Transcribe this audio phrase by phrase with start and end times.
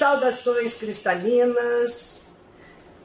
[0.00, 2.34] Saudações cristalinas,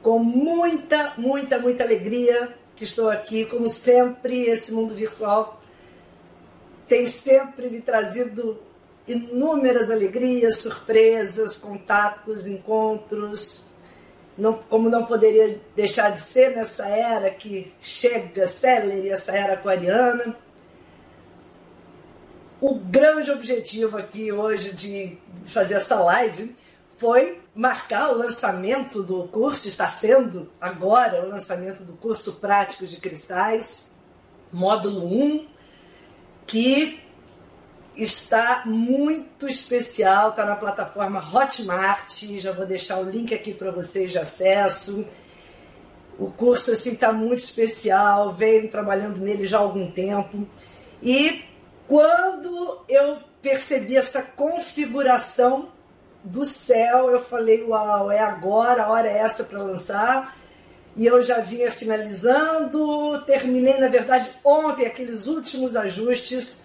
[0.02, 5.60] com muita, muita, muita alegria que estou aqui, como sempre, esse mundo virtual
[6.88, 8.62] tem sempre me trazido
[9.06, 13.66] inúmeras alegrias, surpresas, contatos, encontros.
[14.38, 20.34] Não, como não poderia deixar de ser nessa era que chega célere, essa era aquariana.
[22.58, 26.56] O grande objetivo aqui hoje de fazer essa live
[26.96, 32.96] foi marcar o lançamento do curso, está sendo agora o lançamento do curso Prático de
[32.96, 33.90] Cristais,
[34.52, 35.46] módulo 1,
[36.46, 37.00] que
[37.96, 44.10] está muito especial, está na plataforma Hotmart, já vou deixar o link aqui para vocês
[44.10, 45.06] de acesso.
[46.18, 50.46] O curso assim está muito especial, venho trabalhando nele já há algum tempo.
[51.02, 51.44] E
[51.86, 55.75] quando eu percebi essa configuração
[56.26, 60.36] do céu, eu falei, uau, é agora, a hora é essa para lançar.
[60.96, 66.56] E eu já vinha finalizando, terminei, na verdade, ontem aqueles últimos ajustes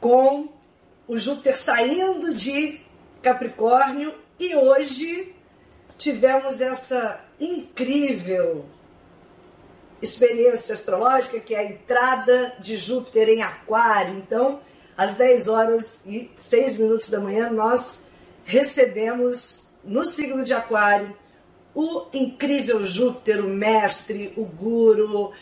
[0.00, 0.48] com
[1.08, 2.80] o Júpiter saindo de
[3.22, 5.34] Capricórnio e hoje
[5.96, 8.66] tivemos essa incrível
[10.00, 14.18] experiência astrológica que é a entrada de Júpiter em Aquário.
[14.18, 14.60] Então,
[14.96, 18.02] às 10 horas e 6 minutos da manhã, nós
[18.44, 21.16] recebemos no signo de Aquário
[21.74, 25.32] o incrível Júpiter, o mestre, o guru,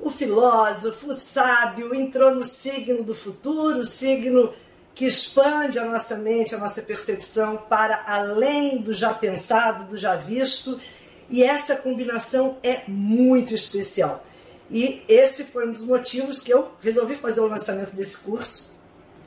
[0.00, 4.52] o filósofo, o sábio, entrou no signo do futuro, o signo
[4.94, 10.16] que expande a nossa mente, a nossa percepção para além do já pensado, do já
[10.16, 10.80] visto,
[11.28, 14.24] e essa combinação é muito especial.
[14.70, 18.70] E esse foi um dos motivos que eu resolvi fazer o lançamento desse curso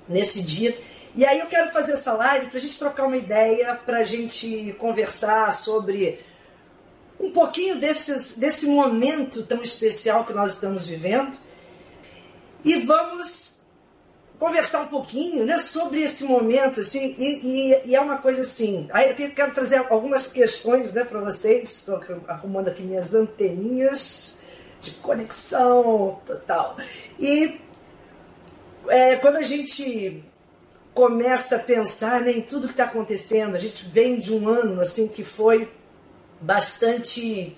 [0.07, 0.77] nesse dia
[1.15, 4.03] e aí eu quero fazer essa live para a gente trocar uma ideia, para a
[4.03, 6.19] gente conversar sobre
[7.19, 11.37] um pouquinho desses, desse momento tão especial que nós estamos vivendo.
[12.65, 13.59] E vamos
[14.39, 18.87] conversar um pouquinho né, sobre esse momento, assim, e, e, e é uma coisa assim.
[18.91, 21.71] Aí eu tenho, quero trazer algumas questões né, para vocês.
[21.71, 24.39] Estou arrumando aqui minhas anteninhas
[24.81, 26.75] de conexão total.
[27.19, 27.61] E
[28.89, 30.23] é, quando a gente
[30.93, 33.55] começa a pensar né, em tudo que está acontecendo.
[33.55, 35.71] A gente vem de um ano assim que foi
[36.39, 37.55] bastante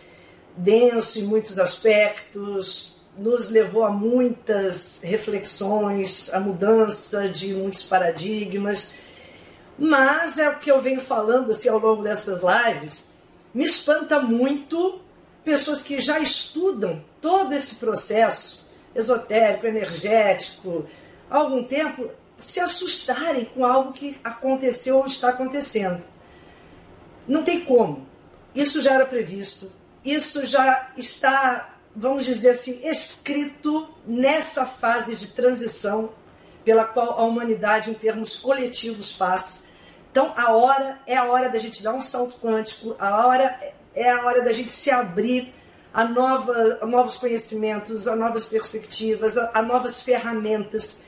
[0.56, 8.94] denso em muitos aspectos, nos levou a muitas reflexões, a mudança de muitos paradigmas.
[9.78, 13.10] Mas é o que eu venho falando assim ao longo dessas lives,
[13.54, 15.00] me espanta muito
[15.44, 20.86] pessoas que já estudam todo esse processo esotérico, energético,
[21.30, 26.04] há algum tempo se assustarem com algo que aconteceu ou está acontecendo.
[27.28, 28.08] Não tem como.
[28.54, 29.72] Isso já era previsto.
[30.04, 36.12] Isso já está, vamos dizer assim, escrito nessa fase de transição
[36.64, 39.64] pela qual a humanidade, em termos coletivos, passa.
[40.12, 43.60] Então, a hora é a hora da gente dar um salto quântico, a hora
[43.94, 45.54] é a hora da gente se abrir
[45.94, 51.00] a, nova, a novos conhecimentos, a novas perspectivas, a, a novas ferramentas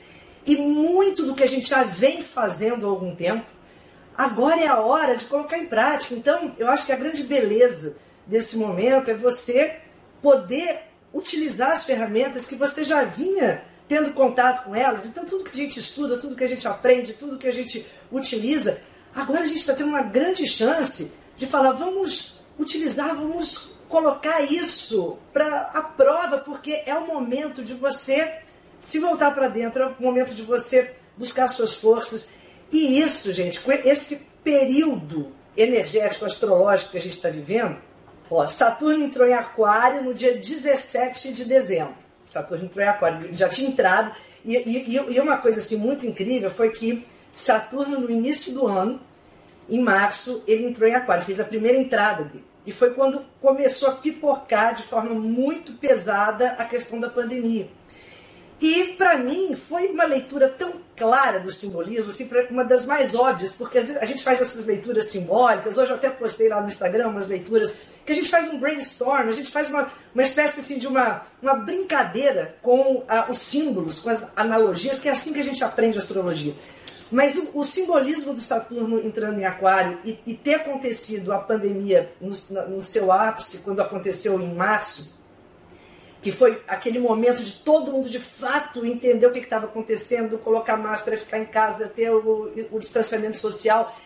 [0.48, 3.46] e muito do que a gente já vem fazendo há algum tempo,
[4.16, 6.14] agora é a hora de colocar em prática.
[6.14, 9.76] Então, eu acho que a grande beleza desse momento é você
[10.22, 15.04] poder utilizar as ferramentas que você já vinha tendo contato com elas.
[15.04, 17.86] Então, tudo que a gente estuda, tudo que a gente aprende, tudo que a gente
[18.10, 18.80] utiliza,
[19.14, 25.18] agora a gente está tendo uma grande chance de falar: vamos utilizar, vamos colocar isso
[25.30, 28.47] para a prova, porque é o momento de você
[28.82, 32.30] se voltar para dentro, é o momento de você buscar suas forças.
[32.70, 37.76] E isso, gente, com esse período energético, astrológico que a gente está vivendo,
[38.30, 41.94] ó, Saturno entrou em Aquário no dia 17 de dezembro.
[42.26, 44.12] Saturno entrou em Aquário, já tinha entrado.
[44.44, 49.00] E, e, e uma coisa assim muito incrível foi que Saturno, no início do ano,
[49.68, 52.44] em março, ele entrou em Aquário, fez a primeira entrada dele.
[52.66, 57.68] E foi quando começou a pipocar de forma muito pesada a questão da pandemia.
[58.60, 63.52] E para mim foi uma leitura tão clara do simbolismo, assim, uma das mais óbvias,
[63.52, 65.78] porque a gente faz essas leituras simbólicas.
[65.78, 69.28] Hoje eu até postei lá no Instagram umas leituras que a gente faz um brainstorm,
[69.28, 74.00] a gente faz uma, uma espécie assim, de uma, uma brincadeira com ah, os símbolos,
[74.00, 76.54] com as analogias, que é assim que a gente aprende astrologia.
[77.12, 82.10] Mas o, o simbolismo do Saturno entrando em Aquário e, e ter acontecido a pandemia
[82.20, 82.32] no,
[82.68, 85.16] no seu ápice, quando aconteceu em março,
[86.20, 90.76] que foi aquele momento de todo mundo de fato entender o que estava acontecendo, colocar
[90.76, 93.96] máscara, ficar em casa, ter o, o, distanciamento social.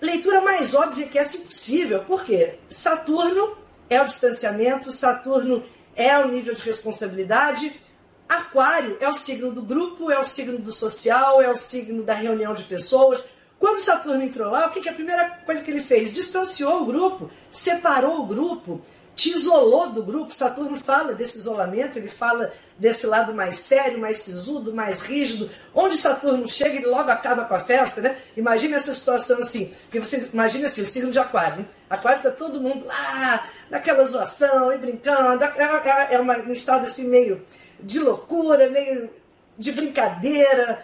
[0.00, 2.04] Leitura mais óbvia que essa impossível.
[2.04, 2.54] Por quê?
[2.70, 3.56] Saturno
[3.90, 5.62] é o distanciamento, Saturno
[5.94, 7.80] é o nível de responsabilidade,
[8.26, 12.14] Aquário é o signo do grupo, é o signo do social, é o signo da
[12.14, 13.28] reunião de pessoas.
[13.58, 16.10] Quando Saturno entrou lá, o que, que a primeira coisa que ele fez?
[16.10, 18.80] Distanciou o grupo, separou o grupo,
[19.14, 20.34] te isolou do grupo.
[20.34, 25.50] Saturno fala desse isolamento, ele fala desse lado mais sério, mais sisudo, mais rígido.
[25.74, 28.16] Onde Saturno chega, ele logo acaba com a festa, né?
[28.36, 31.66] Imagina essa situação assim, porque você imagina assim, o signo de Aquário, né?
[31.88, 36.84] Aquário tá todo mundo lá, naquela zoação, e brincando, é, é, é uma, um estado
[36.84, 37.42] assim meio
[37.80, 39.10] de loucura, meio
[39.58, 40.82] de brincadeira,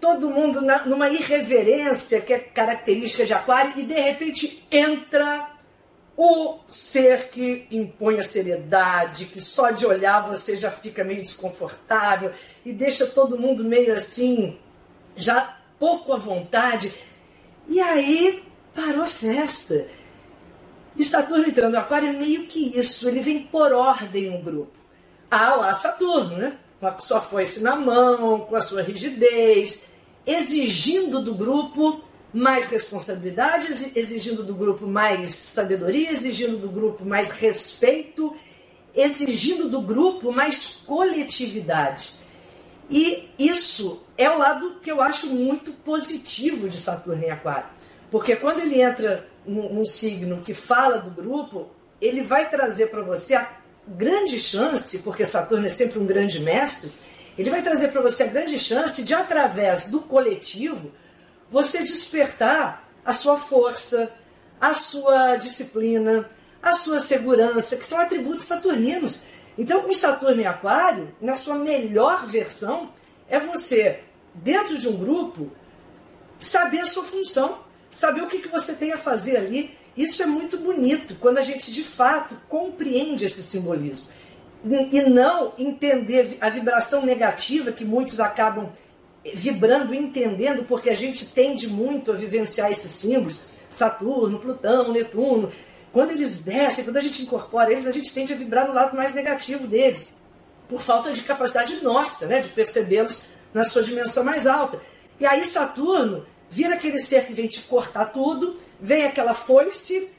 [0.00, 5.55] todo mundo na, numa irreverência que é característica de Aquário, e de repente entra
[6.16, 12.32] o ser que impõe a seriedade, que só de olhar você já fica meio desconfortável
[12.64, 14.58] e deixa todo mundo meio assim,
[15.14, 16.94] já pouco à vontade.
[17.68, 18.42] E aí
[18.74, 19.86] parou a festa.
[20.96, 24.72] E Saturno entrando no Aquário é meio que isso, ele vem por ordem no grupo.
[25.30, 26.56] Ah lá, Saturno, né?
[26.80, 29.82] Com a sua foice na mão, com a sua rigidez,
[30.26, 32.02] exigindo do grupo
[32.36, 38.36] mais responsabilidade, exigindo do grupo mais sabedoria, exigindo do grupo mais respeito,
[38.94, 42.12] exigindo do grupo mais coletividade.
[42.90, 47.70] E isso é o lado que eu acho muito positivo de Saturno em Aquário.
[48.10, 51.70] Porque quando ele entra num, num signo que fala do grupo,
[52.02, 53.50] ele vai trazer para você a
[53.88, 56.92] grande chance, porque Saturno é sempre um grande mestre,
[57.38, 60.92] ele vai trazer para você a grande chance de, através do coletivo,
[61.50, 64.12] você despertar a sua força,
[64.60, 66.28] a sua disciplina,
[66.62, 69.22] a sua segurança, que são atributos saturninos.
[69.56, 72.90] Então, o Saturno em Aquário, na sua melhor versão,
[73.28, 74.00] é você,
[74.34, 75.50] dentro de um grupo,
[76.40, 77.60] saber a sua função,
[77.90, 79.76] saber o que, que você tem a fazer ali.
[79.96, 84.08] Isso é muito bonito quando a gente de fato compreende esse simbolismo
[84.64, 88.70] e não entender a vibração negativa que muitos acabam
[89.34, 95.50] vibrando, entendendo, porque a gente tende muito a vivenciar esses símbolos, Saturno, Plutão, Netuno.
[95.92, 98.96] Quando eles descem, quando a gente incorpora eles, a gente tende a vibrar no lado
[98.96, 100.20] mais negativo deles,
[100.68, 103.24] por falta de capacidade nossa, né, de percebê-los
[103.54, 104.80] na sua dimensão mais alta.
[105.18, 110.10] E aí Saturno vira aquele ser que vem te cortar tudo, vem aquela foice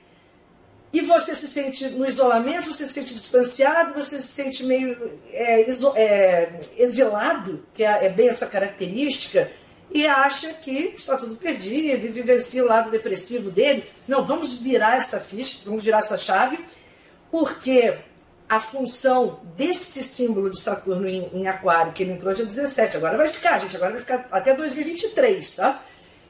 [0.98, 5.70] e você se sente no isolamento, você se sente distanciado, você se sente meio é,
[5.70, 9.52] iso, é, exilado, que é, é, bem essa característica,
[9.94, 13.84] e acha que está tudo perdido e vivencia o lado depressivo dele.
[14.08, 16.58] Não, vamos virar essa ficha, vamos virar essa chave,
[17.30, 17.94] porque
[18.50, 23.18] a função desse símbolo de Saturno em, em Aquário, que ele entrou dia 17, agora
[23.18, 25.84] vai ficar, gente, agora vai ficar até 2023, tá?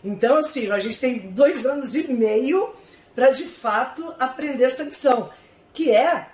[0.03, 2.75] Então, assim, a gente tem dois anos e meio
[3.17, 5.31] para de fato aprender essa lição,
[5.73, 6.27] que é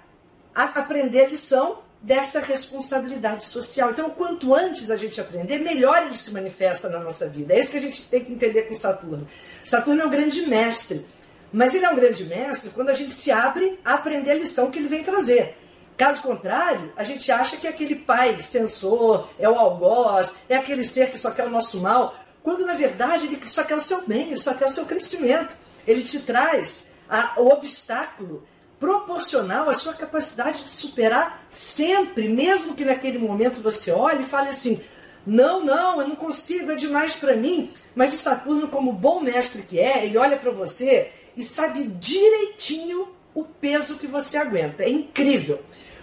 [0.54, 3.92] a aprender a lição dessa responsabilidade social.
[3.92, 7.54] Então, quanto antes a gente aprender, melhor ele se manifesta na nossa vida.
[7.54, 9.26] É isso que a gente tem que entender com Saturno.
[9.64, 11.06] Saturno é um grande mestre,
[11.54, 14.70] mas ele é um grande mestre quando a gente se abre a aprender a lição
[14.70, 15.56] que ele vem trazer.
[15.96, 20.84] Caso contrário, a gente acha que é aquele pai censor, é o algoz, é aquele
[20.84, 22.14] ser que só quer o nosso mal,
[22.44, 25.64] quando na verdade ele só quer o seu bem, ele só quer o seu crescimento.
[25.88, 28.44] Ele te traz a, o obstáculo
[28.80, 34.50] proporcional à sua capacidade de superar sempre, mesmo que naquele momento você olhe e fale
[34.50, 34.82] assim:
[35.26, 37.72] não, não, eu não consigo, é demais para mim.
[37.96, 43.08] Mas o Saturno, como bom mestre que é, ele olha para você e sabe direitinho
[43.34, 44.84] o peso que você aguenta.
[44.84, 45.62] É incrível.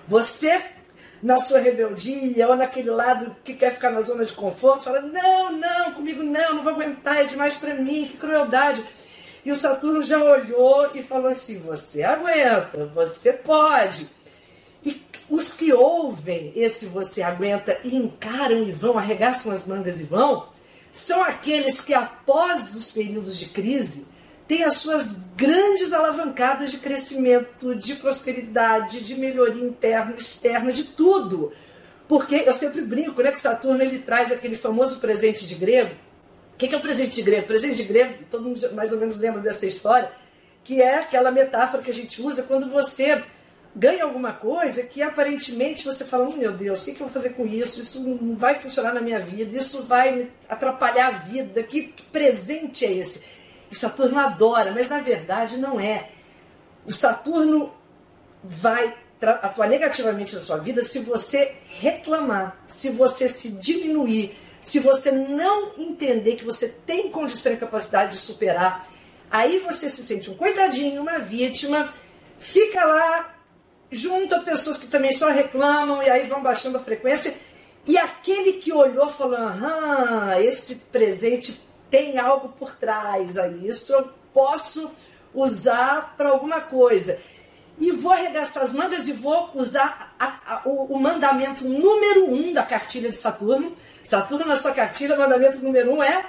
[0.09, 0.63] Você,
[1.23, 5.53] na sua rebeldia ou naquele lado que quer ficar na zona de conforto, fala: não,
[5.53, 8.83] não, comigo não, não vou aguentar, é demais para mim, que crueldade.
[9.45, 14.07] E o Saturno já olhou e falou assim: você aguenta, você pode.
[14.85, 20.05] E os que ouvem esse você aguenta e encaram e vão, arregaçam as mangas e
[20.05, 20.49] vão,
[20.93, 24.07] são aqueles que, após os períodos de crise,
[24.49, 31.53] têm as suas grandes alavancadas de crescimento, de prosperidade, de melhoria interna, externa, de tudo.
[32.09, 35.95] Porque eu sempre brinco, né, que Saturno ele traz aquele famoso presente de grego.
[36.61, 37.47] Que, que é o presente de grego?
[37.47, 40.13] Presente de grego, todo mundo mais ou menos lembra dessa história,
[40.63, 43.25] que é aquela metáfora que a gente usa quando você
[43.75, 47.15] ganha alguma coisa que aparentemente você fala, oh, meu Deus, o que, que eu vou
[47.15, 47.81] fazer com isso?
[47.81, 52.93] Isso não vai funcionar na minha vida, isso vai atrapalhar a vida, que presente é
[52.93, 53.23] esse?
[53.71, 56.11] E Saturno adora, mas na verdade não é.
[56.85, 57.73] O Saturno
[58.45, 65.11] vai atuar negativamente na sua vida se você reclamar, se você se diminuir, se você
[65.11, 68.89] não entender que você tem condição e capacidade de superar.
[69.31, 71.93] Aí você se sente um coitadinho, uma vítima,
[72.39, 73.35] fica lá
[73.91, 77.35] junto a pessoas que também só reclamam e aí vão baixando a frequência.
[77.87, 84.09] E aquele que olhou falou: ah, esse presente tem algo por trás aí, isso eu
[84.33, 84.91] posso
[85.35, 87.19] usar para alguma coisa
[87.81, 92.53] e vou arregaçar as mangas e vou usar a, a, o, o, mandamento número um
[92.53, 93.75] da cartilha de Saturno.
[94.11, 96.27] Saturno, na sua cartilha, mandamento número um é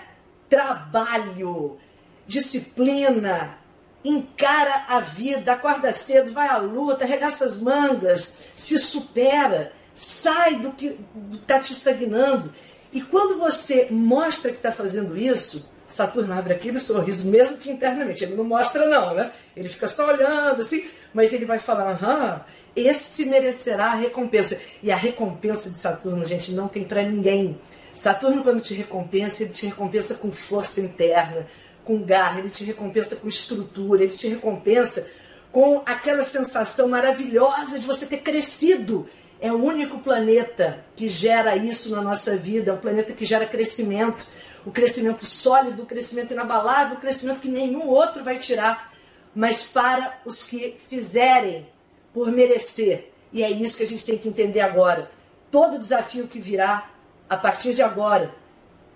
[0.47, 1.79] trabalho,
[2.27, 3.57] disciplina,
[4.05, 10.73] encara a vida, acorda cedo, vai à luta, arregaça as mangas, se supera, sai do
[10.73, 10.95] que
[11.33, 12.53] está te estagnando.
[12.93, 18.23] E quando você mostra que está fazendo isso, Saturno abre aquele sorriso, mesmo que internamente.
[18.23, 19.31] Ele não mostra, não, né?
[19.55, 24.59] Ele fica só olhando assim, mas ele vai falar: aham, esse merecerá a recompensa.
[24.81, 27.59] E a recompensa de Saturno, gente, não tem para ninguém.
[27.95, 31.47] Saturno, quando te recompensa, ele te recompensa com força interna,
[31.83, 35.07] com garra, ele te recompensa com estrutura, ele te recompensa
[35.51, 39.09] com aquela sensação maravilhosa de você ter crescido.
[39.39, 43.45] É o único planeta que gera isso na nossa vida, é um planeta que gera
[43.45, 44.27] crescimento
[44.65, 48.93] o crescimento sólido, o crescimento inabalável, o crescimento que nenhum outro vai tirar,
[49.33, 51.67] mas para os que fizerem
[52.13, 53.11] por merecer.
[53.31, 55.09] E é isso que a gente tem que entender agora.
[55.49, 56.89] Todo desafio que virá
[57.29, 58.35] a partir de agora,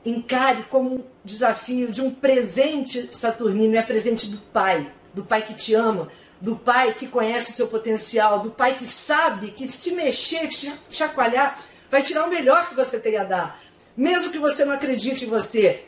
[0.05, 5.53] encare como um desafio de um presente saturnino, é presente do Pai, do Pai que
[5.53, 9.91] te ama, do Pai que conhece o seu potencial, do Pai que sabe que se
[9.91, 10.49] mexer,
[10.89, 13.61] chacoalhar, vai tirar o melhor que você tem a dar.
[13.95, 15.85] Mesmo que você não acredite em você,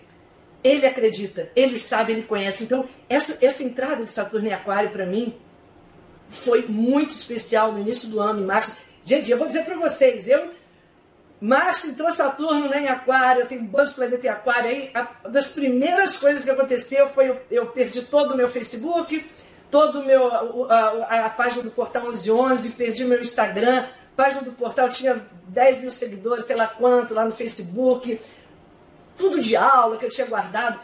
[0.63, 2.63] ele acredita, ele sabe, ele conhece.
[2.63, 5.35] Então, essa, essa entrada de Saturno em Aquário, para mim,
[6.29, 8.75] foi muito especial no início do ano, em março.
[9.03, 10.51] Gente, eu vou dizer para vocês, eu.
[11.39, 14.69] Março entrou Saturno né, em Aquário, eu tenho um bando de planeta em Aquário.
[14.69, 14.91] Aí,
[15.29, 19.23] das primeiras coisas que aconteceu foi eu, eu perdi todo o meu Facebook,
[19.69, 24.51] todo o meu, a, a, a página do Portal 1111, perdi meu Instagram, página do
[24.51, 28.19] portal tinha 10 mil seguidores, sei lá quanto, lá no Facebook,
[29.15, 30.79] tudo de aula que eu tinha guardado.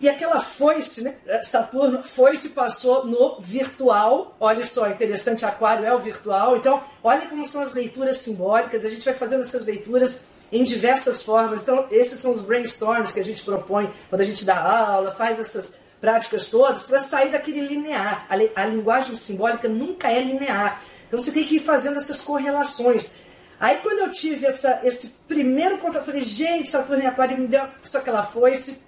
[0.00, 1.16] E aquela foice, né?
[1.42, 4.36] Saturno, foice passou no virtual.
[4.40, 6.56] Olha só, interessante, Aquário é o virtual.
[6.56, 8.84] Então, olha como são as leituras simbólicas.
[8.84, 10.20] A gente vai fazendo essas leituras
[10.50, 11.62] em diversas formas.
[11.62, 15.38] Então, esses são os brainstorms que a gente propõe quando a gente dá aula, faz
[15.38, 18.26] essas práticas todas, para sair daquele linear.
[18.28, 20.82] A, a linguagem simbólica nunca é linear.
[21.06, 23.10] Então você tem que ir fazendo essas correlações.
[23.58, 27.46] Aí quando eu tive essa, esse primeiro contato, eu falei, gente, Saturno em Aquário me
[27.46, 28.82] deu só que ela foi, se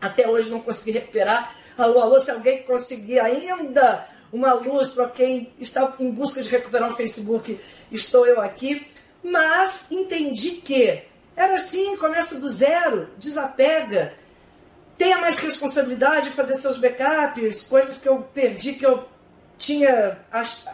[0.00, 1.54] até hoje não consegui recuperar.
[1.76, 6.90] Alô, alô, se alguém conseguir ainda uma luz para quem está em busca de recuperar
[6.90, 7.58] o Facebook,
[7.90, 8.86] estou eu aqui.
[9.22, 11.02] Mas entendi que
[11.36, 14.12] era assim, começa do zero, desapega,
[14.96, 19.06] tenha mais responsabilidade, fazer seus backups, coisas que eu perdi, que eu
[19.56, 20.64] tinha ach,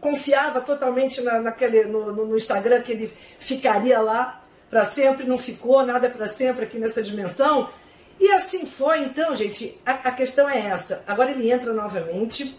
[0.00, 5.84] confiava totalmente na, naquele, no, no, Instagram que ele ficaria lá para sempre, não ficou
[5.84, 7.70] nada para sempre aqui nessa dimensão.
[8.18, 11.02] E assim foi, então, gente, a, a questão é essa.
[11.06, 12.58] Agora ele entra novamente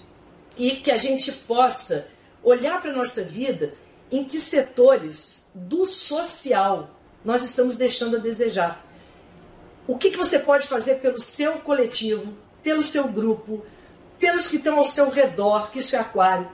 [0.57, 2.07] e que a gente possa
[2.43, 3.73] olhar para a nossa vida
[4.11, 6.91] em que setores do social
[7.23, 8.85] nós estamos deixando a desejar.
[9.87, 13.65] O que, que você pode fazer pelo seu coletivo, pelo seu grupo,
[14.19, 16.49] pelos que estão ao seu redor, que isso é aquário,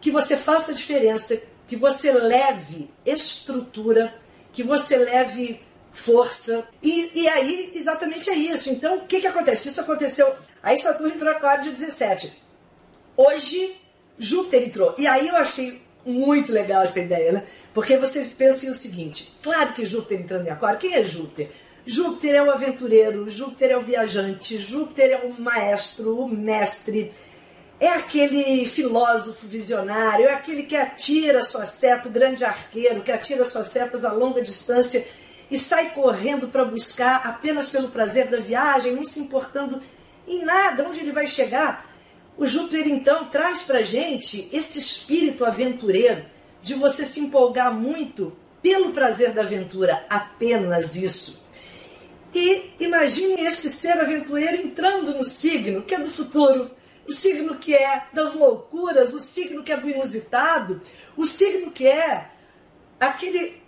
[0.00, 4.14] que você faça diferença, que você leve estrutura,
[4.52, 5.60] que você leve
[5.94, 6.66] força.
[6.82, 8.68] E, e aí, exatamente é isso.
[8.68, 9.68] Então, o que, que acontece?
[9.68, 10.34] Isso aconteceu.
[10.62, 12.42] Aí Saturno entrou aquário de 17.
[13.16, 13.76] Hoje,
[14.18, 14.94] Júpiter entrou.
[14.98, 17.44] E aí eu achei muito legal essa ideia, né?
[17.72, 21.50] Porque vocês pensem o seguinte: claro que Júpiter entrando em aquário, quem é Júpiter?
[21.86, 27.12] Júpiter é o aventureiro, Júpiter é o viajante, Júpiter é o maestro, o mestre,
[27.78, 33.44] é aquele filósofo visionário, é aquele que atira sua seta, o grande arqueiro, que atira
[33.44, 35.06] suas setas a longa distância
[35.50, 39.82] e sai correndo para buscar apenas pelo prazer da viagem, não se importando
[40.26, 41.92] em nada onde ele vai chegar.
[42.36, 46.24] O Júpiter então traz para gente esse espírito aventureiro
[46.62, 51.46] de você se empolgar muito pelo prazer da aventura, apenas isso.
[52.34, 56.70] E imagine esse ser aventureiro entrando no signo que é do futuro,
[57.06, 60.80] o signo que é das loucuras, o signo que é do inusitado,
[61.16, 62.30] o signo que é
[62.98, 63.62] aquele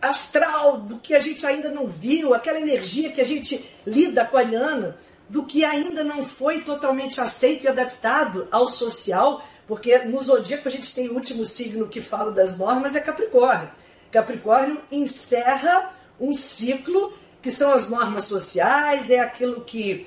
[0.00, 4.96] astral do que a gente ainda não viu, aquela energia que a gente lida aquariana,
[5.28, 10.70] do que ainda não foi totalmente aceito e adaptado ao social, porque no zodíaco a
[10.70, 13.70] gente tem o último signo que fala das normas, é Capricórnio.
[14.10, 20.06] Capricórnio encerra um ciclo que são as normas sociais, é aquilo que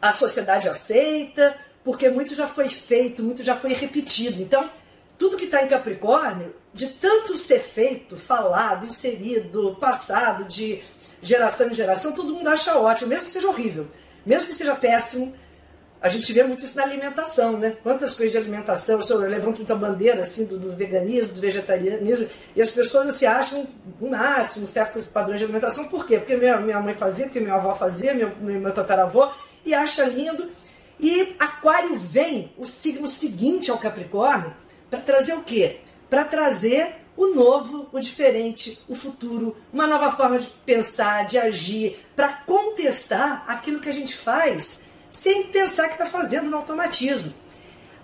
[0.00, 4.42] a sociedade aceita, porque muito já foi feito, muito já foi repetido.
[4.42, 4.70] Então,
[5.18, 10.82] tudo que está em Capricórnio, de tanto ser feito, falado, inserido, passado de
[11.22, 13.88] geração em geração, todo mundo acha ótimo, mesmo que seja horrível,
[14.24, 15.34] mesmo que seja péssimo.
[16.00, 17.76] A gente vê muito isso na alimentação, né?
[17.82, 22.62] Quantas coisas de alimentação, eu levanto muita bandeira assim do, do veganismo, do vegetarianismo, e
[22.62, 23.66] as pessoas se assim, acham
[24.00, 25.88] o máximo certos padrões de alimentação.
[25.88, 26.18] Por quê?
[26.18, 29.30] Porque minha, minha mãe fazia, porque minha avó fazia, meu, meu tataravô,
[29.64, 30.48] e acha lindo.
[30.98, 34.54] E Aquário vem, o signo seguinte ao Capricórnio,
[34.88, 35.80] para trazer o quê?
[36.10, 42.04] Para trazer o novo, o diferente, o futuro, uma nova forma de pensar, de agir,
[42.16, 47.32] para contestar aquilo que a gente faz sem pensar que está fazendo no automatismo.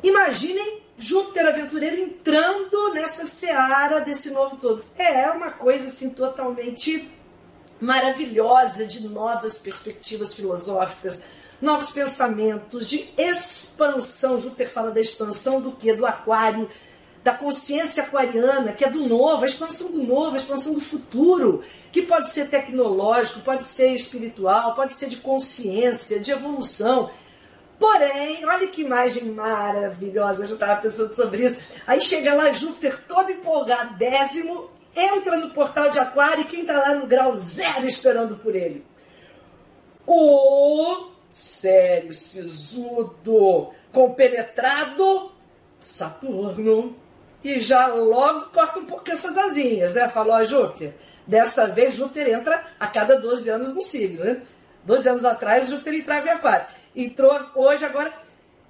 [0.02, 4.82] Imaginem Júpiter aventureiro entrando nessa seara desse novo todo.
[4.96, 7.10] É uma coisa assim totalmente
[7.78, 11.20] maravilhosa de novas perspectivas filosóficas,
[11.60, 14.38] novos pensamentos, de expansão.
[14.38, 15.92] Júpiter fala da expansão do que?
[15.92, 16.70] Do aquário,
[17.26, 21.64] da consciência aquariana, que é do novo, a expansão do novo, a expansão do futuro,
[21.90, 27.10] que pode ser tecnológico, pode ser espiritual, pode ser de consciência, de evolução.
[27.80, 31.58] Porém, olha que imagem maravilhosa, eu já estava pensando sobre isso.
[31.84, 36.78] Aí chega lá Júpiter todo empolgado, décimo, entra no portal de Aquário e quem está
[36.78, 38.86] lá no grau zero esperando por ele?
[40.06, 45.32] O sério, sisudo, compenetrado
[45.80, 47.04] Saturno.
[47.46, 50.08] E já logo corta um pouco essas asinhas, né?
[50.08, 50.92] Falou a Júpiter.
[51.24, 54.42] Dessa vez, Júpiter entra a cada 12 anos no signo, né?
[54.82, 56.66] 12 anos atrás, Júpiter entrava em Aquário.
[56.96, 58.12] Entrou hoje, agora,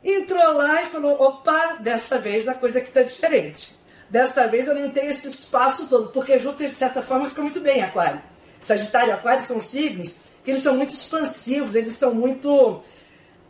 [0.05, 3.75] entrou lá e falou: opa, dessa vez a coisa aqui está diferente.
[4.11, 7.61] Dessa vez eu não tenho esse espaço todo, porque Júpiter, de certa forma, fica muito
[7.61, 8.21] bem em Aquário.
[8.61, 12.83] Sagitário e Aquário são signos que eles são muito expansivos, eles são muito.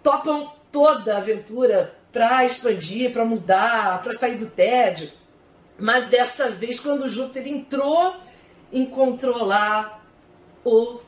[0.05, 5.13] topam toda a aventura para expandir, para mudar, para sair do tédio.
[5.79, 8.17] Mas dessa vez, quando Júpiter entrou,
[8.73, 10.01] encontrou lá
[10.65, 10.99] o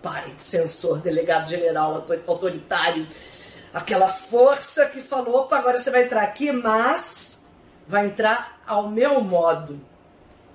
[0.00, 3.08] pai, censor, delegado geral, autoritário,
[3.72, 7.44] aquela força que falou: opa, agora você vai entrar aqui, mas
[7.88, 9.80] vai entrar ao meu modo.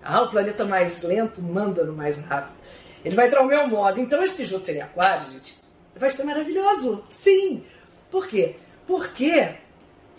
[0.02, 2.58] Ah, o planeta mais lento manda no mais rápido.
[3.04, 4.00] Ele vai entrar ao meu modo.
[4.00, 5.60] Então, esse Júpiter em Aquário, gente,
[5.94, 7.04] vai ser maravilhoso.
[7.10, 7.66] Sim.
[8.10, 8.56] Por quê?
[8.88, 9.56] Porque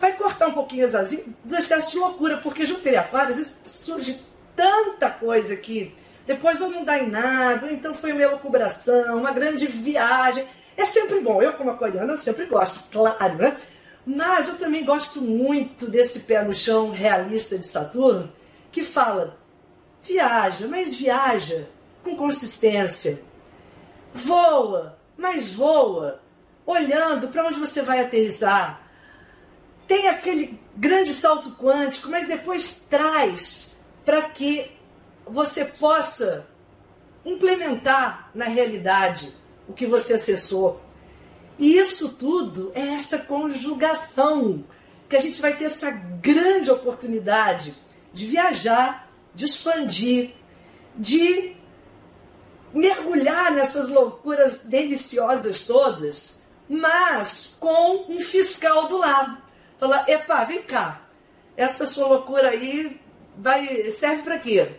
[0.00, 2.38] vai cortar um pouquinho as asinhas do excesso de loucura.
[2.38, 4.20] Porque Júpiter em Aquário, às vezes surge
[4.56, 5.94] tanta coisa que
[6.26, 10.46] depois ou não dá em nada, ou então foi uma elucubração, uma grande viagem.
[10.76, 11.42] É sempre bom.
[11.42, 13.56] Eu, como aquariana, sempre gosto, claro, né?
[14.06, 18.32] Mas eu também gosto muito desse pé no chão realista de Saturno,
[18.72, 19.36] que fala:
[20.02, 21.68] viaja, mas viaja
[22.02, 23.20] com consistência.
[24.14, 26.20] Voa, mas voa,
[26.64, 28.79] olhando para onde você vai aterrissar.
[29.90, 34.70] Tem aquele grande salto quântico, mas depois traz para que
[35.26, 36.46] você possa
[37.24, 39.34] implementar na realidade
[39.66, 40.80] o que você acessou.
[41.58, 44.64] E isso tudo é essa conjugação
[45.08, 47.76] que a gente vai ter essa grande oportunidade
[48.14, 50.36] de viajar, de expandir,
[50.94, 51.56] de
[52.72, 59.49] mergulhar nessas loucuras deliciosas todas, mas com um fiscal do lado.
[59.80, 61.00] Falar, epa, vem cá,
[61.56, 63.00] essa sua loucura aí
[63.36, 64.72] vai, serve para quê?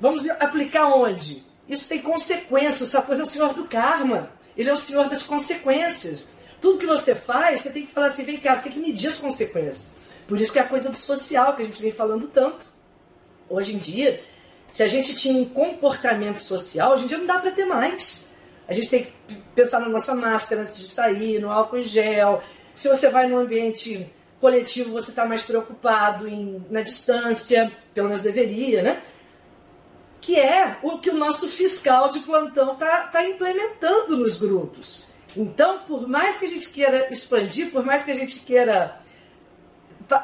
[0.00, 1.44] Vamos aplicar onde?
[1.68, 2.80] Isso tem consequências.
[2.80, 4.32] O Saturno é o senhor do karma.
[4.56, 6.26] Ele é o senhor das consequências.
[6.60, 9.08] Tudo que você faz, você tem que falar assim, vem cá, você tem que medir
[9.08, 9.94] as consequências.
[10.26, 12.66] Por isso que é a coisa do social que a gente vem falando tanto.
[13.48, 14.22] Hoje em dia,
[14.68, 18.30] se a gente tinha um comportamento social, hoje em dia não dá para ter mais.
[18.66, 22.42] A gente tem que pensar na nossa máscara antes de sair, no álcool em gel.
[22.74, 28.22] Se você vai num ambiente coletivo, você está mais preocupado em, na distância, pelo menos
[28.22, 29.02] deveria, né?
[30.20, 35.06] Que é o que o nosso fiscal de plantão está tá implementando nos grupos.
[35.36, 39.00] Então, por mais que a gente queira expandir, por mais que a gente queira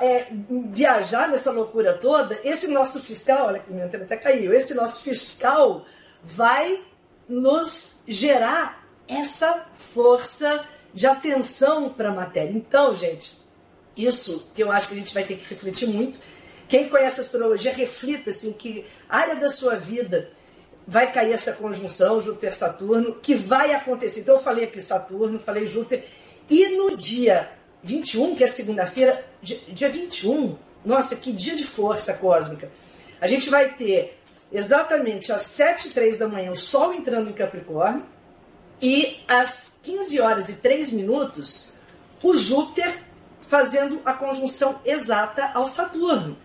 [0.01, 0.27] é,
[0.71, 5.03] viajar nessa loucura toda, esse nosso fiscal, olha que minha antena até caiu, esse nosso
[5.03, 5.85] fiscal
[6.23, 6.83] vai
[7.29, 12.51] nos gerar essa força de atenção para a matéria.
[12.51, 13.46] Então, gente,
[13.97, 16.19] isso que eu acho que a gente vai ter que refletir muito.
[16.69, 20.31] Quem conhece astrologia, reflita assim que área da sua vida
[20.87, 24.21] vai cair essa conjunção Júpiter-Saturno, que vai acontecer.
[24.21, 26.05] Então eu falei aqui Saturno, falei Júpiter,
[26.49, 27.51] e no dia
[27.83, 32.71] 21, que é segunda-feira, dia 21, nossa, que dia de força cósmica.
[33.21, 34.19] A gente vai ter
[34.53, 38.05] exatamente às 7 e 3 da manhã o Sol entrando em Capricórnio
[38.81, 41.73] e às 15 horas e 3 minutos
[42.23, 43.06] o Júpiter
[43.49, 46.37] fazendo a conjunção exata ao Saturno.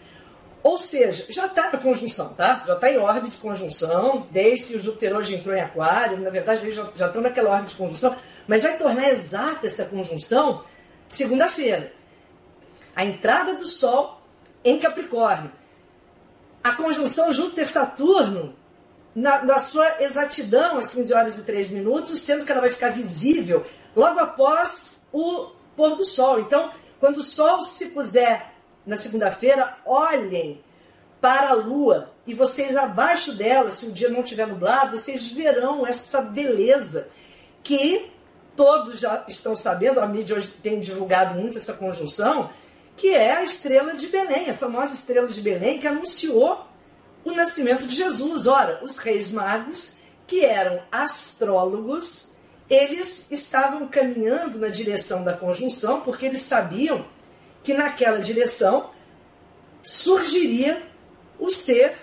[0.64, 2.64] Ou seja, já está na conjunção, tá?
[2.68, 6.30] Já está em órbita de conjunção, desde que o Júpiter hoje entrou em Aquário, na
[6.30, 8.16] verdade eles já, estão naquela órbita de conjunção,
[8.48, 10.64] mas vai tornar exata essa conjunção
[11.10, 11.92] segunda-feira.
[12.96, 14.22] A entrada do Sol
[14.64, 15.52] em Capricórnio.
[16.64, 18.56] A conjunção Júpiter-Saturno,
[19.16, 22.92] na, na sua exatidão, às 15 horas e 3 minutos, sendo que ela vai ficar
[22.92, 26.40] visível logo após o pôr do Sol.
[26.40, 28.54] Então, quando o Sol se puser
[28.86, 30.64] na segunda-feira, olhem
[31.20, 35.86] para a Lua e vocês abaixo dela, se o dia não estiver nublado, vocês verão
[35.86, 37.08] essa beleza
[37.64, 38.12] que
[38.56, 42.52] todos já estão sabendo, a mídia hoje tem divulgado muito essa conjunção,
[42.96, 46.68] que é a estrela de Belém, a famosa estrela de Belém que anunciou
[47.26, 48.46] o nascimento de Jesus.
[48.46, 49.96] Ora, os reis magos,
[50.28, 52.31] que eram astrólogos,
[52.72, 57.06] eles estavam caminhando na direção da conjunção porque eles sabiam
[57.62, 58.92] que naquela direção
[59.84, 60.82] surgiria
[61.38, 61.98] o ser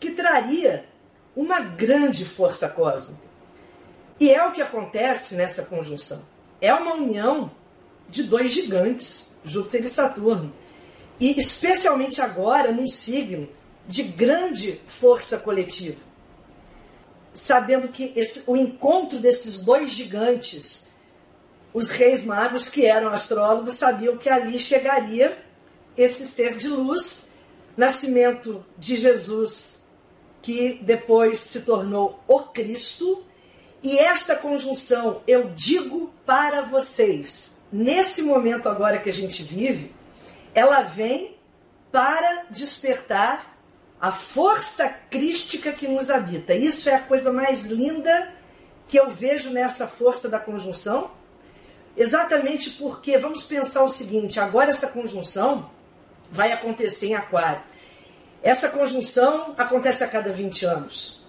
[0.00, 0.86] que traria
[1.36, 3.20] uma grande força cósmica.
[4.18, 6.22] E é o que acontece nessa conjunção.
[6.62, 7.50] É uma união
[8.08, 10.50] de dois gigantes, Júpiter e Saturno.
[11.18, 13.46] E especialmente agora num signo
[13.86, 16.09] de grande força coletiva.
[17.32, 20.90] Sabendo que esse, o encontro desses dois gigantes
[21.72, 25.38] os reis magos, que eram astrólogos, sabiam que ali chegaria
[25.96, 27.30] esse ser de luz,
[27.76, 29.82] nascimento de Jesus,
[30.42, 33.24] que depois se tornou o Cristo.
[33.82, 39.94] E essa conjunção, eu digo para vocês, nesse momento agora que a gente vive,
[40.54, 41.36] ela vem
[41.92, 43.49] para despertar
[44.00, 46.54] a força crística que nos habita.
[46.54, 48.32] Isso é a coisa mais linda
[48.88, 51.10] que eu vejo nessa força da conjunção
[51.96, 55.70] Exatamente porque, vamos pensar o seguinte: agora essa conjunção
[56.30, 57.60] vai acontecer em Aquário.
[58.42, 61.26] Essa conjunção acontece a cada 20 anos.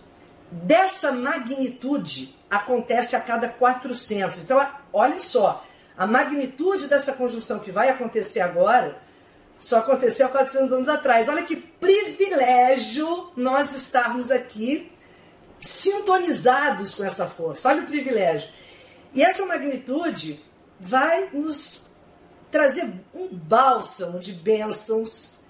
[0.50, 4.44] Dessa magnitude acontece a cada 400.
[4.44, 5.66] Então, olhem só,
[5.98, 8.98] a magnitude dessa conjunção que vai acontecer agora
[9.62, 11.30] só aconteceu há 400 anos atrás.
[11.30, 14.92] Olha que privilégio nós estarmos aqui
[15.62, 17.70] sintonizados com essa força.
[17.70, 18.50] Olha o privilégio.
[19.14, 20.44] E essa magnitude
[20.80, 21.92] vai nos
[22.50, 25.42] trazer um bálsamo de bênçãos,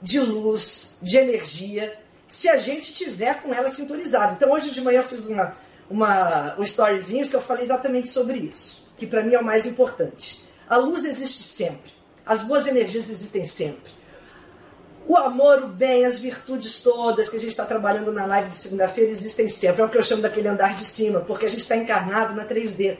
[0.00, 4.36] de luz, de energia, se a gente tiver com ela sintonizado.
[4.36, 5.54] Então hoje de manhã eu fiz uma,
[5.90, 9.66] uma, um storyzinho que eu falei exatamente sobre isso, que para mim é o mais
[9.66, 10.42] importante.
[10.66, 11.92] A luz existe sempre,
[12.24, 13.92] as boas energias existem sempre.
[15.06, 18.56] O amor, o bem, as virtudes todas que a gente está trabalhando na live de
[18.56, 19.82] segunda-feira existem sempre.
[19.82, 22.44] É o que eu chamo daquele andar de cima, porque a gente está encarnado na
[22.44, 22.98] 3D.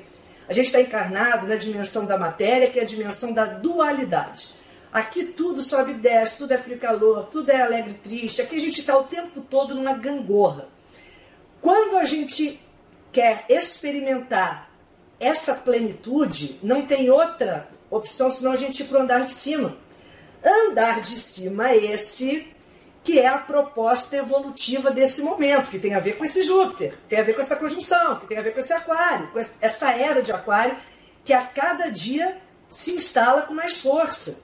[0.48, 4.48] A gente está encarnado na dimensão da matéria, que é a dimensão da dualidade.
[4.92, 8.42] Aqui tudo sobe e desce, tudo é frio calor, tudo é alegre e triste.
[8.42, 10.66] Aqui a gente está o tempo todo numa gangorra.
[11.60, 12.60] Quando a gente
[13.12, 14.69] quer experimentar
[15.20, 19.76] essa plenitude, não tem outra opção senão a gente ir para o andar de cima.
[20.42, 22.48] Andar de cima esse
[23.02, 27.18] que é a proposta evolutiva desse momento, que tem a ver com esse Júpiter, tem
[27.18, 30.22] a ver com essa conjunção, que tem a ver com esse aquário, com essa era
[30.22, 30.76] de aquário,
[31.24, 34.42] que a cada dia se instala com mais força.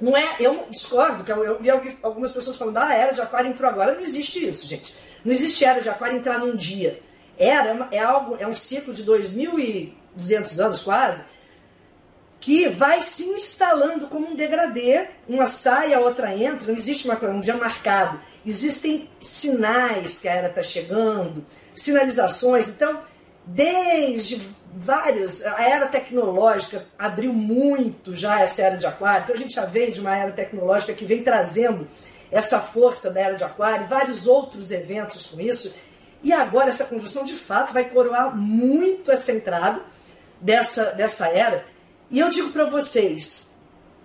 [0.00, 3.50] Não é, eu discordo, que eu, vi algumas pessoas falando, ah, a era de aquário
[3.50, 3.94] entrou agora.
[3.94, 4.94] Não existe isso, gente.
[5.24, 7.02] Não existe era de aquário entrar num dia.
[7.38, 9.02] Era é algo, é um ciclo de
[10.18, 11.22] 2.200 anos quase,
[12.40, 17.18] que vai se instalando como um degradê, uma sai, a outra entra, não existe uma,
[17.30, 18.20] um dia marcado.
[18.44, 22.68] Existem sinais que a era está chegando, sinalizações.
[22.68, 23.00] Então,
[23.44, 24.40] desde
[24.72, 29.64] vários, a era tecnológica abriu muito já essa era de aquário, então a gente já
[29.64, 31.88] vem de uma era tecnológica que vem trazendo
[32.30, 35.74] essa força da era de aquário, vários outros eventos com isso,
[36.22, 39.82] e agora essa conjunção de fato vai coroar muito essa entrada
[40.40, 41.64] dessa, dessa era,
[42.10, 43.54] e eu digo para vocês,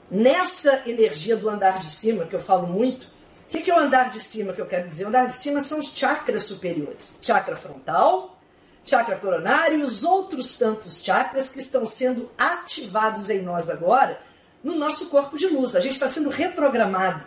[0.09, 3.09] nessa energia do andar de cima, que eu falo muito, o
[3.49, 5.05] que, que é o andar de cima que eu quero dizer?
[5.05, 7.17] O andar de cima são os chakras superiores.
[7.21, 8.39] Chakra frontal,
[8.85, 14.21] chakra coronário e os outros tantos chakras que estão sendo ativados em nós agora,
[14.63, 15.75] no nosso corpo de luz.
[15.75, 17.23] A gente está sendo reprogramado.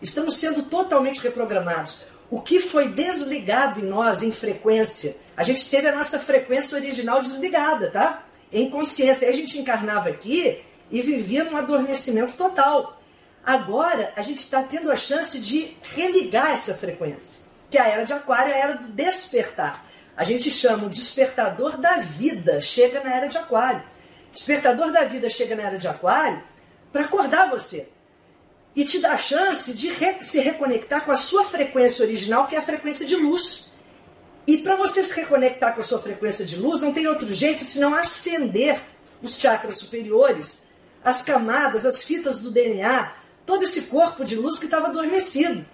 [0.00, 2.02] Estamos sendo totalmente reprogramados.
[2.30, 7.22] O que foi desligado em nós em frequência, a gente teve a nossa frequência original
[7.22, 8.24] desligada, tá?
[8.52, 9.28] Em consciência.
[9.28, 13.00] A gente encarnava aqui e vivia num adormecimento total.
[13.44, 18.12] Agora a gente está tendo a chance de religar essa frequência, que a era de
[18.12, 19.86] Aquário é a era do despertar.
[20.16, 23.84] A gente chama o despertador da vida, chega na era de Aquário.
[24.32, 26.42] Despertador da vida chega na era de Aquário
[26.92, 27.88] para acordar você
[28.74, 32.56] e te dar a chance de re se reconectar com a sua frequência original, que
[32.56, 33.72] é a frequência de luz.
[34.46, 37.64] E para você se reconectar com a sua frequência de luz, não tem outro jeito
[37.64, 38.80] senão acender
[39.22, 40.62] os chakras superiores,
[41.04, 43.12] as camadas, as fitas do DNA,
[43.44, 45.64] todo esse corpo de luz que estava adormecido.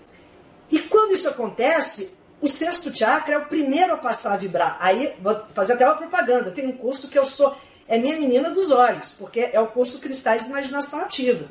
[0.70, 4.78] E quando isso acontece, o sexto chakra é o primeiro a passar a vibrar.
[4.80, 6.50] Aí, vou fazer até uma propaganda.
[6.50, 7.54] Tem um curso que eu sou,
[7.86, 11.48] é minha menina dos olhos, porque é o curso Cristais de Imaginação Ativa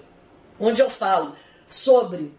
[0.62, 1.36] onde eu falo
[1.68, 2.34] sobre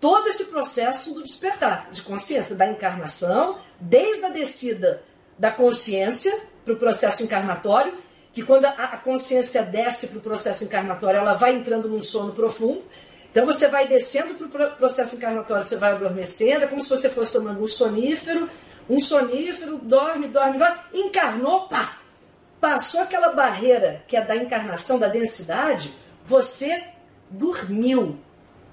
[0.00, 5.02] todo esse processo do despertar de consciência, da encarnação, desde a descida
[5.38, 7.94] da consciência para o processo encarnatório,
[8.32, 12.82] que quando a consciência desce para o processo encarnatório, ela vai entrando num sono profundo.
[13.30, 17.08] Então você vai descendo para o processo encarnatório, você vai adormecendo, é como se você
[17.08, 18.48] fosse tomando um sonífero,
[18.88, 21.98] um sonífero, dorme, dorme, dorme, encarnou, pá!
[22.60, 25.92] Passou aquela barreira que é da encarnação, da densidade,
[26.24, 26.84] você
[27.28, 28.18] dormiu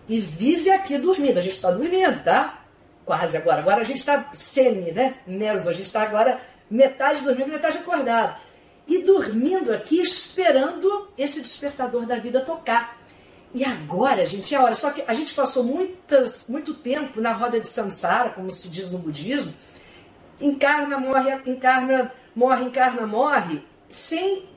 [0.07, 1.37] e vive aqui dormindo.
[1.37, 2.60] A gente está dormindo, tá?
[3.05, 3.59] Quase agora.
[3.59, 5.15] Agora a gente está semi, né?
[5.25, 5.69] Meso.
[5.69, 8.39] A gente está agora metade dormindo, metade acordado.
[8.87, 12.97] E dormindo aqui, esperando esse despertador da vida tocar.
[13.53, 14.75] E agora, gente, é hora.
[14.75, 18.89] Só que a gente passou muitas, muito tempo na roda de samsara, como se diz
[18.89, 19.53] no budismo.
[20.39, 24.49] Encarna, morre, encarna, morre, encarna, morre, sem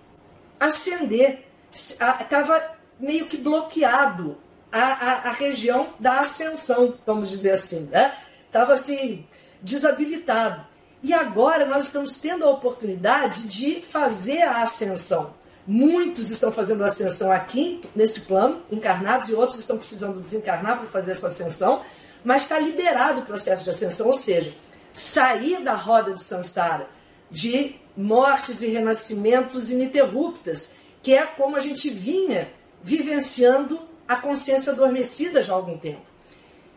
[0.59, 1.47] acender.
[1.73, 4.39] Estava meio que bloqueado
[4.71, 8.17] a, a, a região da ascensão, vamos dizer assim, né?
[8.55, 9.27] Estava assim,
[9.61, 10.65] desabilitado.
[11.03, 15.35] E agora nós estamos tendo a oportunidade de fazer a ascensão.
[15.67, 21.11] Muitos estão fazendo ascensão aqui, nesse plano, encarnados, e outros estão precisando desencarnar para fazer
[21.11, 21.83] essa ascensão,
[22.23, 24.55] mas está liberado o processo de ascensão, ou seja,
[24.95, 26.89] sair da roda de samsara,
[27.29, 30.71] de mortes e renascimentos ininterruptas,
[31.03, 32.53] que é como a gente vinha
[32.85, 36.03] vivenciando a consciência adormecida já há algum tempo.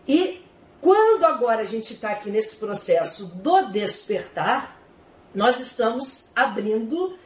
[0.07, 0.46] E
[0.81, 4.79] quando agora a gente está aqui nesse processo do despertar,
[5.33, 7.17] nós estamos abrindo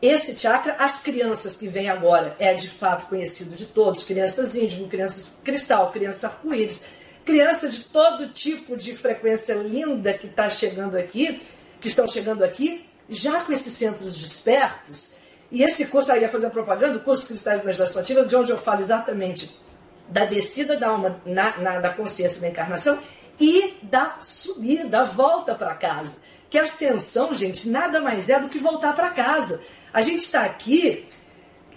[0.00, 0.76] esse chakra.
[0.78, 5.90] As crianças que vêm agora é de fato conhecido de todos: crianças índigo, crianças cristal,
[5.92, 6.82] crianças arco-íris,
[7.24, 11.42] crianças de todo tipo de frequência linda que está chegando aqui,
[11.80, 15.12] que estão chegando aqui, já com esses centros despertos.
[15.50, 18.50] E esse curso, aí ia fazer propaganda, o curso Cristais de Imaginação Ativa, de onde
[18.50, 19.56] eu falo exatamente
[20.14, 23.00] da descida da alma na, na da consciência da encarnação
[23.40, 26.20] e da subida, da volta para casa.
[26.48, 29.60] Que ascensão, gente, nada mais é do que voltar para casa.
[29.92, 31.08] A gente está aqui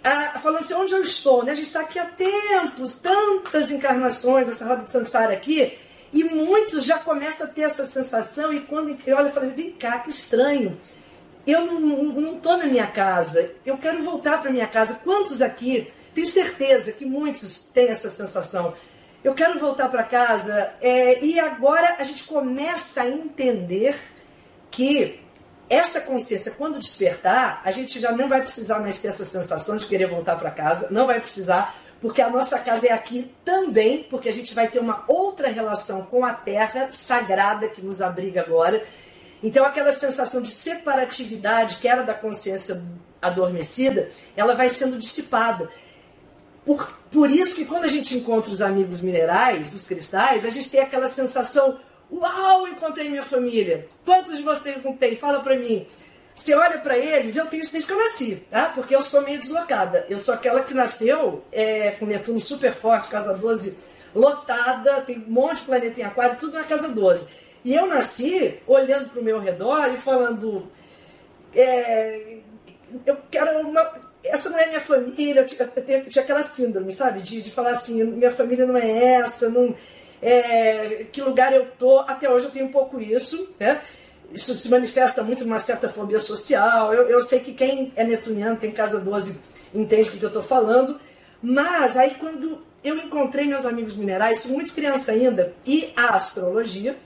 [0.04, 1.44] ah, falando assim, onde eu estou?
[1.44, 1.54] Né?
[1.54, 5.76] A gente está aqui há tempos, tantas encarnações, essa roda de samsara aqui,
[6.14, 9.56] e muitos já começam a ter essa sensação, e quando eu olho, eu falo assim,
[9.56, 10.78] vem cá, que estranho
[11.48, 15.00] eu não estou na minha casa, eu quero voltar para minha casa.
[15.02, 18.74] Quantos aqui, tenho certeza que muitos têm essa sensação,
[19.24, 20.74] eu quero voltar para casa.
[20.82, 23.96] É, e agora a gente começa a entender
[24.72, 25.20] que
[25.70, 29.86] essa consciência, quando despertar, a gente já não vai precisar mais ter essa sensação de
[29.86, 34.28] querer voltar para casa, não vai precisar, porque a nossa casa é aqui também, porque
[34.28, 38.84] a gente vai ter uma outra relação com a terra sagrada que nos abriga agora
[39.42, 42.82] então, aquela sensação de separatividade que era da consciência
[43.22, 45.70] adormecida, ela vai sendo dissipada.
[46.68, 50.70] Por, por isso que quando a gente encontra os amigos minerais, os cristais, a gente
[50.70, 51.80] tem aquela sensação:
[52.12, 53.88] Uau, encontrei minha família!
[54.04, 55.16] Quantos de vocês não tem?
[55.16, 55.88] Fala pra mim.
[56.36, 58.66] Você olha para eles, eu tenho isso desde que eu nasci, tá?
[58.76, 60.06] Porque eu sou meio deslocada.
[60.10, 63.78] Eu sou aquela que nasceu é, com Netuno super forte, casa 12
[64.14, 67.26] lotada, tem um monte de planeta em aquário, tudo na casa 12.
[67.64, 70.70] E eu nasci olhando para o meu redor e falando:
[71.56, 72.40] é,
[73.06, 74.06] eu quero uma.
[74.24, 75.42] Essa não é minha família.
[75.42, 77.22] Eu tinha, eu tinha aquela síndrome, sabe?
[77.22, 79.76] De, de falar assim: minha família não é essa, não,
[80.22, 82.00] é, que lugar eu tô.
[82.00, 83.82] Até hoje eu tenho um pouco isso, né?
[84.34, 86.94] Isso se manifesta muito numa certa fobia social.
[86.94, 89.40] Eu, eu sei que quem é netuniano, tem casa 12,
[89.74, 91.00] entende o que eu estou falando.
[91.42, 96.98] Mas aí quando eu encontrei meus amigos minerais, muito criança ainda, e a astrologia,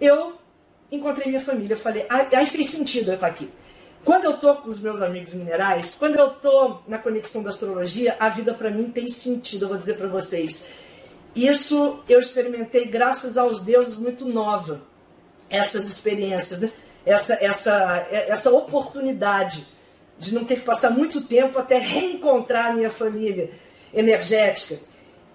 [0.00, 0.34] eu
[0.92, 1.76] encontrei minha família.
[1.76, 3.50] Falei, aí fez sentido eu estar aqui.
[4.04, 8.16] Quando eu tô com os meus amigos minerais, quando eu tô na conexão da astrologia,
[8.20, 10.62] a vida para mim tem sentido, eu vou dizer para vocês.
[11.34, 14.82] Isso eu experimentei graças aos deuses muito nova.
[15.48, 16.70] Essas experiências, né?
[17.06, 19.66] essa, essa, essa oportunidade
[20.18, 23.50] de não ter que passar muito tempo até reencontrar a minha família
[23.92, 24.78] energética.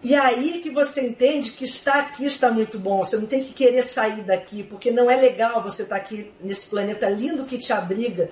[0.02, 3.04] E aí que você entende que estar aqui está muito bom.
[3.04, 6.68] Você não tem que querer sair daqui, porque não é legal você estar aqui nesse
[6.68, 8.30] planeta lindo que te abriga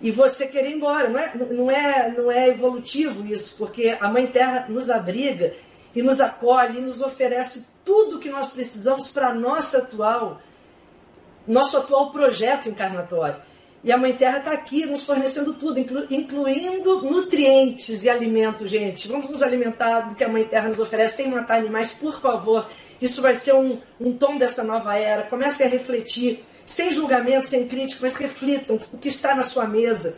[0.00, 1.08] e você querer ir embora.
[1.08, 5.54] Não é, não é, não é evolutivo isso, porque a Mãe Terra nos abriga
[5.94, 10.40] e nos acolhe e nos oferece tudo que nós precisamos para nossa atual,
[11.46, 13.36] nosso atual projeto encarnatório.
[13.82, 19.08] E a Mãe Terra está aqui nos fornecendo tudo, inclu, incluindo nutrientes e alimentos, gente.
[19.08, 22.68] Vamos nos alimentar do que a Mãe Terra nos oferece sem matar animais, por favor.
[23.00, 25.22] Isso vai ser um, um tom dessa nova era.
[25.22, 30.16] Comece a refletir, sem julgamento, sem crítica, mas reflitam o que está na sua mesa.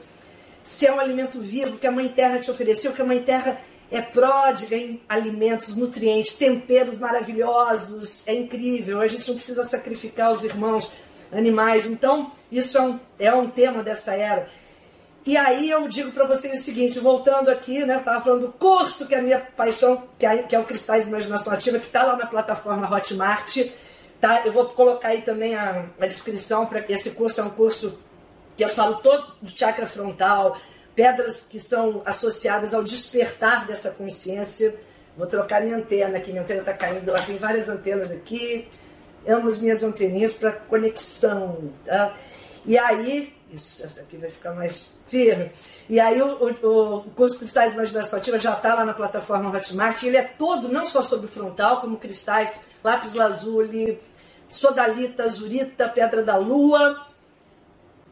[0.63, 3.59] Se é um alimento vivo que a Mãe Terra te ofereceu, que a Mãe Terra
[3.91, 9.01] é pródiga em alimentos, nutrientes, temperos maravilhosos, é incrível.
[9.01, 10.93] A gente não precisa sacrificar os irmãos
[11.33, 11.87] animais.
[11.87, 14.47] Então, isso é um, é um tema dessa era.
[15.25, 19.09] E aí eu digo para vocês o seguinte, voltando aqui, né, estava falando do curso
[19.09, 22.03] que é a minha paixão, que é, que é o Cristais Imaginação Ativa, que está
[22.03, 23.57] lá na plataforma Hotmart.
[24.23, 24.47] Tá?
[24.47, 27.99] Eu vou colocar aí também a, a descrição para esse curso é um curso
[28.57, 30.57] que eu falo todo do chakra frontal,
[30.95, 34.75] pedras que são associadas ao despertar dessa consciência.
[35.19, 38.67] Vou trocar minha antena aqui, minha antena está caindo, tem várias antenas aqui
[39.27, 41.71] amo as minhas anteninhas para conexão.
[41.85, 42.15] Tá?
[42.65, 45.51] E aí, isso, essa aqui vai ficar mais firme.
[45.89, 49.51] E aí o, o, o curso Cristais de Imaginação Ativa já está lá na plataforma
[49.51, 50.03] Hotmart.
[50.03, 54.01] Ele é todo, não só sobre frontal, como cristais, lápis lazuli,
[54.53, 57.07] sodalita, azurita, pedra da lua.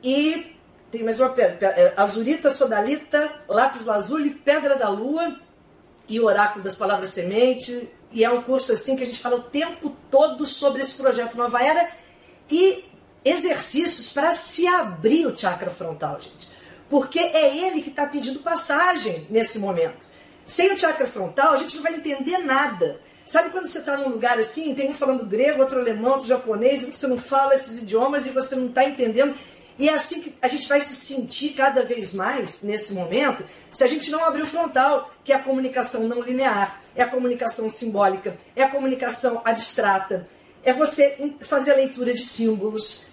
[0.03, 0.57] E
[0.91, 5.39] tem mais uma pedra, é, azurita, sodalita, lápis lazuli, pedra da lua
[6.09, 9.37] e o oráculo das palavras semente, e é um curso assim que a gente fala
[9.37, 11.89] o tempo todo sobre esse projeto Nova Era
[12.51, 12.85] e
[13.25, 16.49] exercícios para se abrir o chakra frontal, gente.
[16.89, 20.05] Porque é ele que está pedindo passagem nesse momento.
[20.45, 23.01] Sem o chakra frontal, a gente não vai entender nada.
[23.27, 26.83] Sabe quando você está num lugar assim, tem um falando grego, outro alemão, outro japonês,
[26.83, 29.35] e você não fala esses idiomas e você não está entendendo.
[29.79, 33.85] E é assim que a gente vai se sentir cada vez mais nesse momento, se
[33.85, 37.71] a gente não abrir o frontal, que é a comunicação não linear é a comunicação
[37.71, 40.29] simbólica, é a comunicação abstrata,
[40.63, 43.07] é você fazer a leitura de símbolos,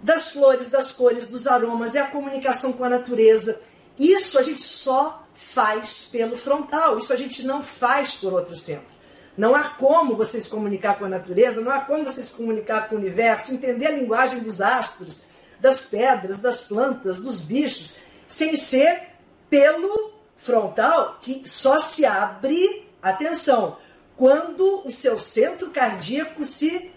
[0.00, 3.60] das flores, das cores, dos aromas, é a comunicação com a natureza.
[3.98, 8.93] Isso a gente só faz pelo frontal, isso a gente não faz por outro centro.
[9.36, 12.88] Não há como você se comunicar com a natureza, não há como você se comunicar
[12.88, 15.22] com o universo, entender a linguagem dos astros,
[15.60, 17.96] das pedras, das plantas, dos bichos,
[18.28, 19.08] sem ser
[19.50, 23.76] pelo frontal que só se abre Atenção,
[24.16, 26.90] quando o seu centro cardíaco se.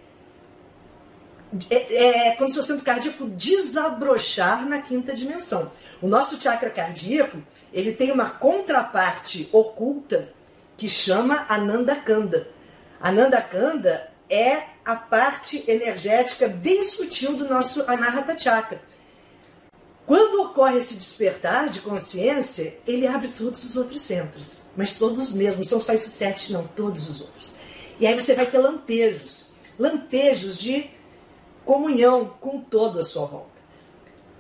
[1.70, 5.70] É, é, quando o seu centro cardíaco desabrochar na quinta dimensão.
[6.02, 10.30] O nosso chakra cardíaco ele tem uma contraparte oculta
[10.78, 12.48] que chama Ananda Kanda.
[13.02, 18.82] Ananda Kanda é a parte energética bem sutil do nosso Anahata Chakra.
[20.06, 24.62] Quando ocorre esse despertar de consciência, ele abre todos os outros centros.
[24.76, 27.52] Mas todos mesmo, não são só esses sete, não, todos os outros.
[28.00, 30.90] E aí você vai ter lampejos lampejos de
[31.64, 33.62] comunhão com todo a sua volta.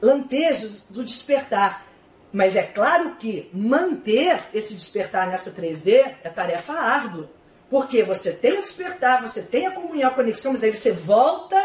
[0.02, 1.86] Lampejos do despertar.
[2.32, 7.30] Mas é claro que manter esse despertar nessa 3D é tarefa árdua.
[7.70, 11.58] Porque você tem o despertar, você tem a comunhão, a conexão, mas aí você volta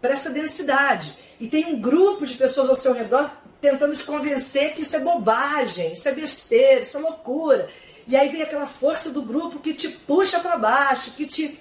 [0.00, 4.74] para essa densidade e tem um grupo de pessoas ao seu redor tentando te convencer
[4.74, 7.68] que isso é bobagem, isso é besteira, isso é loucura.
[8.06, 11.60] E aí vem aquela força do grupo que te puxa para baixo, que te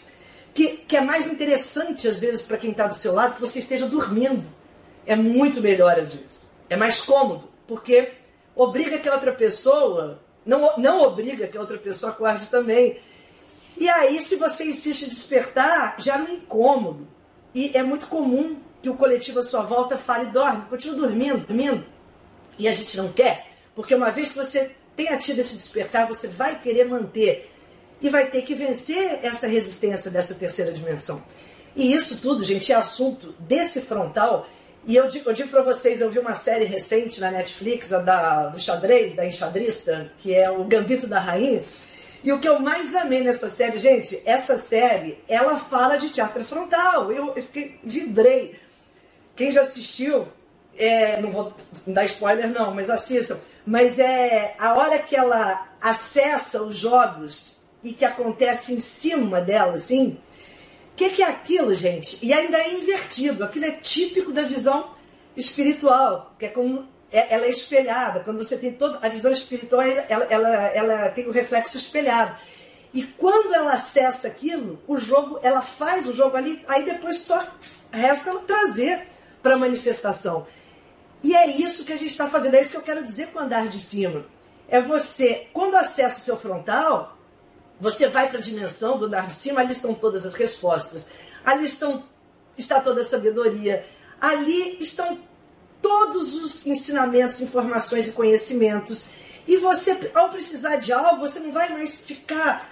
[0.54, 3.60] que, que é mais interessante às vezes para quem está do seu lado que você
[3.60, 4.44] esteja dormindo.
[5.06, 6.46] É muito melhor às vezes.
[6.70, 8.12] É mais cômodo, porque
[8.56, 13.00] obriga que a outra pessoa, não, não obriga que a outra pessoa acorde também.
[13.78, 17.08] E aí, se você insiste em despertar, já no incômodo.
[17.54, 21.86] E é muito comum que o coletivo à sua volta fale, dorme, continua dormindo, dormindo.
[22.58, 26.28] E a gente não quer, porque uma vez que você tenha tido esse despertar, você
[26.28, 27.52] vai querer manter
[28.02, 31.24] e vai ter que vencer essa resistência dessa terceira dimensão.
[31.76, 34.48] E isso tudo, gente, é assunto desse frontal.
[34.86, 38.60] E eu digo, digo para vocês, eu vi uma série recente na Netflix, da, do
[38.60, 41.64] xadrez, da enxadrista, que é o Gambito da Rainha.
[42.24, 46.44] E o que eu mais amei nessa série, gente, essa série, ela fala de teatro
[46.44, 47.12] frontal.
[47.12, 48.60] Eu, eu fiquei, vibrei.
[49.36, 50.28] Quem já assistiu,
[50.78, 51.54] é, não vou
[51.86, 53.38] dar spoiler não, mas assistam.
[53.66, 59.74] Mas é a hora que ela acessa os jogos e que acontece em cima dela,
[59.74, 60.18] assim.
[60.94, 62.20] O que, que é aquilo, gente?
[62.22, 63.44] E ainda é invertido.
[63.44, 64.94] Aquilo é típico da visão
[65.36, 68.20] espiritual, que é como é, ela é espelhada.
[68.20, 72.36] Quando você tem toda a visão espiritual, ela, ela, ela tem o reflexo espelhado.
[72.94, 77.44] E quando ela acessa aquilo, o jogo, ela faz o jogo ali, aí depois só
[77.92, 79.08] resta ela trazer
[79.42, 80.46] para a manifestação.
[81.24, 83.40] E é isso que a gente está fazendo, é isso que eu quero dizer com
[83.40, 84.26] o andar de cima.
[84.68, 87.13] É você, quando acessa o seu frontal,
[87.84, 91.06] você vai para a dimensão do andar de cima, ali estão todas as respostas,
[91.44, 92.06] ali estão,
[92.58, 93.86] está toda a sabedoria,
[94.22, 95.20] ali estão
[95.82, 99.08] todos os ensinamentos, informações e conhecimentos.
[99.46, 102.72] E você, ao precisar de algo, você não vai mais ficar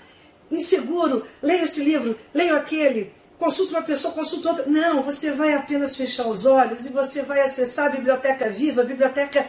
[0.49, 1.27] inseguro.
[1.41, 4.65] Leia esse livro, leia aquele, consulta uma pessoa, consulta outra.
[4.65, 8.85] Não, você vai apenas fechar os olhos e você vai acessar a biblioteca viva, a
[8.85, 9.45] biblioteca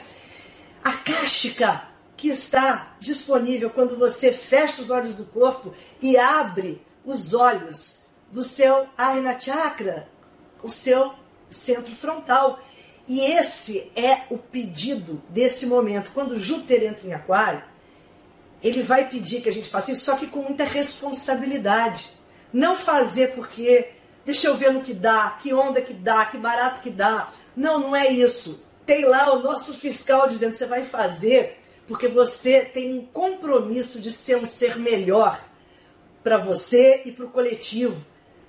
[0.83, 1.92] acástica
[2.23, 8.45] que está disponível quando você fecha os olhos do corpo e abre os olhos do
[8.45, 10.09] seu Arna Chakra,
[10.63, 11.13] o seu
[11.51, 12.61] centro frontal.
[13.09, 16.13] E esse é o pedido desse momento.
[16.15, 17.65] Quando Júpiter entra em Aquário,
[18.63, 22.09] ele vai pedir que a gente faça isso, só que com muita responsabilidade.
[22.53, 23.95] Não fazer porque
[24.25, 27.33] deixa eu ver no que dá, que onda que dá, que barato que dá.
[27.57, 28.65] Não, não é isso.
[28.87, 34.11] Tem lá o nosso fiscal dizendo você vai fazer porque você tem um compromisso de
[34.11, 35.43] ser um ser melhor
[36.23, 38.01] para você e para o coletivo.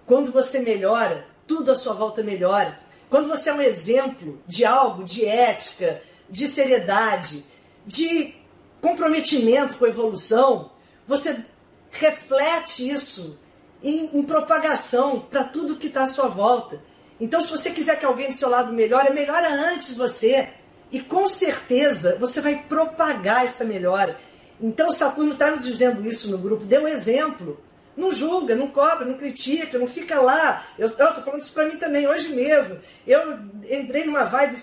[0.05, 2.79] Quando você melhora, tudo à sua volta melhora.
[3.09, 7.45] Quando você é um exemplo de algo, de ética, de seriedade,
[7.85, 8.35] de
[8.81, 10.71] comprometimento com a evolução,
[11.07, 11.43] você
[11.91, 13.39] reflete isso
[13.83, 16.81] em, em propagação para tudo que está à sua volta.
[17.19, 20.49] Então, se você quiser que alguém do seu lado melhore, melhora antes você.
[20.93, 24.15] E com certeza você vai propagar essa melhora.
[24.61, 26.65] Então, Saturno está nos dizendo isso no grupo.
[26.65, 27.59] Dê um exemplo.
[27.97, 30.63] Não julga, não cobra, não critica, não fica lá.
[30.77, 32.79] Eu estou falando isso para mim também, hoje mesmo.
[33.07, 34.55] Eu entrei numa vibe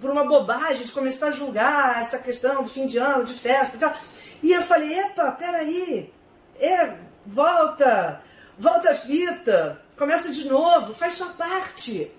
[0.00, 3.76] por uma bobagem de começar a julgar essa questão do fim de ano, de festa
[3.76, 3.94] e tal.
[4.42, 6.12] E eu falei, epa, peraí,
[6.58, 6.94] é,
[7.24, 8.22] volta,
[8.58, 12.10] volta a fita, começa de novo, faz sua parte.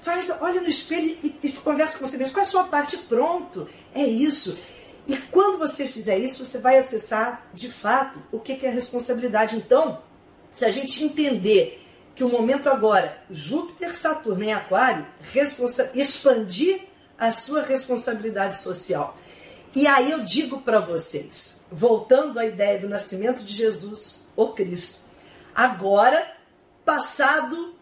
[0.00, 2.34] Faz, olha no espelho e, e conversa com você mesmo.
[2.34, 2.96] Qual é a sua parte?
[2.98, 4.58] Pronto, é isso.
[5.06, 9.56] E quando você fizer isso, você vai acessar de fato o que é responsabilidade.
[9.56, 10.02] Então,
[10.52, 11.84] se a gente entender
[12.14, 15.06] que o momento agora, Júpiter, Saturno em Aquário,
[15.94, 16.80] expandir
[17.16, 19.16] a sua responsabilidade social.
[19.74, 24.98] E aí eu digo para vocês, voltando à ideia do nascimento de Jesus, o Cristo,
[25.54, 26.30] agora,
[26.84, 27.77] passado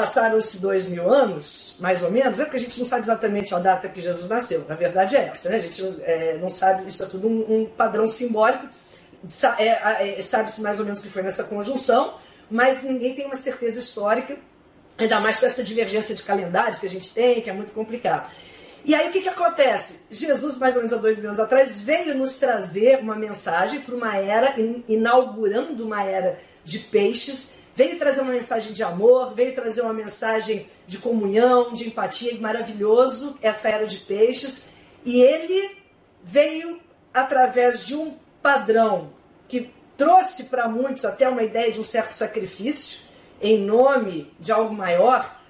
[0.00, 3.58] passaram-se dois mil anos, mais ou menos, é porque a gente não sabe exatamente a
[3.58, 4.64] data que Jesus nasceu.
[4.68, 5.56] Na verdade é essa, né?
[5.56, 8.66] A gente é, não sabe, isso é tudo um, um padrão simbólico.
[9.58, 12.14] É, é, Sabe-se mais ou menos que foi nessa conjunção,
[12.50, 14.36] mas ninguém tem uma certeza histórica,
[14.96, 18.30] ainda mais com essa divergência de calendários que a gente tem, que é muito complicado.
[18.84, 19.98] E aí o que, que acontece?
[20.10, 23.94] Jesus, mais ou menos há dois mil anos atrás, veio nos trazer uma mensagem para
[23.94, 24.54] uma era,
[24.88, 30.66] inaugurando uma era de peixes, veio trazer uma mensagem de amor, veio trazer uma mensagem
[30.88, 34.64] de comunhão, de empatia, maravilhoso, essa era de peixes.
[35.04, 35.78] E ele
[36.20, 36.80] veio
[37.14, 39.10] através de um padrão
[39.46, 43.02] que trouxe para muitos até uma ideia de um certo sacrifício
[43.40, 45.40] em nome de algo maior,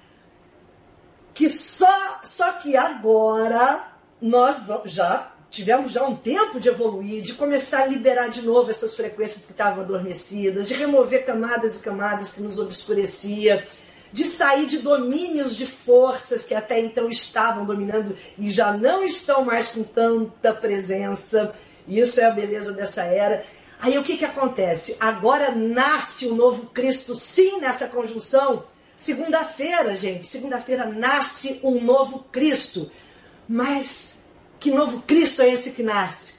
[1.33, 3.87] que só, só que agora
[4.21, 8.95] nós já tivemos já um tempo de evoluir, de começar a liberar de novo essas
[8.95, 13.67] frequências que estavam adormecidas, de remover camadas e camadas que nos obscurecia,
[14.11, 19.43] de sair de domínios de forças que até então estavam dominando e já não estão
[19.43, 21.53] mais com tanta presença.
[21.87, 23.45] Isso é a beleza dessa era.
[23.79, 24.97] Aí o que, que acontece?
[24.99, 28.63] Agora nasce o novo Cristo, sim, nessa conjunção.
[28.97, 32.91] Segunda-feira, gente, segunda-feira nasce um novo Cristo.
[33.47, 34.18] Mas
[34.59, 36.35] que novo Cristo é esse que nasce?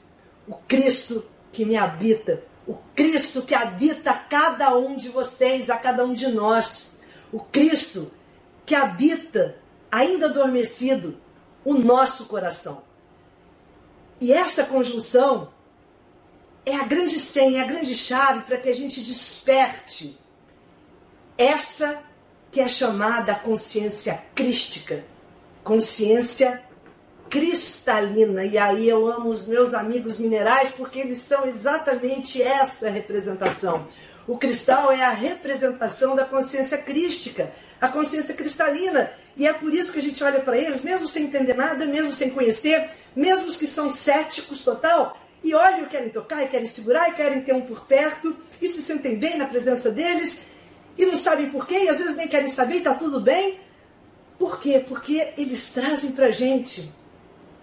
[0.47, 6.05] O Cristo que me habita, o Cristo que habita cada um de vocês, a cada
[6.05, 6.97] um de nós.
[7.33, 8.11] O Cristo
[8.67, 9.57] que habita,
[9.91, 11.19] ainda adormecido,
[11.65, 12.83] o nosso coração.
[14.21, 15.53] E essa conjunção
[16.65, 20.19] é a grande senha, é a grande chave para que a gente desperte
[21.39, 22.03] essa
[22.53, 25.05] que é chamada consciência crística,
[25.65, 26.63] consciência
[27.31, 28.45] cristalina.
[28.45, 33.87] E aí eu amo os meus amigos minerais porque eles são exatamente essa representação.
[34.27, 39.11] O cristal é a representação da consciência crística, a consciência cristalina.
[39.37, 42.13] E é por isso que a gente olha para eles, mesmo sem entender nada, mesmo
[42.13, 47.09] sem conhecer, mesmo os que são céticos total, e olham, querem tocar, e querem segurar,
[47.09, 50.43] e querem ter um por perto, e se sentem bem na presença deles,
[50.99, 53.59] e não sabem por quê, e às vezes nem querem saber, e está tudo bem.
[54.39, 54.85] Por quê?
[54.87, 56.93] Porque eles trazem para a gente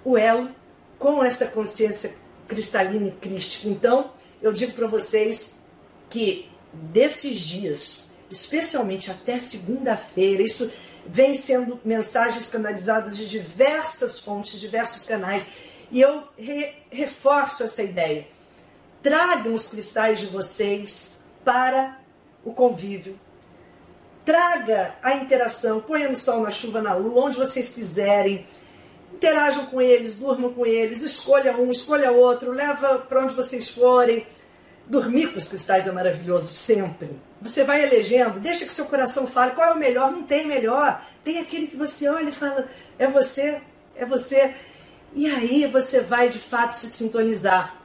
[0.04, 0.50] o elo
[0.98, 2.14] com essa consciência
[2.48, 3.68] cristalina e crística.
[3.68, 5.60] Então, eu digo para vocês
[6.10, 10.72] que desses dias, especialmente até segunda-feira, isso
[11.06, 15.48] vem sendo mensagens canalizadas de diversas fontes, diversos canais,
[15.92, 18.28] e eu re reforço essa ideia.
[19.02, 21.98] Tragam os cristais de vocês para
[22.44, 23.18] o convívio.
[24.26, 28.46] Traga a interação, ponha no sol, na chuva, na lua, onde vocês quiserem
[29.18, 34.26] interajam com eles, durmam com eles, escolha um, escolha outro, leva para onde vocês forem.
[34.86, 37.20] Dormir com os cristais é maravilhoso, sempre.
[37.42, 41.06] Você vai elegendo, deixa que seu coração fale qual é o melhor, não tem melhor.
[41.26, 43.60] Tem aquele que você olha e fala, é você,
[43.96, 44.56] é você.
[45.14, 47.76] E aí você vai de fato se sintonizar.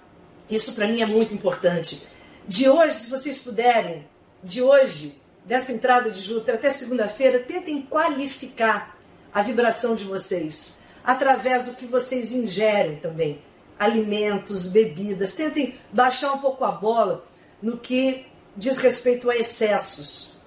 [0.48, 2.06] Isso para mim é muito importante.
[2.46, 4.06] De hoje, se vocês puderem,
[4.44, 8.96] de hoje, dessa entrada de Júpiter até segunda-feira, tentem qualificar
[9.34, 13.42] a vibração de vocês através do que vocês ingerem também.
[13.78, 15.32] Alimentos, bebidas.
[15.32, 17.24] Tentem baixar um pouco a bola
[17.60, 18.26] no que
[18.56, 20.40] diz respeito a excessos.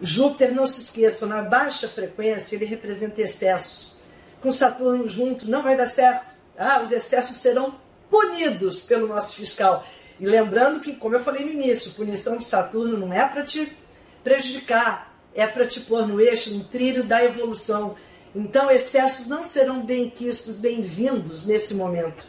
[0.00, 3.96] Júpiter, não se esqueçam, na baixa frequência ele representa excessos.
[4.40, 6.32] Com Saturno junto não vai dar certo.
[6.56, 7.74] Ah, os excessos serão
[8.08, 9.84] punidos pelo nosso fiscal.
[10.18, 13.76] E lembrando que, como eu falei no início, punição de Saturno não é para te
[14.24, 17.96] prejudicar, é para te pôr no eixo, no trilho da evolução.
[18.34, 22.24] Então, excessos não serão bem-quistos, bem-vindos nesse momento.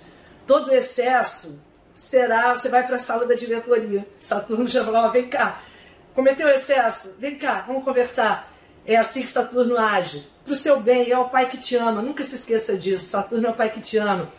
[0.47, 1.61] Todo excesso
[1.95, 4.07] será, você vai para a sala da diretoria.
[4.19, 5.61] Saturno já falou, vem cá,
[6.15, 8.51] cometeu excesso, vem cá, vamos conversar.
[8.83, 10.27] É assim que Saturno age.
[10.43, 13.05] Para o seu bem, é o pai que te ama, nunca se esqueça disso.
[13.05, 14.31] Saturno é o pai que te ama.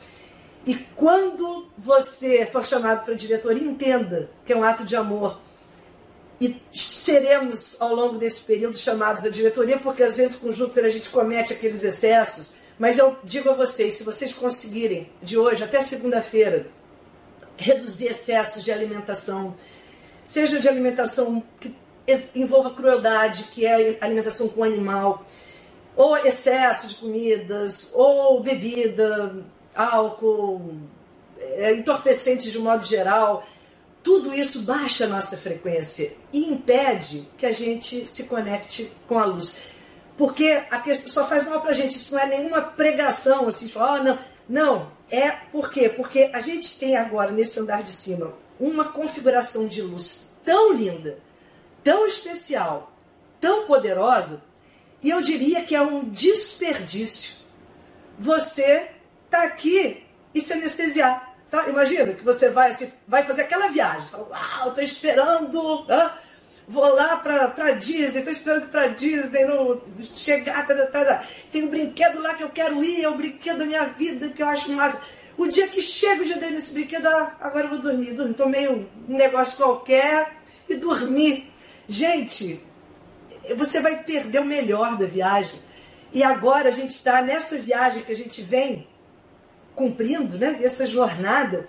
[0.66, 5.40] E quando você for chamado para a diretoria, entenda que é um ato de amor
[6.42, 10.90] e seremos ao longo desse período chamados à diretoria, porque às vezes com Júpiter a
[10.90, 12.54] gente comete aqueles excessos.
[12.76, 16.66] Mas eu digo a vocês, se vocês conseguirem de hoje até segunda-feira
[17.56, 19.54] reduzir excessos de alimentação,
[20.24, 21.76] seja de alimentação que
[22.34, 25.24] envolva crueldade, que é alimentação com animal,
[25.94, 29.44] ou excesso de comidas, ou bebida,
[29.76, 30.74] álcool,
[31.38, 33.46] é, entorpecentes de modo geral,
[34.02, 39.24] tudo isso baixa a nossa frequência e impede que a gente se conecte com a
[39.24, 39.56] luz.
[40.16, 44.00] Porque a questão só faz mal pra gente, isso não é nenhuma pregação assim, falar,
[44.00, 44.18] oh, não.
[44.48, 45.88] Não, é por quê?
[45.88, 51.18] Porque a gente tem agora nesse andar de cima uma configuração de luz tão linda,
[51.82, 52.92] tão especial,
[53.40, 54.42] tão poderosa,
[55.02, 57.42] e eu diria que é um desperdício
[58.18, 58.88] você
[59.30, 61.31] tá aqui e se anestesiar.
[61.52, 61.68] Tá?
[61.68, 64.06] Imagina que você vai, assim, vai fazer aquela viagem.
[64.06, 65.86] Você fala, uau, estou esperando,
[66.66, 69.82] vou lá para Disney, estou esperando para Disney no,
[70.16, 70.66] chegar.
[70.66, 71.24] Tá, tá, tá.
[71.52, 74.42] Tem um brinquedo lá que eu quero ir, é o brinquedo da minha vida que
[74.42, 74.98] eu acho massa.
[75.36, 78.14] O dia que chega, o dia dele nesse brinquedo, ah, agora eu vou dormir.
[78.14, 78.32] dormir.
[78.32, 80.32] Tomei um negócio qualquer
[80.66, 81.52] e dormi.
[81.86, 82.64] Gente,
[83.54, 85.60] você vai perder o melhor da viagem.
[86.14, 88.88] E agora a gente está nessa viagem que a gente vem
[89.74, 90.60] cumprindo, né?
[90.62, 91.68] essa jornada,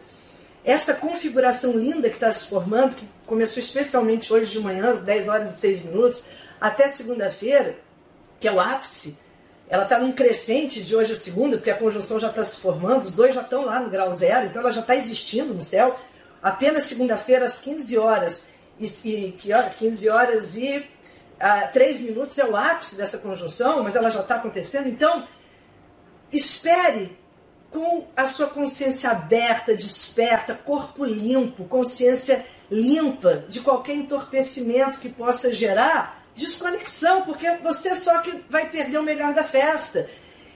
[0.63, 5.27] essa configuração linda que está se formando, que começou especialmente hoje de manhã, às 10
[5.27, 6.23] horas e 6 minutos,
[6.59, 7.77] até segunda-feira,
[8.39, 9.17] que é o ápice,
[9.69, 13.03] ela está num crescente de hoje a segunda, porque a conjunção já está se formando,
[13.03, 15.95] os dois já estão lá no grau zero, então ela já está existindo no céu.
[16.41, 18.47] Apenas segunda-feira, às 15 horas,
[18.79, 19.69] e, e que hora?
[19.69, 20.85] 15 horas e
[21.39, 24.87] ah, 3 minutos é o ápice dessa conjunção, mas ela já está acontecendo.
[24.87, 25.27] Então,
[26.31, 27.17] espere
[27.73, 35.53] com a sua consciência aberta, desperta, corpo limpo, consciência limpa de qualquer entorpecimento que possa
[35.53, 40.09] gerar desconexão, porque você só que vai perder o melhor da festa.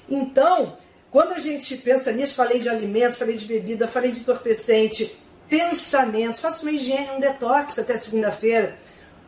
[0.07, 0.77] Então,
[1.11, 5.17] quando a gente pensa nisso, falei de alimento, falei de bebida, falei de entorpecente,
[5.49, 8.77] pensamentos, faça uma higiene, um detox até segunda-feira.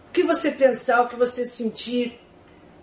[0.09, 2.19] O que você pensar, o que você sentir,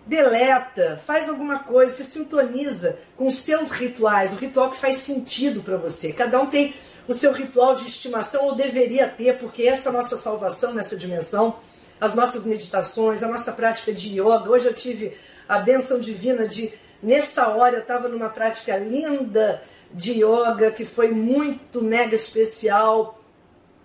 [0.07, 5.61] deleta, faz alguma coisa, se sintoniza com os seus rituais, o ritual que faz sentido
[5.61, 6.13] para você.
[6.13, 6.73] Cada um tem
[7.07, 10.95] o seu ritual de estimação, ou deveria ter, porque essa é a nossa salvação nessa
[10.95, 11.57] dimensão,
[11.99, 14.49] as nossas meditações, a nossa prática de yoga.
[14.49, 19.61] Hoje eu tive a benção divina de, nessa hora, eu estava numa prática linda
[19.93, 23.21] de yoga que foi muito mega especial.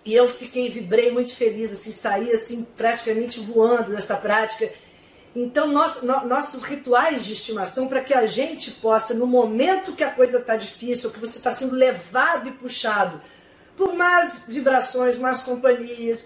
[0.05, 4.69] E eu fiquei, vibrei muito feliz, assim, saí assim praticamente voando dessa prática.
[5.35, 10.11] Então, no, nossos rituais de estimação, para que a gente possa, no momento que a
[10.11, 13.19] coisa está difícil, que você está sendo levado e puxado
[13.75, 16.23] por más vibrações, más companhias,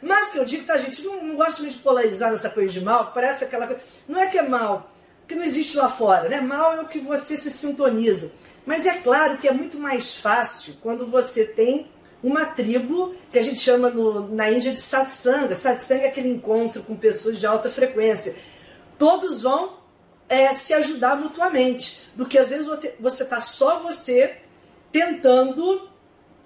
[0.00, 2.80] mas que eu digo, tá, gente, não, não gosto muito de polarizar nessa coisa de
[2.80, 3.82] mal, parece aquela coisa.
[4.08, 4.92] Não é que é mal,
[5.26, 6.40] que não existe lá fora, né?
[6.40, 8.30] Mal é o que você se sintoniza.
[8.64, 11.90] Mas é claro que é muito mais fácil quando você tem
[12.22, 15.54] uma tribo que a gente chama no, na Índia de satsanga.
[15.54, 18.36] Satsanga é aquele encontro com pessoas de alta frequência.
[18.96, 19.78] Todos vão
[20.28, 22.66] é, se ajudar mutuamente, do que às vezes
[23.00, 24.36] você está só você
[24.90, 25.88] tentando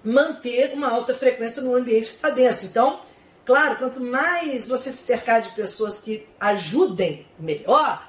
[0.03, 2.67] manter uma alta frequência no ambiente que está denso.
[2.67, 3.01] Então,
[3.45, 8.09] claro, quanto mais você se cercar de pessoas que ajudem, melhor.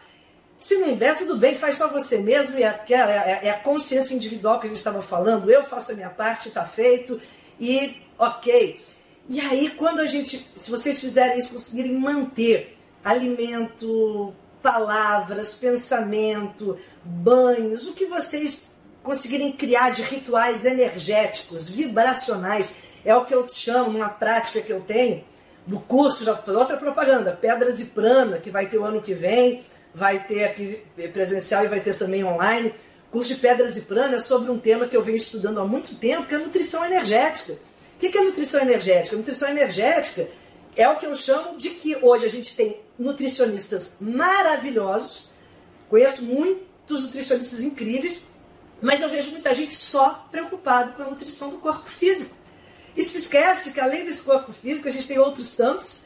[0.59, 4.15] Se não der, tudo bem, faz só você mesmo, e é, é, é a consciência
[4.15, 7.22] individual que a gente estava falando, eu faço a minha parte, está feito,
[7.60, 8.82] e ok.
[9.30, 17.88] E aí, quando a gente, se vocês fizerem isso, conseguirem manter alimento, palavras, pensamento, banhos,
[17.88, 24.10] o que vocês conseguirem criar de rituais energéticos, vibracionais, é o que eu chamo, uma
[24.10, 25.24] prática que eu tenho
[25.66, 29.66] do curso, já outra propaganda, Pedras e Prana, que vai ter o ano que vem,
[29.93, 30.82] vai ter aqui
[31.12, 32.74] presencial e vai ter também online
[33.12, 35.95] curso de Pedras e Prana é sobre um tema que eu venho estudando há muito
[35.95, 37.53] tempo, que é nutrição energética.
[37.95, 39.16] O que é nutrição energética?
[39.16, 40.30] A nutrição energética
[40.76, 45.30] é o que eu chamo de que hoje a gente tem nutricionistas maravilhosos,
[45.89, 48.22] conheço muitos nutricionistas incríveis,
[48.82, 52.36] mas eu vejo muita gente só preocupado com a nutrição do corpo físico.
[52.95, 56.01] E se esquece que além desse corpo físico, a gente tem outros tantos,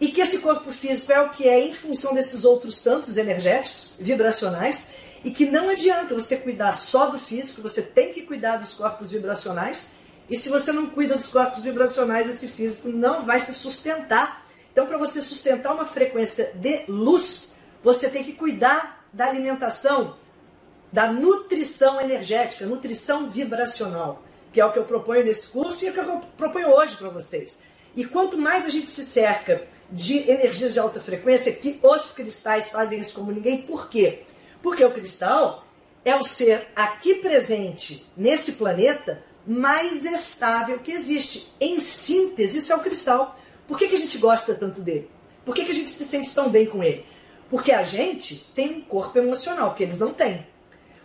[0.00, 3.96] e que esse corpo físico é o que é em função desses outros tantos energéticos,
[3.98, 4.88] vibracionais,
[5.24, 9.10] e que não adianta você cuidar só do físico, você tem que cuidar dos corpos
[9.10, 9.88] vibracionais.
[10.28, 14.46] E se você não cuida dos corpos vibracionais, esse físico não vai se sustentar.
[14.72, 20.16] Então, para você sustentar uma frequência de luz, você tem que cuidar da alimentação,
[20.92, 25.90] da nutrição energética, nutrição vibracional, que é o que eu proponho nesse curso e é
[25.90, 27.60] o que eu proponho hoje para vocês.
[27.94, 32.68] E quanto mais a gente se cerca de energias de alta frequência, que os cristais
[32.68, 34.24] fazem isso como ninguém, por quê?
[34.62, 35.64] Porque o cristal
[36.04, 41.52] é o ser aqui presente nesse planeta mais estável que existe.
[41.60, 43.38] Em síntese, isso é o cristal.
[43.66, 45.10] Por que, que a gente gosta tanto dele?
[45.44, 47.04] Por que, que a gente se sente tão bem com ele?
[47.48, 50.46] Porque a gente tem um corpo emocional que eles não têm.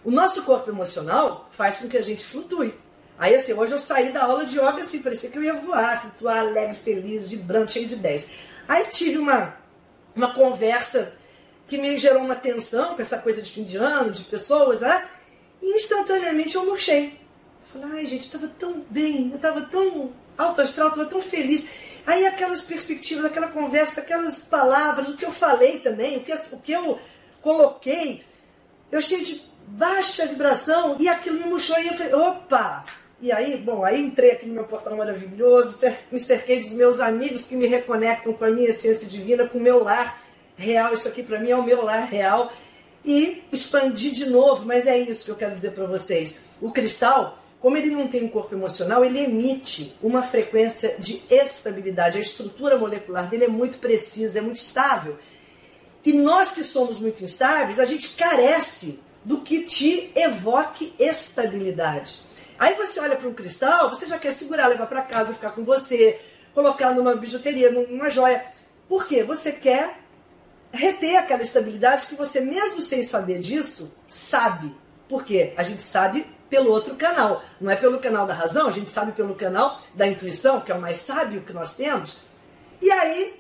[0.04, 2.74] O nosso corpo emocional faz com que a gente flutue.
[3.18, 6.02] Aí, assim, hoje eu saí da aula de yoga assim, parecia que eu ia voar,
[6.02, 8.28] flutuar alegre, feliz, vibrante, cheio de 10.
[8.68, 9.56] Aí tive uma,
[10.16, 11.14] uma conversa
[11.68, 15.08] que me gerou uma tensão com essa coisa de fim de ano, de pessoas, né?
[15.62, 17.20] e instantaneamente eu murchei.
[17.74, 21.66] Falei, ai gente, eu estava tão bem, eu estava tão alto astral, estava tão feliz.
[22.06, 26.60] Aí aquelas perspectivas, aquela conversa, aquelas palavras, o que eu falei também, o que, o
[26.60, 27.00] que eu
[27.42, 28.24] coloquei,
[28.92, 32.86] eu achei de baixa vibração e aquilo me murchou e eu falei, opa!
[33.22, 35.80] E aí, bom, aí entrei aqui no meu portal maravilhoso,
[36.12, 39.62] me cerquei dos meus amigos que me reconectam com a minha essência divina, com o
[39.62, 40.22] meu lar,
[40.56, 42.52] real, isso aqui para mim é o meu lar real.
[43.04, 46.36] E expandir de novo, mas é isso que eu quero dizer para vocês.
[46.60, 52.18] O cristal, como ele não tem um corpo emocional, ele emite uma frequência de estabilidade.
[52.18, 55.20] A estrutura molecular dele é muito precisa, é muito estável.
[56.04, 62.22] E nós que somos muito instáveis, a gente carece do que te evoque estabilidade.
[62.58, 65.64] Aí você olha para um cristal, você já quer segurar, levar para casa, ficar com
[65.64, 66.22] você,
[66.54, 68.46] colocar numa bijuteria, numa joia.
[68.88, 69.24] Por quê?
[69.24, 70.00] Você quer
[70.76, 74.76] reter aquela estabilidade que você, mesmo sem saber disso, sabe.
[75.08, 75.54] Por quê?
[75.58, 77.44] A gente sabe pelo outro canal.
[77.60, 80.76] Não é pelo canal da razão, a gente sabe pelo canal da intuição, que é
[80.76, 82.18] o mais sábio que nós temos.
[82.82, 83.40] E aí,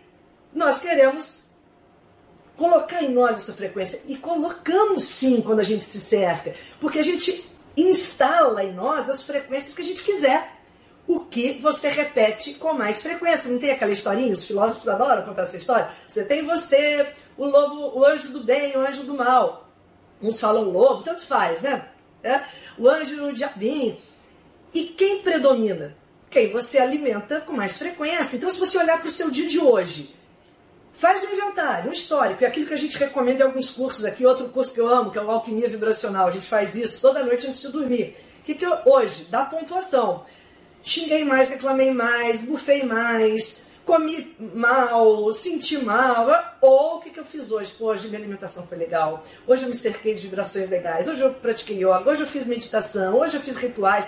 [0.53, 1.45] nós queremos
[2.55, 4.01] colocar em nós essa frequência.
[4.07, 6.53] E colocamos sim quando a gente se cerca.
[6.79, 10.55] Porque a gente instala em nós as frequências que a gente quiser
[11.07, 13.49] o que você repete com mais frequência.
[13.49, 14.33] Não tem aquela historinha?
[14.33, 15.89] Os filósofos adoram contar essa história.
[16.09, 17.07] Você tem você,
[17.37, 19.69] o lobo, o anjo do bem, o anjo do mal.
[20.21, 21.89] Uns falam lobo, tanto faz, né?
[22.23, 22.41] É?
[22.77, 23.97] O anjo o diabinho.
[24.73, 25.95] E quem predomina?
[26.29, 28.37] Quem você alimenta com mais frequência.
[28.37, 30.13] Então, se você olhar para o seu dia de hoje,
[30.91, 34.25] faz um inventário, um histórico, é aquilo que a gente recomenda em alguns cursos aqui,
[34.25, 36.27] outro curso que eu amo, que é o Alquimia Vibracional.
[36.27, 38.15] A gente faz isso toda noite antes de dormir.
[38.41, 39.25] O que, que eu, hoje?
[39.29, 40.25] Dá pontuação
[40.85, 47.25] xinguei mais, reclamei mais, bufei mais, comi mal, senti mal, ou o que, que eu
[47.25, 47.75] fiz hoje?
[47.79, 51.77] Hoje minha alimentação foi legal, hoje eu me cerquei de vibrações legais, hoje eu pratiquei
[51.77, 54.07] yoga, hoje eu fiz meditação, hoje eu fiz rituais.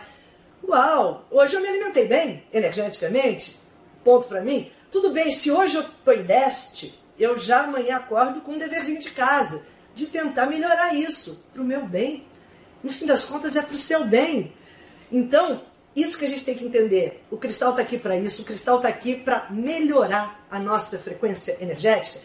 [0.67, 1.25] Uau!
[1.29, 3.57] Hoje eu me alimentei bem, energeticamente,
[4.03, 4.71] ponto para mim.
[4.91, 8.99] Tudo bem, se hoje eu estou em déficit, eu já amanhã acordo com um deverzinho
[8.99, 12.25] de casa, de tentar melhorar isso, para o meu bem.
[12.83, 14.53] No fim das contas, é para o seu bem.
[15.11, 15.61] Então,
[16.01, 17.23] isso que a gente tem que entender.
[17.31, 21.57] O cristal está aqui para isso, o cristal está aqui para melhorar a nossa frequência
[21.59, 22.19] energética.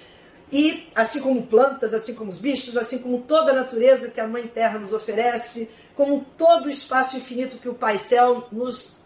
[0.52, 4.28] E assim como plantas, assim como os bichos, assim como toda a natureza que a
[4.28, 8.98] Mãe Terra nos oferece, como todo o espaço infinito que o Pai Céu nos,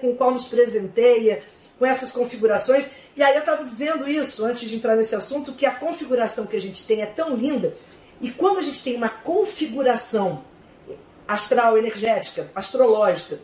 [0.00, 1.42] com qual nos presenteia,
[1.76, 2.88] com essas configurações.
[3.16, 6.56] E aí eu estava dizendo isso antes de entrar nesse assunto, que a configuração que
[6.56, 7.76] a gente tem é tão linda.
[8.20, 10.44] E quando a gente tem uma configuração
[11.26, 13.40] astral, energética, astrológica,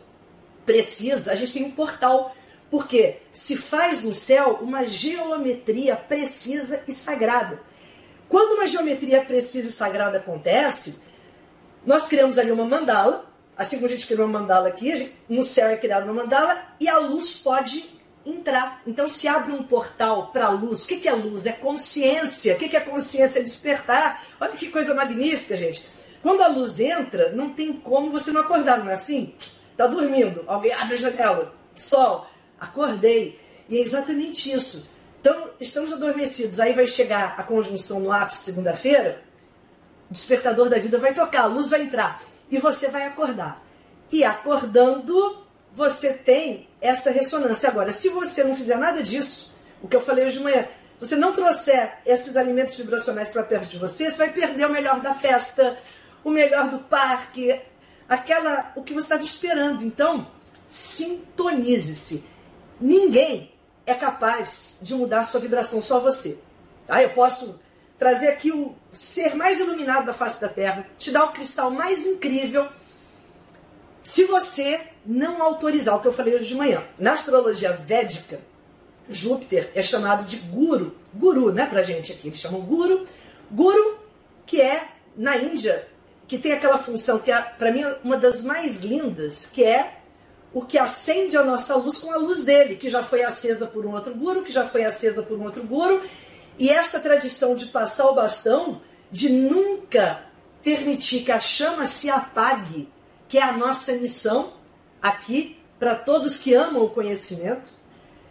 [0.69, 2.35] precisa, a gente tem um portal.
[2.69, 7.59] Porque se faz no céu uma geometria precisa e sagrada.
[8.27, 10.99] Quando uma geometria precisa e sagrada acontece,
[11.83, 13.25] nós criamos ali uma mandala,
[13.57, 16.87] assim como a gente criou uma mandala aqui, no céu é criada uma mandala e
[16.87, 17.89] a luz pode
[18.23, 18.83] entrar.
[18.85, 20.83] Então se abre um portal para a luz.
[20.83, 21.47] O que é luz?
[21.47, 22.53] É consciência.
[22.53, 23.39] O que é consciência?
[23.39, 24.23] É despertar.
[24.39, 25.83] Olha que coisa magnífica, gente.
[26.21, 29.33] Quando a luz entra, não tem como você não acordar, não é assim?
[29.79, 32.27] Tá dormindo, alguém abre a janela, sol,
[32.59, 33.39] acordei.
[33.69, 34.89] E é exatamente isso.
[35.21, 36.59] Então, estamos adormecidos.
[36.59, 39.23] Aí vai chegar a conjunção no ápice segunda-feira,
[40.09, 42.21] o despertador da vida vai tocar, a luz vai entrar
[42.51, 43.63] e você vai acordar.
[44.11, 47.69] E acordando, você tem essa ressonância.
[47.69, 50.67] Agora, se você não fizer nada disso, o que eu falei hoje de manhã,
[50.99, 54.99] você não trouxer esses alimentos vibracionais para perto de você, você vai perder o melhor
[54.99, 55.77] da festa,
[56.21, 57.61] o melhor do parque,
[58.09, 59.85] aquela o que você estava esperando.
[59.85, 60.27] Então,
[60.67, 62.25] sintonize-se.
[62.81, 63.53] Ninguém
[63.85, 66.39] é capaz de mudar a sua vibração, só você.
[66.87, 67.01] Tá?
[67.01, 67.59] Eu posso
[67.97, 72.05] trazer aqui o ser mais iluminado da face da Terra, te dar o cristal mais
[72.05, 72.69] incrível,
[74.03, 76.83] se você não autorizar o que eu falei hoje de manhã.
[76.97, 78.39] Na astrologia védica,
[79.09, 80.95] Júpiter é chamado de guru.
[81.13, 82.29] Guru, né, pra gente aqui?
[82.29, 83.05] Eles chamam guru.
[83.51, 83.99] Guru,
[84.45, 85.87] que é, na Índia,
[86.29, 89.95] que tem aquela função que é, para mim, uma das mais lindas, que é
[90.53, 93.83] o que acende a nossa luz com a luz dele, que já foi acesa por
[93.83, 96.03] um outro guru, que já foi acesa por um outro guru.
[96.59, 98.79] E essa tradição de passar o bastão,
[99.11, 100.23] de nunca
[100.63, 102.87] permitir que a chama se apague,
[103.27, 104.53] que é a nossa missão
[105.01, 107.71] aqui para todos que amam o conhecimento,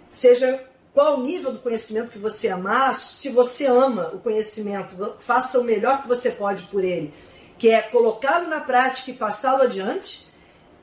[0.08, 5.58] seja qual o nível do conhecimento que você amar, se você ama o conhecimento, faça
[5.58, 7.12] o melhor que você pode por ele
[7.58, 10.26] que é colocá-lo na prática e passá-lo adiante.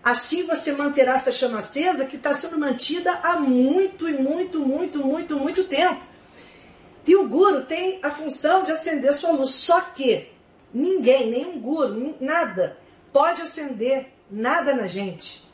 [0.04, 5.00] Assim você manterá essa chama acesa que está sendo mantida há muito e muito, muito,
[5.00, 6.02] muito, muito tempo.
[7.08, 9.52] E o guru tem a função de acender sua luz.
[9.52, 10.30] Só que
[10.74, 12.78] ninguém, nenhum guru, nada,
[13.12, 15.46] pode acender nada na gente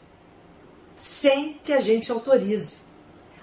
[0.96, 2.82] sem que a gente autorize.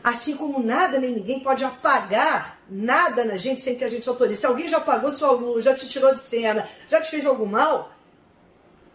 [0.02, 4.40] Assim como nada nem ninguém pode apagar nada na gente sem que a gente autorize.
[4.40, 7.46] Se alguém já apagou sua luz, já te tirou de cena, já te fez algum
[7.46, 7.92] mal,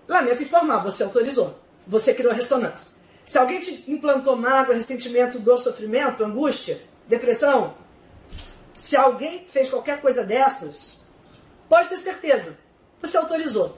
[0.07, 1.59] lamento informar, você autorizou.
[1.87, 2.95] Você criou ressonância.
[3.27, 7.75] Se alguém te implantou mágoa, ressentimento, dor, sofrimento, angústia, depressão,
[8.73, 11.03] se alguém fez qualquer coisa dessas,
[11.67, 12.57] pode ter certeza,
[13.01, 13.77] você autorizou.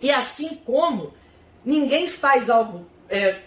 [0.00, 1.14] E assim como
[1.64, 3.40] ninguém faz algo é,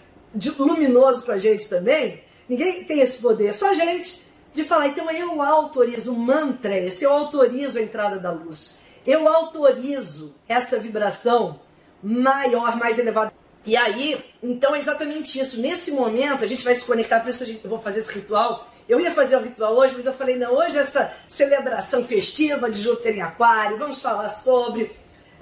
[0.58, 2.22] luminoso pra gente também,
[2.52, 4.21] Ninguém tem esse poder, só a gente.
[4.54, 8.78] De falar, então eu autorizo, o mantra é esse, eu autorizo a entrada da luz.
[9.06, 11.60] Eu autorizo essa vibração
[12.02, 13.32] maior, mais elevada.
[13.64, 15.60] E aí, então é exatamente isso.
[15.60, 18.68] Nesse momento, a gente vai se conectar, por isso eu vou fazer esse ritual.
[18.88, 22.82] Eu ia fazer o ritual hoje, mas eu falei, não, hoje essa celebração festiva de
[22.82, 24.90] Júpiter em Aquário, vamos falar sobre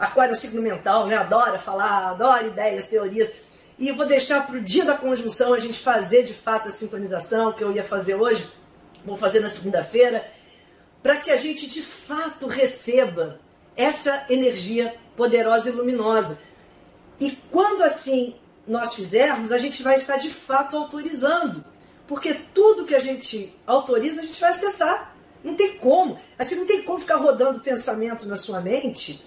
[0.01, 1.15] Aquário é signo mental, né?
[1.15, 3.31] Adora falar, adora ideias, teorias.
[3.79, 6.71] E eu vou deixar para o dia da conjunção a gente fazer de fato a
[6.71, 8.51] sintonização, que eu ia fazer hoje,
[9.05, 10.31] vou fazer na segunda-feira,
[11.03, 13.41] para que a gente de fato receba
[13.77, 16.39] essa energia poderosa e luminosa.
[17.19, 18.35] E quando assim
[18.67, 21.65] nós fizermos, a gente vai estar de fato autorizando.
[22.07, 25.15] Porque tudo que a gente autoriza, a gente vai acessar.
[25.43, 26.19] Não tem como.
[26.39, 29.25] Assim, não tem como ficar rodando pensamento na sua mente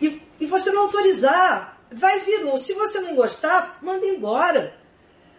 [0.00, 2.56] e, e você não autorizar vai vir um.
[2.56, 4.74] Se você não gostar, manda embora.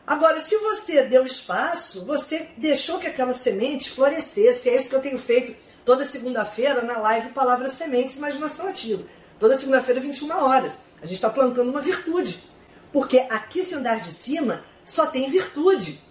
[0.06, 4.70] Agora, se você deu espaço, você deixou que aquela semente florescesse.
[4.70, 9.04] É isso que eu tenho feito toda segunda-feira na live Palavras Sementes Imaginação Ativa.
[9.40, 10.80] Toda segunda-feira, 21 horas.
[11.02, 12.44] A gente está plantando uma virtude.
[12.92, 16.02] Porque aqui, se andar de cima, só tem virtude.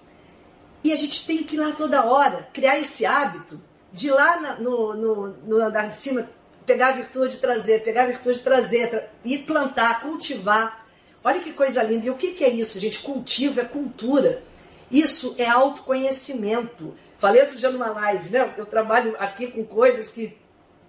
[0.82, 3.61] E a gente tem que ir lá toda hora, criar esse hábito
[3.93, 6.28] de ir lá no, no, no andar de cima,
[6.64, 10.80] pegar a virtude de trazer, pegar a virtude de trazer, e plantar, cultivar.
[11.23, 12.07] Olha que coisa linda.
[12.07, 12.99] E o que, que é isso, gente?
[13.01, 14.43] Cultivo é cultura.
[14.91, 16.95] Isso é autoconhecimento.
[17.18, 18.55] Falei outro dia numa live, né?
[18.57, 20.37] Eu trabalho aqui com coisas que,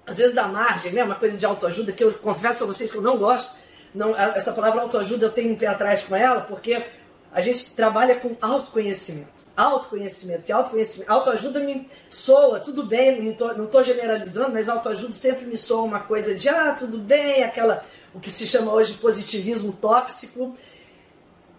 [0.06, 1.04] às vezes, dá margem, né?
[1.04, 3.56] Uma coisa de autoajuda que eu confesso a vocês que eu não gosto.
[3.94, 6.82] Não, essa palavra autoajuda eu tenho um pé atrás com ela, porque
[7.32, 13.84] a gente trabalha com autoconhecimento autoconhecimento, que autoconhecimento, autoajuda me soa, tudo bem, não tô
[13.84, 17.84] generalizando, mas autoajuda sempre me soa uma coisa de, ah, tudo bem, aquela,
[18.14, 20.56] o que se chama hoje positivismo tóxico.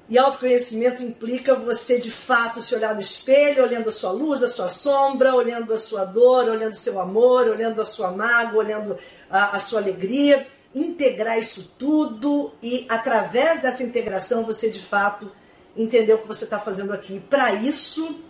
[0.09, 4.49] E autoconhecimento implica você de fato se olhar no espelho, olhando a sua luz, a
[4.49, 8.99] sua sombra, olhando a sua dor, olhando o seu amor, olhando a sua mágoa, olhando
[9.31, 15.31] a, a sua alegria, integrar isso tudo e através dessa integração você de fato
[15.77, 17.21] entender o que você está fazendo aqui.
[17.21, 18.21] Para isso,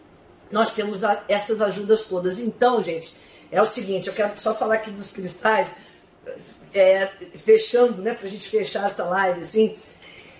[0.50, 2.38] nós temos a, essas ajudas todas.
[2.38, 3.14] Então, gente,
[3.50, 5.68] é o seguinte, eu quero só falar aqui dos cristais,
[6.74, 7.06] é,
[7.44, 9.76] fechando, né, para a gente fechar essa live, assim,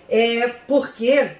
[0.09, 1.31] é porque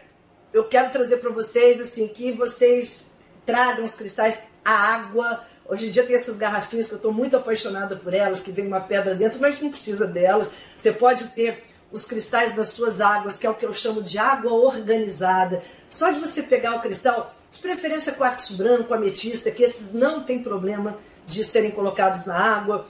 [0.53, 3.11] eu quero trazer para vocês, assim, que vocês
[3.45, 5.43] tragam os cristais, a água.
[5.66, 8.68] Hoje em dia tem essas garrafinhas que eu estou muito apaixonada por elas, que vem
[8.68, 10.51] uma pedra dentro, mas não precisa delas.
[10.78, 14.17] Você pode ter os cristais das suas águas, que é o que eu chamo de
[14.17, 15.63] água organizada.
[15.91, 20.41] Só de você pegar o cristal, de preferência quartzo branco, ametista, que esses não tem
[20.41, 22.87] problema de serem colocados na água,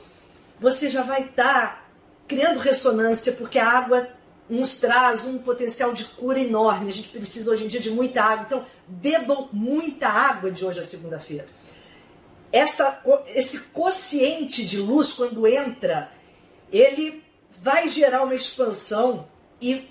[0.57, 1.85] você já vai estar tá
[2.27, 4.07] criando ressonância, porque a água
[4.49, 6.87] nos traz um potencial de cura enorme.
[6.87, 8.45] A gente precisa hoje em dia de muita água.
[8.47, 11.45] Então, bebam muita água de hoje a segunda-feira.
[12.53, 16.11] Essa, esse quociente de luz, quando entra,
[16.71, 17.22] ele
[17.64, 19.26] vai gerar uma expansão
[19.61, 19.89] e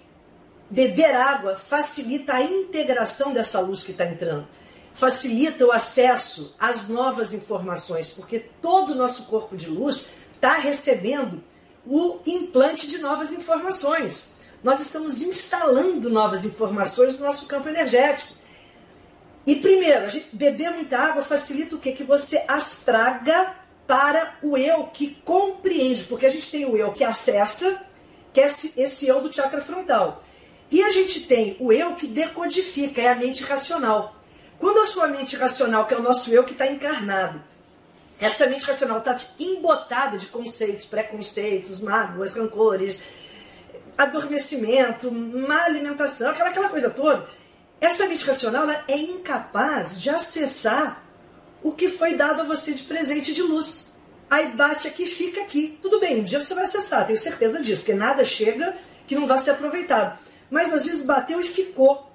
[0.69, 4.47] beber água facilita a integração dessa luz que está entrando,
[4.93, 11.43] facilita o acesso às novas informações, porque todo o nosso corpo de luz está recebendo
[11.87, 14.35] o implante de novas informações.
[14.63, 18.35] Nós estamos instalando novas informações no nosso campo energético.
[19.47, 21.93] E primeiro, beber muita água facilita o quê?
[21.93, 23.62] Que você astraga
[23.93, 27.79] para o eu que compreende, porque a gente tem o eu que acessa,
[28.33, 30.25] que é esse, eu do chakra frontal.
[30.71, 34.17] E a gente tem o eu que decodifica, é a mente racional.
[34.59, 37.43] Quando a sua mente racional, que é o nosso eu que está encarnado,
[38.19, 42.99] essa mente racional está embotada de conceitos, preconceitos, mágoas, rancores,
[43.99, 47.29] adormecimento, má alimentação, aquela, aquela coisa toda.
[47.79, 51.02] Essa mente racional é incapaz de acessar
[51.63, 53.93] o que foi dado a você de presente de luz.
[54.29, 55.79] Aí bate aqui, fica aqui.
[55.81, 59.27] Tudo bem, um dia você vai acessar, tenho certeza disso, porque nada chega que não
[59.27, 60.19] vá ser aproveitado.
[60.51, 62.11] Mas às vezes bateu e ficou.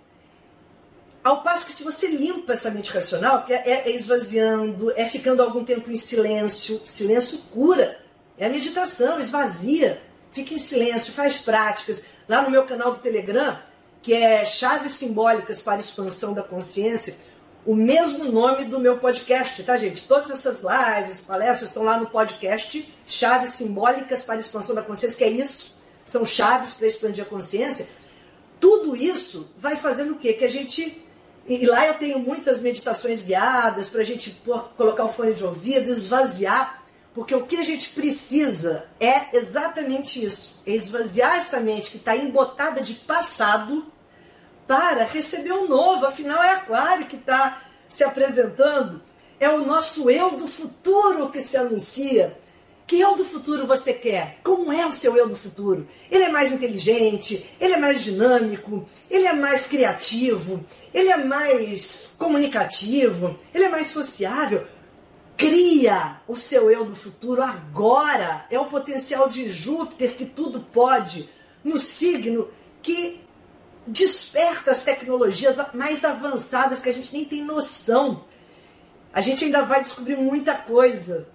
[1.23, 5.43] Ao passo que se você limpa essa mente racional, é, é, é esvaziando, é ficando
[5.43, 7.99] algum tempo em silêncio, silêncio cura.
[8.37, 10.01] É a meditação, esvazia.
[10.31, 12.01] Fica em silêncio, faz práticas.
[12.29, 13.59] Lá no meu canal do Telegram,
[14.01, 17.15] que é Chaves Simbólicas para Expansão da Consciência,
[17.68, 20.07] o mesmo nome do meu podcast, tá, gente?
[20.07, 25.18] Todas essas lives, palestras estão lá no podcast Chaves Simbólicas para a Expansão da Consciência,
[25.18, 27.89] que é isso, são chaves para expandir a consciência.
[28.57, 30.32] Tudo isso vai fazendo o quê?
[30.32, 31.05] Que a gente.
[31.45, 35.43] E lá eu tenho muitas meditações guiadas para a gente pôr, colocar o fone de
[35.43, 41.91] ouvido, esvaziar, porque o que a gente precisa é exatamente isso: é esvaziar essa mente
[41.91, 43.86] que está embotada de passado
[44.68, 46.05] para receber o um novo.
[46.05, 49.01] Afinal, é Aquário que está se apresentando.
[49.39, 52.38] É o nosso eu do futuro que se anuncia.
[52.86, 54.39] Que eu do futuro você quer?
[54.43, 55.88] Como é o seu eu do futuro?
[56.09, 62.15] Ele é mais inteligente, ele é mais dinâmico, ele é mais criativo, ele é mais
[62.18, 64.65] comunicativo, ele é mais sociável.
[65.36, 68.45] Cria o seu eu do futuro agora.
[68.49, 71.30] É o potencial de Júpiter que tudo pode,
[71.63, 72.49] no signo
[72.82, 73.26] que
[73.88, 78.25] desperta as tecnologias mais avançadas que a gente nem tem noção.
[79.13, 81.27] A gente ainda vai descobrir muita coisa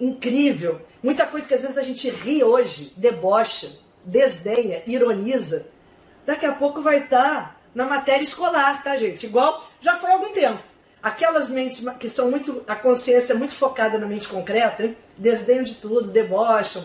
[0.00, 3.70] incrível, muita coisa que às vezes a gente ri hoje, debocha,
[4.04, 5.66] desdenha, ironiza.
[6.26, 9.26] Daqui a pouco vai estar na matéria escolar, tá, gente?
[9.26, 10.62] Igual já foi há algum tempo.
[11.02, 12.62] Aquelas mentes que são muito.
[12.66, 14.96] a consciência é muito focada na mente concreta, hein?
[15.16, 16.84] desdenham de tudo, debocham.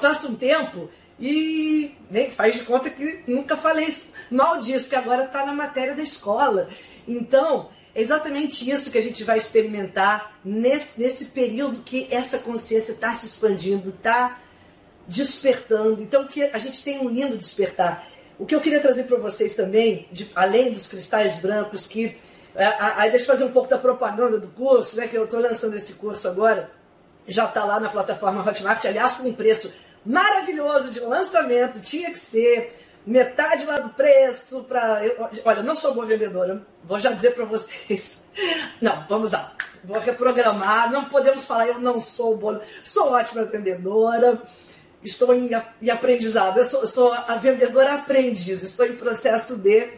[0.00, 0.88] Passa um tempo
[1.20, 3.88] e nem faz de conta que nunca falei
[4.30, 6.68] mal disso, porque agora está na matéria da escola.
[7.06, 12.92] Então, é exatamente isso que a gente vai experimentar nesse, nesse período que essa consciência
[12.92, 14.40] está se expandindo, está
[15.06, 16.02] despertando.
[16.02, 18.06] Então, que a gente tem um lindo despertar.
[18.38, 22.16] O que eu queria trazer para vocês também, de, além dos cristais brancos, que
[22.54, 22.66] É,
[22.96, 25.06] aí deixa eu fazer um pouco da propaganda do curso, né?
[25.06, 26.68] Que eu estou lançando esse curso agora.
[27.28, 29.72] Já está lá na plataforma Hotmart, aliás, com um preço
[30.04, 32.72] maravilhoso de lançamento, tinha que ser
[33.06, 35.00] metade lá do preço para
[35.44, 38.26] olha não sou boa vendedora vou já dizer para vocês.
[38.80, 39.52] Não vamos lá.
[39.82, 44.40] Vou reprogramar não podemos falar eu não sou boa sou ótima vendedora
[45.02, 45.50] estou em,
[45.82, 46.58] em aprendizado.
[46.58, 49.88] Eu sou, sou, a vendedora aprendiz estou em processo de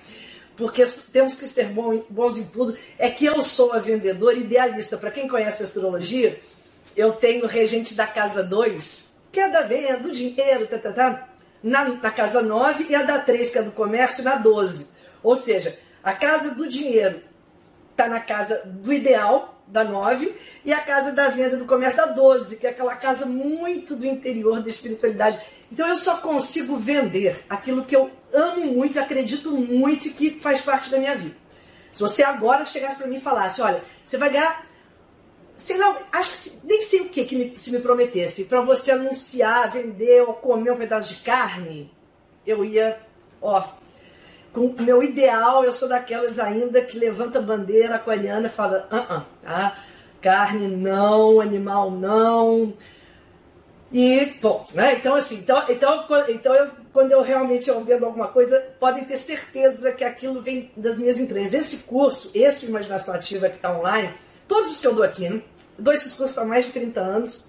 [0.56, 1.70] porque temos que ser
[2.10, 2.76] bons em tudo.
[2.98, 4.96] É que eu sou a vendedora idealista.
[4.96, 6.40] Para quem conhece astrologia
[6.96, 11.28] eu tenho regente da casa 2 que é da venda do dinheiro tá, tá, tá
[11.62, 14.88] na, na casa 9 e a da 3, que é do comércio, na 12.
[15.22, 17.22] Ou seja, a casa do dinheiro
[17.90, 20.34] está na casa do ideal, da 9,
[20.64, 24.06] e a casa da venda do comércio da 12, que é aquela casa muito do
[24.06, 25.40] interior da espiritualidade.
[25.70, 30.60] Então eu só consigo vender aquilo que eu amo muito, acredito muito e que faz
[30.60, 31.36] parte da minha vida.
[31.92, 34.66] Se você agora chegasse para mim e falasse, olha, você vai ganhar
[35.60, 38.92] sei lá, acho que nem sei o que, que me, se me prometesse, para você
[38.92, 41.92] anunciar, vender ou comer um pedaço de carne,
[42.46, 42.98] eu ia,
[43.40, 43.62] ó,
[44.52, 48.88] com o meu ideal, eu sou daquelas ainda que levanta a bandeira aquariana e fala,
[48.90, 49.84] ah, uh, tá?
[50.20, 52.74] Carne não, animal não.
[53.92, 54.94] E ponto, né?
[54.94, 59.18] Então, assim, então, então, então eu, quando eu realmente eu vendo alguma coisa, podem ter
[59.18, 61.54] certeza que aquilo vem das minhas entranhas.
[61.54, 64.14] Esse curso, esse Imaginação Ativa que está online,
[64.46, 65.42] todos os que eu dou aqui, né?
[65.80, 67.46] Dou esses cursos há mais de 30 anos,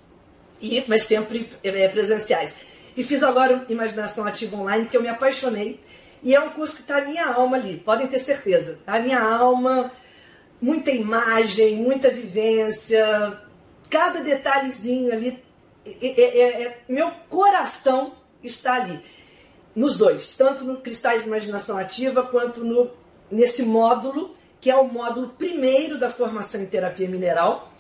[0.60, 2.56] e, mas sempre é, presenciais.
[2.96, 5.80] E fiz agora Imaginação Ativa Online, que eu me apaixonei.
[6.24, 8.78] E é um curso que está a minha alma ali, podem ter certeza.
[8.86, 9.92] A minha alma,
[10.62, 13.40] muita imagem, muita vivência,
[13.90, 15.44] cada detalhezinho ali.
[15.86, 18.14] É, é, é, meu coração
[18.44, 19.04] está ali.
[19.76, 22.92] Nos dois, tanto no Cristais Imaginação Ativa quanto no,
[23.32, 27.71] nesse módulo que é o módulo primeiro da formação em terapia mineral,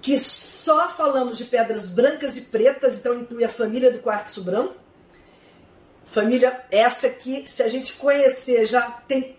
[0.00, 4.74] que só falamos de pedras brancas e pretas, então inclui a família do quartzo branco.
[6.04, 9.36] Família essa que, se a gente conhecer, já tem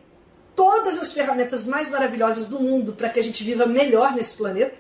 [0.55, 4.75] todas as ferramentas mais maravilhosas do mundo para que a gente viva melhor nesse planeta.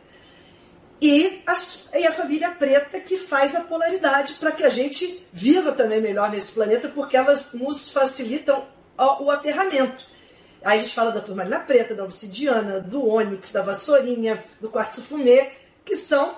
[1.01, 5.71] E, as, e a família preta que faz a polaridade para que a gente viva
[5.71, 8.67] também melhor nesse planeta, porque elas nos facilitam
[8.97, 10.05] o, o aterramento.
[10.61, 15.01] Aí a gente fala da turmalina preta, da obsidiana, do ônix, da vassourinha, do quartzo
[15.01, 15.53] fumê,
[15.89, 16.35] que são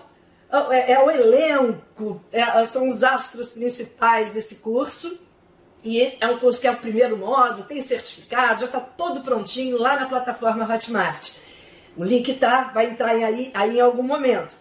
[0.71, 5.19] é, é o elenco, é, são os astros principais desse curso.
[5.83, 9.77] E é um curso que é o primeiro módulo, tem certificado, já está todo prontinho
[9.79, 11.31] lá na plataforma Hotmart.
[11.97, 14.55] O link tá, vai entrar aí, aí em algum momento.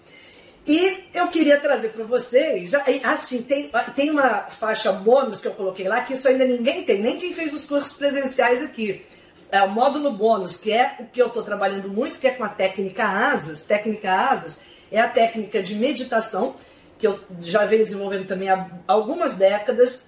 [0.66, 2.72] E eu queria trazer para vocês,
[3.04, 7.02] assim, tem, tem uma faixa bônus que eu coloquei lá, que isso ainda ninguém tem,
[7.02, 9.04] nem quem fez os cursos presenciais aqui
[9.52, 12.44] é, o módulo bônus, que é o que eu estou trabalhando muito, que é com
[12.44, 13.62] a técnica ASAS.
[13.62, 14.60] Técnica ASAS
[14.90, 16.56] é a técnica de meditação,
[16.98, 20.06] que eu já venho desenvolvendo também há algumas décadas,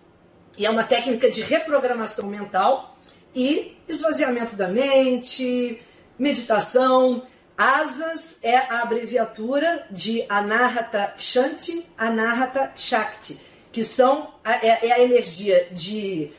[0.58, 2.96] e é uma técnica de reprogramação mental
[3.34, 5.80] e esvaziamento da mente,
[6.18, 7.26] meditação.
[7.56, 15.68] Asas é a abreviatura de Anahata Shanti, Anahata Shakti, que são é, é a energia
[15.70, 16.30] de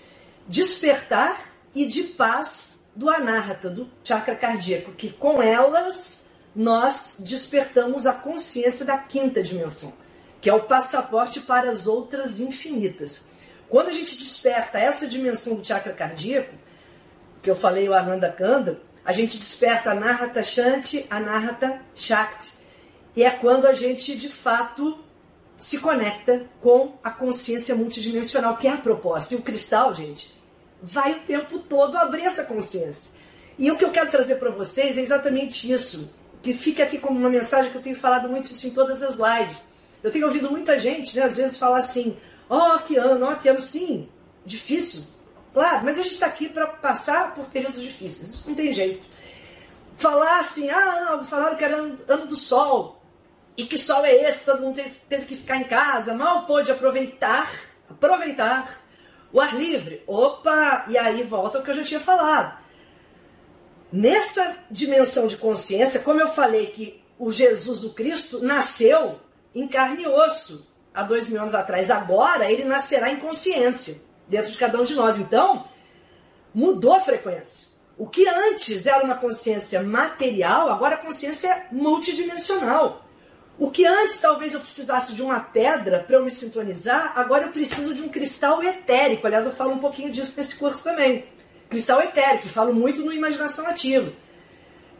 [0.47, 6.22] despertar e de paz do anahata, do chakra cardíaco, que com elas
[6.55, 9.93] nós despertamos a consciência da quinta dimensão,
[10.39, 13.23] que é o passaporte para as outras infinitas.
[13.69, 16.53] Quando a gente desperta essa dimensão do chakra cardíaco,
[17.41, 22.53] que eu falei o Ananda Kanda, a gente desperta a Narata Shanti, a Narata Shakti.
[23.15, 25.03] E é quando a gente, de fato,
[25.57, 29.33] se conecta com a consciência multidimensional, que é a proposta.
[29.33, 30.33] E o cristal, gente,
[30.81, 33.11] vai o tempo todo abrir essa consciência.
[33.57, 36.13] E o que eu quero trazer para vocês é exatamente isso,
[36.43, 39.15] que fica aqui como uma mensagem que eu tenho falado muito isso em todas as
[39.15, 39.63] lives.
[40.03, 42.17] Eu tenho ouvido muita gente, né, às vezes, falar assim:
[42.49, 44.09] ó, oh, que ano, ó, oh, que ano, sim,
[44.45, 45.03] difícil.
[45.53, 49.07] Claro, mas a gente está aqui para passar por períodos difíceis, isso não tem jeito.
[49.97, 53.01] Falar assim, ah, não, falaram que era ano, ano do sol,
[53.55, 56.47] e que sol é esse que todo mundo teve, teve que ficar em casa, mal
[56.47, 57.49] pôde aproveitar,
[57.87, 58.81] aproveitar
[59.31, 62.62] o ar livre, opa, e aí volta o que eu já tinha falado.
[63.95, 69.19] Nessa dimensão de consciência, como eu falei que o Jesus, o Cristo, nasceu
[69.53, 71.91] em carne e osso há dois mil anos atrás.
[71.91, 75.19] Agora ele nascerá em consciência dentro de cada um de nós.
[75.19, 75.67] Então,
[76.51, 77.67] mudou a frequência.
[77.95, 83.05] O que antes era uma consciência material, agora a consciência é multidimensional.
[83.59, 87.51] O que antes talvez eu precisasse de uma pedra para eu me sintonizar, agora eu
[87.51, 89.27] preciso de um cristal etérico.
[89.27, 91.31] Aliás, eu falo um pouquinho disso nesse curso também.
[91.73, 94.13] Cristal etérico, falo muito no Imaginação Ativa.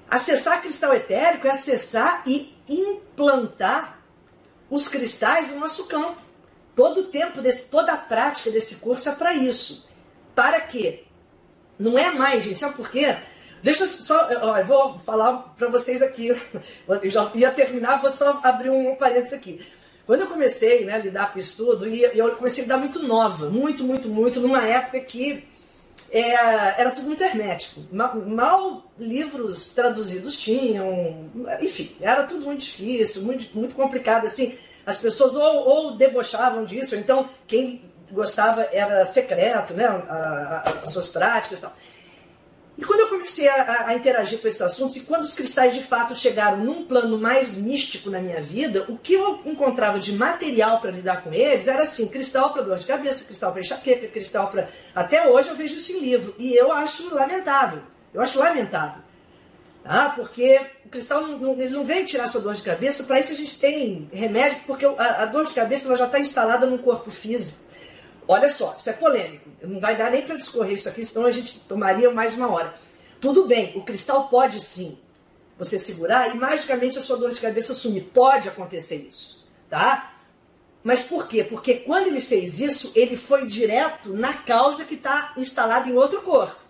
[0.09, 3.99] Acessar cristal etérico é acessar e implantar
[4.71, 6.19] os cristais no nosso campo.
[6.75, 9.87] Todo o tempo, desse, toda a prática desse curso é para isso.
[10.33, 11.03] Para quê?
[11.77, 13.17] Não é mais, gente, sabe por quê?
[13.61, 16.29] Deixa eu só, ó, eu vou falar para vocês aqui.
[16.87, 19.63] Eu já ia terminar, vou só abrir um parênteses aqui.
[20.07, 23.01] Quando eu comecei né, a lidar com isso tudo, e eu comecei a lidar muito
[23.03, 25.52] nova, muito, muito, muito, numa época que
[26.13, 27.81] é, era tudo muito hermético.
[27.91, 34.27] Mal, mal, livros traduzidos tinham, enfim, era tudo muito difícil, muito, muito complicado.
[34.27, 34.55] Assim,
[34.85, 40.69] as pessoas ou, ou debochavam disso, ou então quem gostava era secreto, né, a, a,
[40.83, 41.73] as suas práticas e tal.
[42.77, 45.83] E quando eu comecei a, a, interagir com esses assuntos, e quando os cristais de
[45.83, 50.81] fato chegaram num plano mais místico na minha vida, o que eu encontrava de material
[50.81, 54.49] para lidar com eles era assim: cristal para dor de cabeça, cristal para enxaqueca, cristal
[54.49, 54.69] para.
[54.95, 56.35] Até hoje eu vejo isso em livro.
[56.39, 57.83] E eu acho lamentável.
[58.11, 59.03] Eu acho lamentável.
[59.83, 60.09] Tá?
[60.15, 63.33] Porque o cristal não, não, ele não vem tirar sua dor de cabeça, para isso
[63.33, 66.79] a gente tem remédio, porque a, a dor de cabeça ela já está instalada no
[66.79, 67.62] corpo físico.
[68.27, 69.49] Olha só, isso é polêmico.
[69.61, 72.73] Não vai dar nem para discorrer isso aqui, senão a gente tomaria mais uma hora.
[73.19, 74.97] Tudo bem, o cristal pode sim
[75.57, 78.09] você segurar e magicamente a sua dor de cabeça sumir.
[78.13, 80.13] Pode acontecer isso, tá?
[80.83, 81.43] Mas por quê?
[81.43, 86.21] Porque quando ele fez isso, ele foi direto na causa que está instalada em outro
[86.21, 86.61] corpo.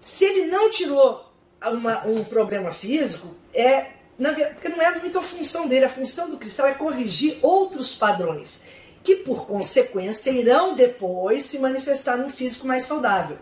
[0.00, 1.30] Se ele não tirou
[1.62, 5.84] uma, um problema físico, é porque não é muito a função dele.
[5.84, 8.62] A função do cristal é corrigir outros padrões
[9.06, 13.38] que por consequência irão depois se manifestar num físico mais saudável.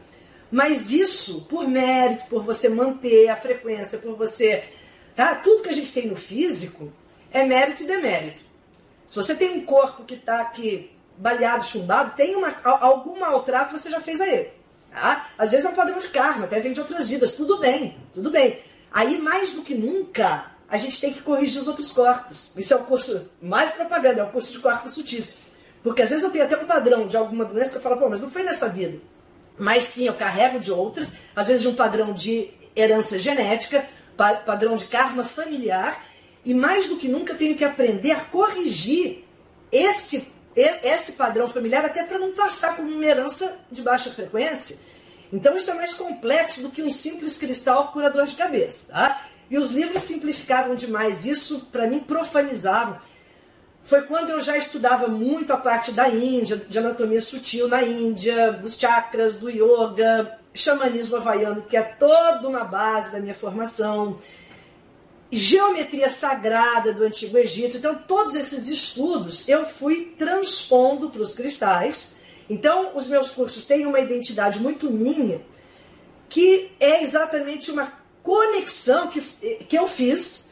[0.51, 4.63] Mas isso, por mérito, por você manter a frequência, por você.
[5.17, 5.35] Tá?
[5.37, 6.93] Tudo que a gente tem no físico
[7.33, 8.45] é mérito e demérito.
[9.09, 13.89] Se você tem um corpo que está aqui baleado, chumbado, tem uma, algum maltrato você
[13.89, 14.51] já fez a ele.
[14.93, 15.31] Tá?
[15.39, 17.33] Às vezes é um padrão de karma, até vem de outras vidas.
[17.33, 18.61] Tudo bem, tudo bem.
[18.93, 22.51] Aí, mais do que nunca, a gente tem que corrigir os outros corpos.
[22.55, 25.44] Isso é o curso mais propaganda, é o curso de corpos sutis.
[25.85, 28.09] Porque às vezes eu tenho até um padrão de alguma doença que eu falo, pô,
[28.09, 28.99] mas não foi nessa vida.
[29.59, 33.85] Mas sim, eu carrego de outras, às vezes de um padrão de herança genética,
[34.17, 36.03] padrão de karma familiar,
[36.43, 39.25] e mais do que nunca eu tenho que aprender a corrigir
[39.71, 40.27] esse,
[40.57, 44.79] esse padrão familiar, até para não passar como uma herança de baixa frequência.
[45.31, 48.91] Então isso é mais complexo do que um simples cristal curador de cabeça.
[48.91, 49.27] Tá?
[49.51, 52.99] E os livros simplificavam demais isso, para mim profanizavam
[53.85, 58.51] foi quando eu já estudava muito a parte da Índia, de anatomia sutil na Índia,
[58.53, 64.19] dos chakras, do yoga, xamanismo havaiano, que é toda uma base da minha formação,
[65.31, 67.77] geometria sagrada do Antigo Egito.
[67.77, 72.09] Então, todos esses estudos eu fui transpondo para os cristais.
[72.49, 75.43] Então, os meus cursos têm uma identidade muito minha,
[76.29, 80.44] que é exatamente uma conexão que, que eu fiz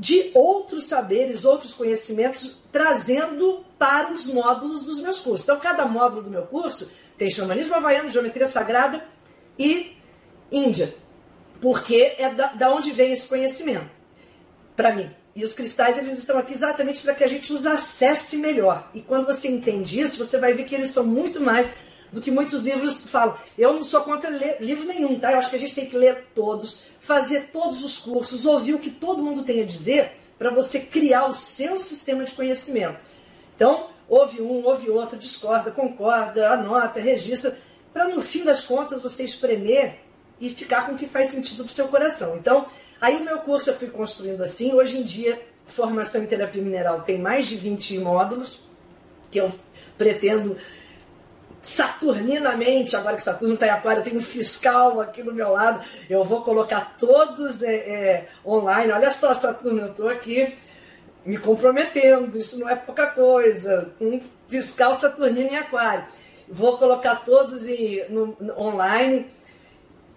[0.00, 5.42] de outros saberes, outros conhecimentos, trazendo para os módulos dos meus cursos.
[5.42, 9.06] Então, cada módulo do meu curso tem xamanismo havaiano, geometria sagrada
[9.58, 9.94] e
[10.50, 10.94] Índia,
[11.60, 13.90] porque é da, da onde vem esse conhecimento,
[14.74, 15.10] para mim.
[15.36, 18.90] E os cristais, eles estão aqui exatamente para que a gente os acesse melhor.
[18.94, 21.70] E quando você entende isso, você vai ver que eles são muito mais
[22.12, 23.36] do que muitos livros falam.
[23.56, 25.32] Eu não sou contra ler livro nenhum, tá?
[25.32, 28.78] Eu acho que a gente tem que ler todos, fazer todos os cursos, ouvir o
[28.78, 32.98] que todo mundo tem a dizer para você criar o seu sistema de conhecimento.
[33.54, 37.58] Então, ouve um, ouve outro, discorda, concorda, anota, registra,
[37.92, 39.98] para no fim das contas você espremer
[40.40, 42.36] e ficar com o que faz sentido para o seu coração.
[42.36, 42.66] Então,
[43.00, 44.72] aí o meu curso eu fui construindo assim.
[44.72, 48.68] Hoje em dia, formação em terapia mineral tem mais de 20 módulos
[49.30, 49.52] que eu
[49.96, 50.56] pretendo
[51.60, 55.84] saturninamente, agora que Saturno está em aquário, eu tenho um fiscal aqui do meu lado,
[56.08, 58.92] eu vou colocar todos é, é, online.
[58.92, 60.56] Olha só, Saturno, eu estou aqui
[61.24, 63.92] me comprometendo, isso não é pouca coisa.
[64.00, 66.04] Um fiscal saturnino em aquário.
[66.48, 69.26] Vou colocar todos em, no, online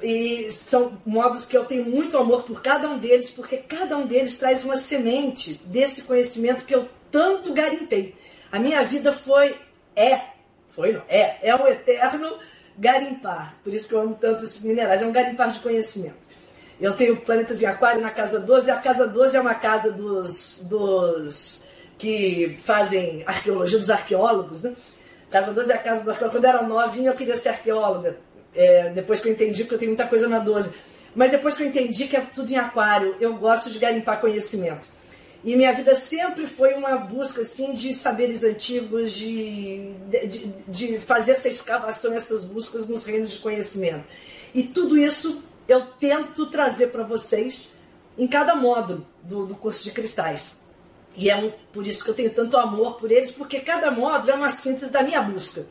[0.01, 4.07] e são modos que eu tenho muito amor por cada um deles, porque cada um
[4.07, 8.15] deles traz uma semente desse conhecimento que eu tanto garimpei.
[8.51, 9.55] A minha vida foi,
[9.95, 10.32] é
[10.75, 11.01] foi, não.
[11.07, 12.37] É, é um eterno
[12.77, 13.55] garimpar.
[13.63, 15.01] Por isso que eu amo tanto esses minerais.
[15.01, 16.23] É um garimpar de conhecimento.
[16.81, 18.69] Eu tenho planetas em aquário na casa 12.
[18.71, 21.65] A casa 12 é uma casa dos, dos
[21.97, 24.75] que fazem arqueologia, dos arqueólogos, né?
[25.29, 26.37] Casa 12 é a casa do arqueólogo.
[26.37, 28.17] Quando eu era novinha, eu queria ser arqueóloga.
[28.55, 30.73] É, depois que eu entendi que eu tenho muita coisa na 12.
[31.15, 34.87] Mas depois que eu entendi que é tudo em aquário, eu gosto de garimpar conhecimento.
[35.43, 39.93] E minha vida sempre foi uma busca assim de saberes antigos, de,
[40.27, 44.05] de, de fazer essa escavação, essas buscas nos reinos de conhecimento.
[44.53, 47.73] E tudo isso eu tento trazer para vocês
[48.17, 50.57] em cada módulo do, do curso de cristais.
[51.15, 54.31] E é um, por isso que eu tenho tanto amor por eles, porque cada módulo
[54.31, 55.65] é uma síntese da minha busca.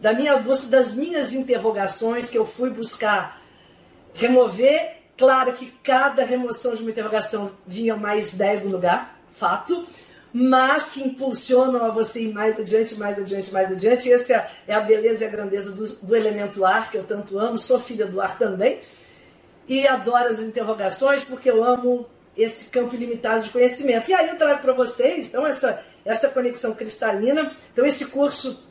[0.00, 3.40] Da minha busca, das minhas interrogações que eu fui buscar
[4.14, 5.01] remover.
[5.22, 9.86] Claro que cada remoção de uma interrogação vinha mais 10 no lugar, fato,
[10.32, 14.12] mas que impulsionam a você ir mais adiante, mais adiante, mais adiante.
[14.12, 17.56] Essa é, a beleza e a grandeza do, do elemento ar, que eu tanto amo.
[17.56, 18.80] Sou filha do ar também.
[19.68, 22.04] E adoro as interrogações, porque eu amo
[22.36, 24.10] esse campo ilimitado de conhecimento.
[24.10, 27.56] E aí eu trago para vocês, então, essa, essa conexão cristalina.
[27.72, 28.68] Então, esse curso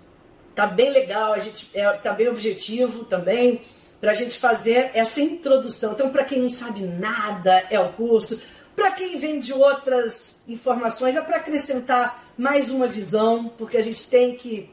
[0.54, 3.62] tá bem legal, a gente é, tá bem objetivo também,
[4.02, 5.94] para a gente fazer essa introdução.
[5.94, 8.42] Então, para quem não sabe nada, é o curso.
[8.76, 14.10] Para quem vem de outras informações, é para acrescentar mais uma visão, porque a gente
[14.10, 14.70] tem que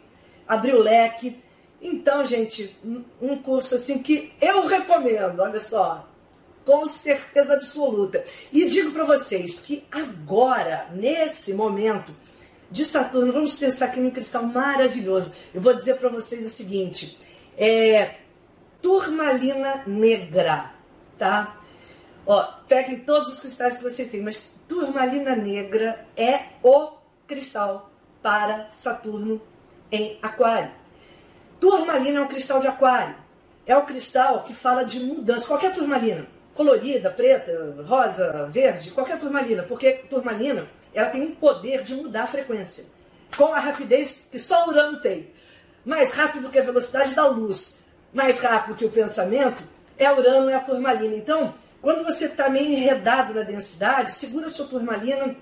[0.47, 1.37] abrir o leque.
[1.81, 2.75] Então, gente,
[3.21, 6.09] um curso assim que eu recomendo, olha só,
[6.65, 8.25] com certeza absoluta.
[8.51, 12.13] E digo para vocês que agora, nesse momento
[12.71, 15.35] de Saturno, vamos pensar aqui num cristal maravilhoso.
[15.53, 17.19] Eu vou dizer para vocês o seguinte:
[17.57, 18.15] é
[18.81, 20.73] turmalina negra,
[21.19, 21.57] tá?
[22.27, 26.93] Ó, peguem todos os cristais que vocês têm, mas turmalina negra é o
[27.27, 27.91] cristal
[28.23, 29.41] para Saturno
[29.91, 30.71] em Aquário.
[31.61, 33.17] Turmalina é um cristal de Aquário.
[33.67, 35.47] É o cristal que fala de mudança.
[35.47, 41.95] Qualquer turmalina, colorida, preta, rosa, verde, qualquer turmalina, porque turmalina ela tem um poder de
[41.95, 42.85] mudar a frequência
[43.37, 45.31] com a rapidez que só o Urano tem.
[45.85, 47.78] Mais rápido que a velocidade da luz,
[48.13, 49.63] mais rápido que o pensamento,
[49.97, 51.15] é Urano, é a turmalina.
[51.15, 55.37] Então, quando você está meio enredado na densidade, segura sua turmalina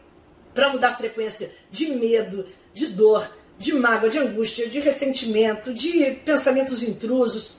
[0.55, 6.12] para mudar a frequência de medo, de dor, de mágoa, de angústia, de ressentimento, de
[6.24, 7.56] pensamentos intrusos.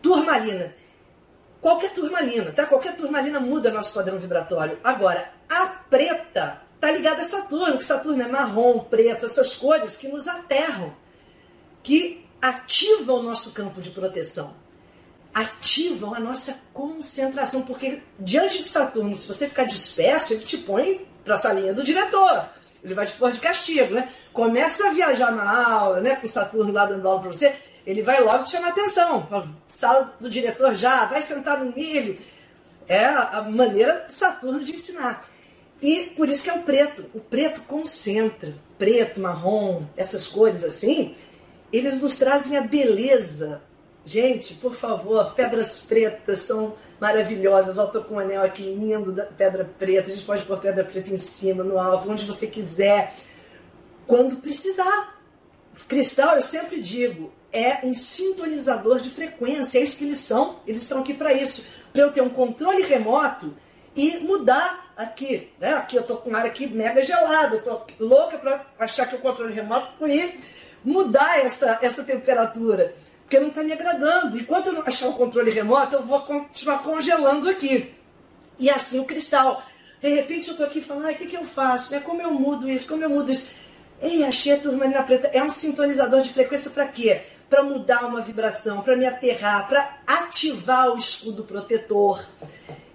[0.00, 0.74] Turmalina.
[1.60, 2.66] Qualquer turmalina, tá?
[2.66, 4.78] Qualquer turmalina muda nosso padrão vibratório.
[4.82, 10.06] Agora, a preta tá ligada a Saturno, que Saturno é marrom, preto, essas cores que
[10.06, 10.94] nos aterram,
[11.82, 14.54] que ativam o nosso campo de proteção
[15.38, 21.06] ativam a nossa concentração, porque diante de Saturno, se você ficar disperso, ele te põe
[21.24, 22.48] para a salinha do diretor.
[22.82, 24.12] Ele vai te pôr de castigo, né?
[24.32, 26.16] Começa a viajar na aula, né?
[26.16, 27.54] Com Saturno lá dando aula para você,
[27.86, 29.28] ele vai logo te chamar atenção.
[29.68, 32.18] Sala do diretor já, vai sentar no milho.
[32.86, 35.28] É a maneira Saturno de ensinar.
[35.80, 37.06] E por isso que é o preto.
[37.14, 38.54] O preto concentra.
[38.76, 41.16] Preto, marrom, essas cores assim,
[41.72, 43.62] eles nos trazem a beleza
[44.08, 47.76] Gente, por favor, pedras pretas são maravilhosas.
[47.76, 50.10] Eu tô com um anel aqui lindo da pedra preta.
[50.10, 53.14] A gente pode pôr pedra preta em cima, no alto, onde você quiser,
[54.06, 55.20] quando precisar.
[55.86, 59.78] Cristal, eu sempre digo, é um sintonizador de frequência.
[59.78, 60.60] É isso que eles são.
[60.66, 61.66] Eles estão aqui para isso.
[61.92, 63.54] Para eu ter um controle remoto
[63.94, 65.52] e mudar aqui.
[65.60, 65.74] Né?
[65.74, 67.56] Aqui eu tô com ar aqui mega gelado.
[67.56, 70.40] Eu tô louca para achar que o controle remoto e
[70.84, 72.94] mudar essa, essa temperatura
[73.28, 74.38] porque não está me agradando.
[74.38, 77.94] Enquanto eu não achar o controle remoto, eu vou continuar congelando aqui.
[78.58, 79.62] E assim o cristal.
[80.00, 81.94] De repente eu estou aqui falando, o que, que eu faço?
[81.94, 82.88] É como eu mudo isso?
[82.88, 83.50] Como eu mudo isso?
[84.00, 85.28] Ei, achei a turmalina preta.
[85.28, 87.20] É um sintonizador de frequência para quê?
[87.50, 92.24] Para mudar uma vibração, para me aterrar, para ativar o escudo protetor.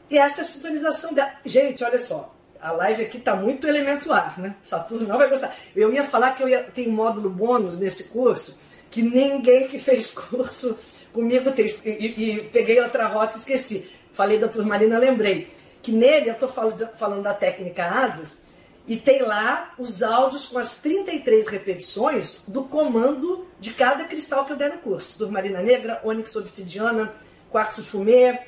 [0.09, 1.31] E essa é a sintonização da.
[1.45, 2.33] Gente, olha só.
[2.63, 4.55] A live aqui está muito elemento ar, né?
[4.63, 5.53] Saturno não vai gostar.
[5.75, 8.57] Eu ia falar que eu ia, tem módulo bônus nesse curso
[8.89, 10.79] que ninguém que fez curso
[11.11, 11.65] comigo tem.
[11.83, 13.91] E, e, peguei outra rota e esqueci.
[14.13, 15.53] Falei da turmalina, lembrei.
[15.81, 18.41] Que nele eu estou falando da técnica asas
[18.87, 24.53] e tem lá os áudios com as 33 repetições do comando de cada cristal que
[24.53, 25.17] eu der no curso.
[25.17, 27.13] Turmalina negra, ônix obsidiana,
[27.51, 28.39] quartzo fumê,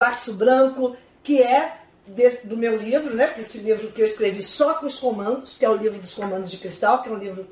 [0.00, 3.34] quartzo branco, que é desse, do meu livro, né?
[3.38, 6.50] Esse livro que eu escrevi só com os comandos, que é o livro dos comandos
[6.50, 7.46] de cristal, que é um livro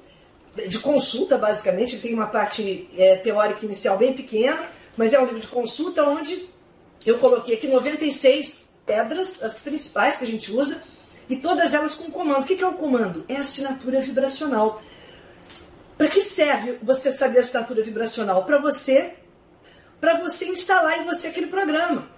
[0.68, 1.98] de consulta, basicamente.
[1.98, 6.48] Tem uma parte é, teórica inicial bem pequena, mas é um livro de consulta onde
[7.04, 10.82] eu coloquei aqui 96 pedras, as principais que a gente usa,
[11.28, 12.42] e todas elas com comando.
[12.42, 13.24] O que é o comando?
[13.28, 14.80] É a assinatura vibracional.
[15.96, 18.44] Para que serve você saber a assinatura vibracional?
[18.44, 19.14] Para você,
[20.00, 22.08] para você instalar em você aquele programa.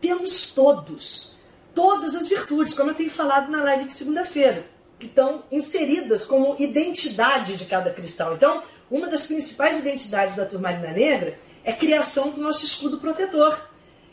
[0.00, 1.31] Temos todos,
[1.74, 4.64] todas as virtudes, como eu tenho falado na live de segunda-feira
[5.02, 8.34] que estão inseridas como identidade de cada cristal.
[8.34, 13.68] Então, uma das principais identidades da turmalina negra é criação do nosso escudo protetor.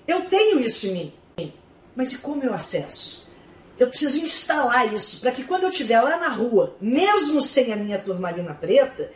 [0.08, 1.54] Eu tenho isso em mim,
[1.96, 3.30] mas e como eu acesso?
[3.78, 7.76] Eu preciso instalar isso para que quando eu estiver lá na rua, mesmo sem a
[7.76, 9.12] minha turmalina preta,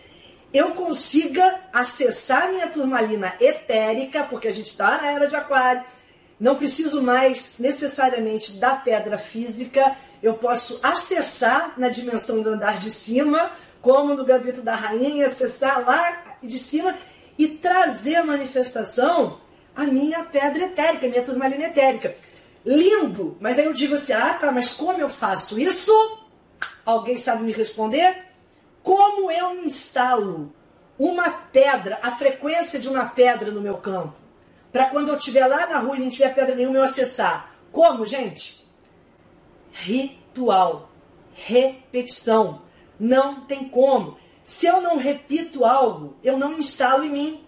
[0.53, 5.83] eu consiga acessar a minha turmalina etérica, porque a gente está na era de aquário,
[6.43, 12.91] não preciso mais necessariamente da pedra física, eu posso acessar na dimensão do andar de
[12.91, 16.97] cima, como no gabito da rainha, acessar lá de cima
[17.37, 19.39] e trazer a manifestação
[19.73, 22.13] a minha pedra etérica, a minha turmalina etérica.
[22.65, 23.37] Lindo!
[23.39, 25.93] Mas aí eu digo assim: ah, tá, mas como eu faço isso?
[26.85, 28.21] Alguém sabe me responder?
[28.83, 30.53] Como eu instalo
[30.99, 34.13] uma pedra, a frequência de uma pedra no meu campo,
[34.73, 37.55] para quando eu estiver lá na rua e não tiver pedra nenhuma eu acessar?
[37.71, 38.65] Como, gente?
[39.71, 40.89] Ritual,
[41.33, 42.63] repetição.
[42.99, 44.17] Não tem como.
[44.43, 47.43] Se eu não repito algo, eu não instalo em mim.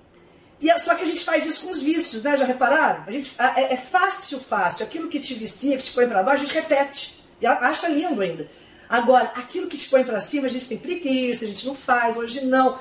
[0.62, 2.38] E é, só que a gente faz isso com os vícios, né?
[2.38, 3.04] Já repararam?
[3.08, 4.86] A gente, é, é fácil, fácil.
[4.86, 7.26] Aquilo que te vicia, que te põe para baixo, a gente repete.
[7.42, 8.50] E acha lindo ainda.
[8.88, 12.18] Agora, aquilo que te põe para cima, a gente tem preguiça, a gente não faz,
[12.18, 12.80] hoje não.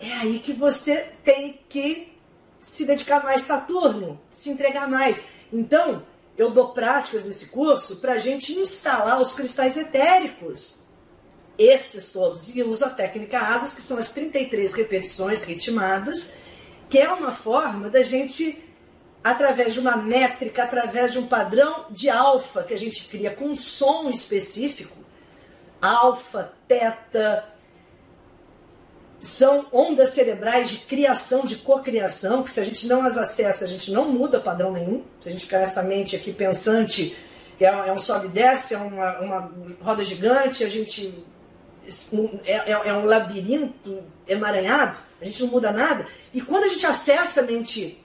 [0.00, 2.09] É aí que você tem que
[2.60, 5.22] se dedicar mais Saturno, se entregar mais.
[5.52, 6.04] Então,
[6.36, 10.80] eu dou práticas nesse curso para a gente instalar os cristais etéricos
[11.60, 16.32] esses todos, e uso a técnica asas, que são as 33 repetições ritmadas,
[16.88, 18.64] que é uma forma da gente,
[19.22, 23.44] através de uma métrica, através de um padrão de alfa que a gente cria com
[23.44, 24.96] um som específico,
[25.82, 27.44] alfa, teta,
[29.20, 33.68] são ondas cerebrais de criação, de cocriação, que se a gente não as acessa, a
[33.68, 35.04] gente não muda padrão nenhum.
[35.20, 37.16] Se a gente ficar nessa mente aqui pensante,
[37.60, 39.52] é, é um sobe e desce, é uma, uma
[39.82, 41.24] roda gigante, a gente
[42.44, 46.06] é, é, é um labirinto emaranhado, a gente não muda nada.
[46.32, 48.02] E quando a gente acessa a mente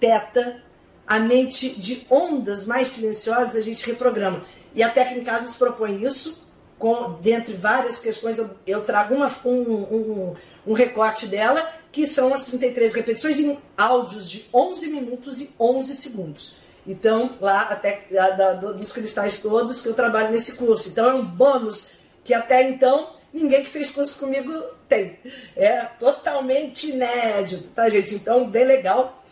[0.00, 0.62] teta,
[1.06, 4.44] a mente de ondas mais silenciosas, a gente reprograma.
[4.74, 6.46] E a técnica Asas propõe isso,
[6.78, 10.34] com, dentre várias questões, eu, eu trago uma, um, um,
[10.66, 15.94] um, recorte dela, que são as 33 repetições em áudios de 11 minutos e 11
[15.96, 16.56] segundos.
[16.86, 20.88] Então, lá, até da, dos cristais todos que eu trabalho nesse curso.
[20.88, 21.88] Então, é um bônus
[22.24, 24.52] que até então ninguém que fez curso comigo
[24.88, 25.18] tem.
[25.56, 28.14] É totalmente inédito, tá, gente?
[28.14, 29.22] Então, bem legal.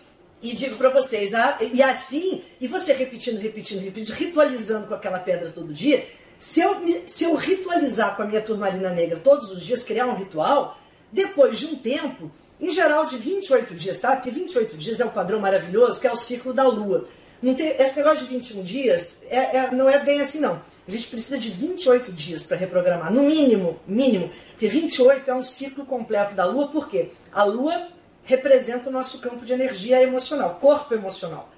[0.43, 5.19] E digo para vocês, ah, e assim, e você repetindo, repetindo, repetindo, ritualizando com aquela
[5.19, 6.07] pedra todo dia,
[6.39, 6.77] se eu,
[7.07, 10.79] se eu ritualizar com a minha turmalina negra todos os dias, criar um ritual,
[11.11, 12.31] depois de um tempo,
[12.61, 14.15] em geral de 28 dias, tá?
[14.17, 17.09] Porque 28 dias é um padrão maravilhoso, que é o ciclo da lua.
[17.43, 20.61] Não tem, esse negócio de 21 dias é, é, não é bem assim, não.
[20.87, 25.43] A gente precisa de 28 dias para reprogramar, no mínimo, mínimo, porque 28 é um
[25.43, 27.11] ciclo completo da Lua, por quê?
[27.33, 27.89] A Lua
[28.25, 31.51] representa o nosso campo de energia emocional, corpo emocional.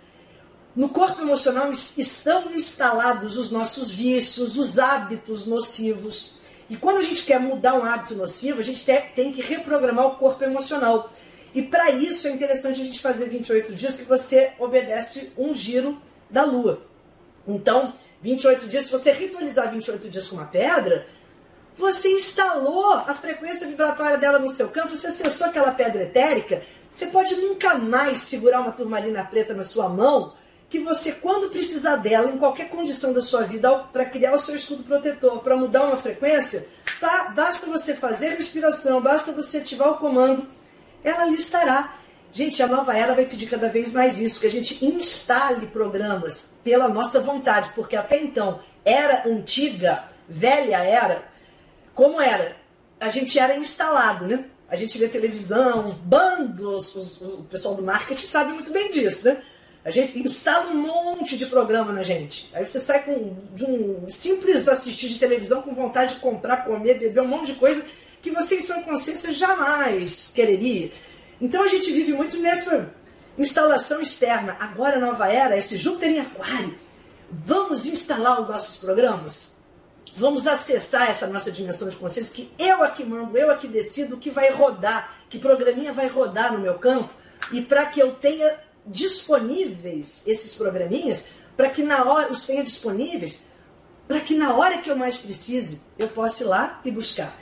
[0.76, 6.38] No corpo emocional estão instalados os nossos vícios, os hábitos nocivos.
[6.70, 8.84] E quando a gente quer mudar um hábito nocivo, a gente
[9.14, 11.10] tem que reprogramar o corpo emocional.
[11.54, 16.00] E para isso é interessante a gente fazer 28 dias que você obedece um giro
[16.30, 16.82] da Lua.
[17.46, 21.06] Então, 28 dias, se você ritualizar 28 dias com uma pedra,
[21.76, 27.06] você instalou a frequência vibratória dela no seu campo, você acessou aquela pedra etérica, você
[27.06, 30.34] pode nunca mais segurar uma turmalina preta na sua mão,
[30.68, 34.54] que você, quando precisar dela, em qualquer condição da sua vida, para criar o seu
[34.54, 36.68] escudo protetor, para mudar uma frequência,
[37.00, 37.32] tá?
[37.34, 40.46] basta você fazer respiração, basta você ativar o comando,
[41.02, 41.94] ela ali estará.
[42.34, 46.54] Gente, a nova era vai pedir cada vez mais isso, que a gente instale programas
[46.62, 51.24] pela nossa vontade, porque até então, era antiga, velha era,
[51.94, 52.56] como era?
[53.00, 54.44] A gente era instalado, né?
[54.68, 58.90] A gente vê televisão, os bandos, os, os, o pessoal do marketing sabe muito bem
[58.90, 59.42] disso, né?
[59.84, 62.50] A gente instala um monte de programa na gente.
[62.52, 66.98] Aí você sai com, de um simples assistir de televisão com vontade de comprar, comer,
[66.98, 67.84] beber um monte de coisa
[68.20, 70.90] que você em sua consciência jamais quereria.
[71.40, 72.92] Então a gente vive muito nessa
[73.38, 74.56] instalação externa.
[74.58, 76.76] Agora, nova era, esse Júpiter em Aquário.
[77.30, 79.52] Vamos instalar os nossos programas?
[80.16, 84.18] Vamos acessar essa nossa dimensão de consciência que eu aqui mando, eu aqui decido o
[84.18, 87.10] que vai rodar, que programinha vai rodar no meu campo
[87.52, 88.56] e para que eu tenha
[88.88, 93.40] disponíveis esses programinhas, para que na hora os tenha disponíveis,
[94.06, 97.36] para que na hora que eu mais precise eu possa ir lá e buscar.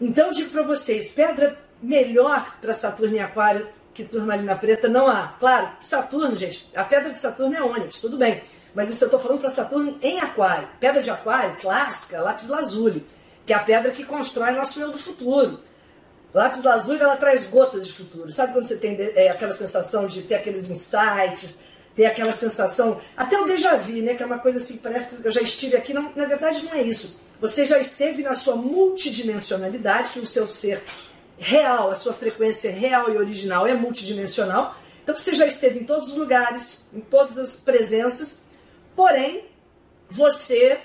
[0.00, 5.28] Então digo para vocês, pedra melhor para Saturno em Aquário que turmalina preta não há.
[5.40, 8.42] Claro, Saturno, gente, a pedra de Saturno é ônix, tudo bem.
[8.74, 10.68] Mas isso eu estou falando para Saturno em Aquário.
[10.78, 13.06] Pedra de Aquário, clássica, lápis lazuli,
[13.46, 15.60] que é a pedra que constrói nosso eu do futuro.
[16.34, 18.30] Lápis lazuli, ela traz gotas de futuro.
[18.30, 21.58] Sabe quando você tem é, aquela sensação de ter aqueles insights,
[21.94, 24.14] ter aquela sensação, até o déjà vu, né?
[24.14, 25.94] Que é uma coisa assim, parece que eu já estive aqui.
[25.94, 27.20] Não, na verdade, não é isso.
[27.40, 30.82] Você já esteve na sua multidimensionalidade, que o seu ser
[31.38, 34.76] real, a sua frequência real e original é multidimensional.
[35.02, 38.44] Então você já esteve em todos os lugares, em todas as presenças,
[38.94, 39.44] porém
[40.10, 40.80] você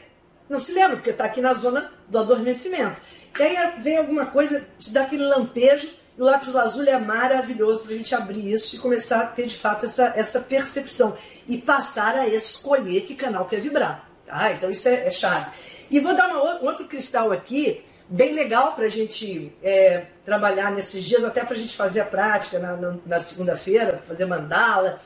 [0.49, 3.01] não se lembra, porque está aqui na zona do adormecimento.
[3.39, 7.83] E aí vem alguma coisa, te dá aquele lampejo, e o lápis azul é maravilhoso
[7.83, 11.17] para a gente abrir isso e começar a ter de fato essa, essa percepção
[11.47, 14.09] e passar a escolher que canal quer vibrar.
[14.25, 14.51] Tá?
[14.51, 15.51] Então isso é, é chave.
[15.89, 20.71] E vou dar uma, um outro cristal aqui, bem legal para a gente é, trabalhar
[20.71, 24.99] nesses dias, até para a gente fazer a prática na, na, na segunda-feira, fazer mandala,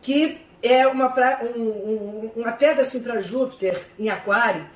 [0.00, 1.12] que é uma,
[1.42, 4.66] um, um, uma pedra assim para Júpiter em Aquário,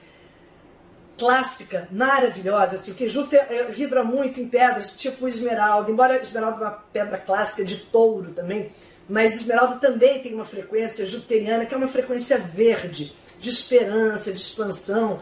[1.21, 6.61] clássica, maravilhosa, assim, que Júpiter é, vibra muito em pedras tipo esmeralda, embora esmeralda é
[6.63, 8.73] uma pedra clássica de touro também,
[9.07, 14.39] mas esmeralda também tem uma frequência jupiteriana que é uma frequência verde, de esperança, de
[14.41, 15.21] expansão,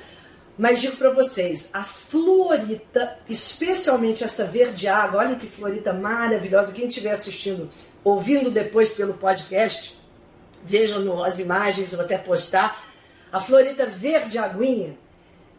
[0.56, 6.72] mas digo para vocês, a fluorita, especialmente essa verde água, olha que fluorita maravilhosa.
[6.72, 7.70] Quem estiver assistindo,
[8.02, 9.96] ouvindo depois pelo podcast,
[10.64, 12.84] vejam as imagens, vou até postar.
[13.32, 14.96] A fluorita verde aguinha,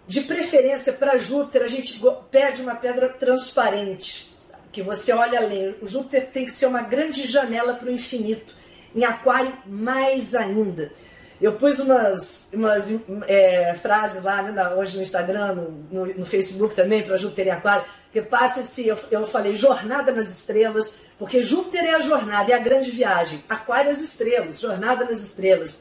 [0.09, 4.35] de preferência para Júpiter, a gente pede uma pedra transparente,
[4.71, 5.75] que você olha além.
[5.83, 8.55] O Júpiter tem que ser uma grande janela para o infinito.
[8.95, 10.91] Em Aquário, mais ainda.
[11.39, 12.91] Eu pus umas, umas
[13.27, 17.51] é, frases lá né, hoje no Instagram, no, no, no Facebook também, para Júpiter e
[17.51, 22.55] Aquário, que passa-se, eu, eu falei, jornada nas estrelas, porque Júpiter é a jornada, é
[22.55, 23.43] a grande viagem.
[23.47, 25.79] Aquário as estrelas, jornada nas estrelas.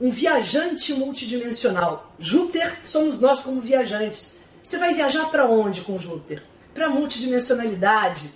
[0.00, 2.12] Um viajante multidimensional.
[2.18, 4.32] Júpiter somos nós como viajantes.
[4.62, 6.42] Você vai viajar para onde com Júpiter?
[6.74, 8.32] Para multidimensionalidade.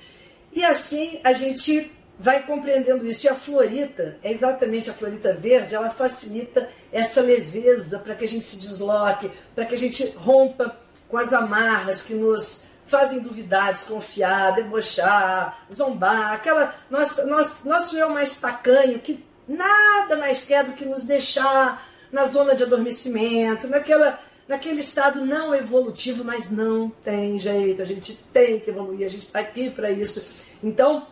[0.53, 3.27] E assim a gente vai compreendendo isso.
[3.27, 8.29] E a florita, é exatamente a florita verde, ela facilita essa leveza para que a
[8.29, 10.77] gente se desloque, para que a gente rompa
[11.09, 18.11] com as amarras que nos fazem duvidar, desconfiar, debochar, zombar, aquela nossa, nosso, nosso eu
[18.11, 24.21] mais tacanho que nada mais quer do que nos deixar na zona de adormecimento, naquela,
[24.47, 29.23] naquele estado não evolutivo, mas não tem jeito, a gente tem que evoluir, a gente
[29.23, 30.25] está aqui para isso.
[30.63, 31.07] Então,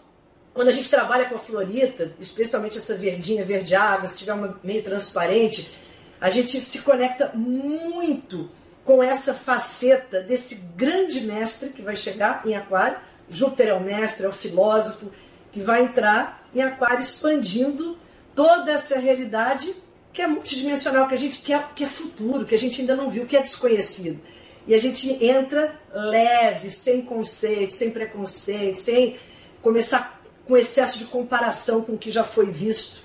[0.54, 4.58] quando a gente trabalha com a florita, especialmente essa verdinha, verde água, se tiver uma
[4.62, 5.76] meio transparente,
[6.20, 8.50] a gente se conecta muito
[8.84, 12.98] com essa faceta desse grande mestre que vai chegar em Aquário.
[13.30, 15.12] Júpiter é o mestre, é o filósofo,
[15.52, 17.96] que vai entrar em Aquário expandindo
[18.38, 19.74] toda essa realidade
[20.12, 23.10] que é multidimensional, que a gente quer, que é futuro, que a gente ainda não
[23.10, 24.20] viu, que é desconhecido.
[24.64, 29.16] E a gente entra leve, sem conceito, sem preconceito, sem
[29.60, 33.02] começar com excesso de comparação com o que já foi visto.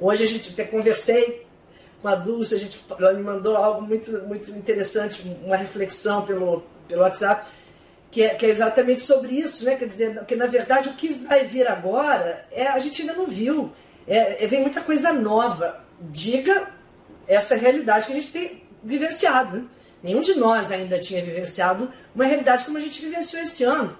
[0.00, 1.46] Hoje a gente até conversei
[2.00, 6.64] com a Dulce, a gente, ela me mandou algo muito, muito interessante, uma reflexão pelo,
[6.88, 7.46] pelo WhatsApp,
[8.10, 9.76] que é, que é exatamente sobre isso, né?
[9.76, 13.28] Quer dizer, que na verdade o que vai vir agora é a gente ainda não
[13.28, 13.70] viu.
[14.06, 15.84] É, é, vem muita coisa nova.
[16.00, 16.70] Diga
[17.26, 19.58] essa realidade que a gente tem vivenciado.
[19.58, 19.64] Né?
[20.02, 23.96] Nenhum de nós ainda tinha vivenciado uma realidade como a gente vivenciou esse ano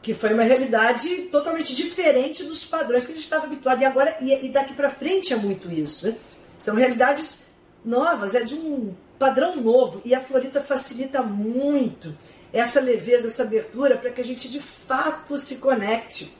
[0.00, 3.80] que foi uma realidade totalmente diferente dos padrões que a gente estava habituado.
[3.80, 6.08] E agora, e, e daqui para frente é muito isso.
[6.08, 6.16] Né?
[6.60, 7.46] São realidades
[7.84, 10.00] novas, é de um padrão novo.
[10.04, 12.16] E a Florita facilita muito
[12.52, 16.36] essa leveza, essa abertura, para que a gente de fato se conecte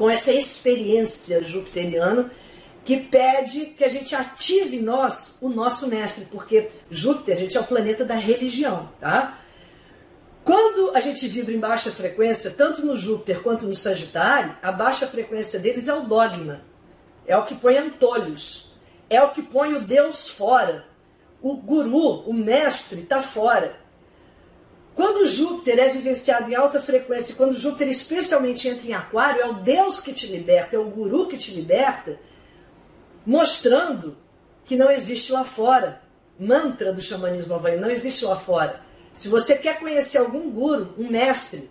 [0.00, 2.30] com essa experiência jupiteriana
[2.82, 7.66] que pede que a gente ative nós o nosso mestre, porque Júpiter, gente é o
[7.66, 9.38] planeta da religião, tá?
[10.42, 15.06] Quando a gente vibra em baixa frequência, tanto no Júpiter quanto no Sagitário, a baixa
[15.06, 16.62] frequência deles é o dogma.
[17.26, 18.72] É o que põe antolhos.
[19.10, 20.86] É o que põe o Deus fora.
[21.42, 23.76] O guru, o mestre, está fora.
[24.94, 29.54] Quando Júpiter é vivenciado em alta frequência, quando Júpiter especialmente entra em Aquário, é o
[29.54, 32.18] Deus que te liberta, é o guru que te liberta,
[33.24, 34.16] mostrando
[34.64, 36.02] que não existe lá fora.
[36.38, 38.80] Mantra do xamanismo havaiano, não existe lá fora
[39.14, 41.70] se você quer conhecer algum guru, um mestre,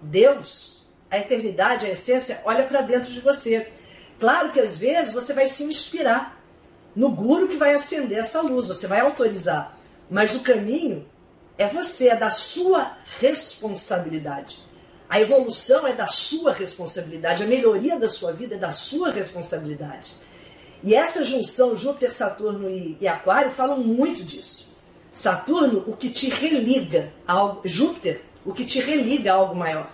[0.00, 3.70] Deus, a eternidade, a essência, olha para dentro de você.
[4.18, 6.40] Claro que às vezes você vai se inspirar
[6.94, 9.78] no guru que vai acender essa luz, você vai autorizar.
[10.10, 11.06] Mas o caminho
[11.58, 14.58] é você, é da sua responsabilidade.
[15.08, 20.14] A evolução é da sua responsabilidade, a melhoria da sua vida é da sua responsabilidade.
[20.82, 24.72] E essa junção Júpiter, Saturno e, e Aquário falam muito disso.
[25.12, 29.92] Saturno, o que te religa ao Júpiter, o que te religa a algo maior.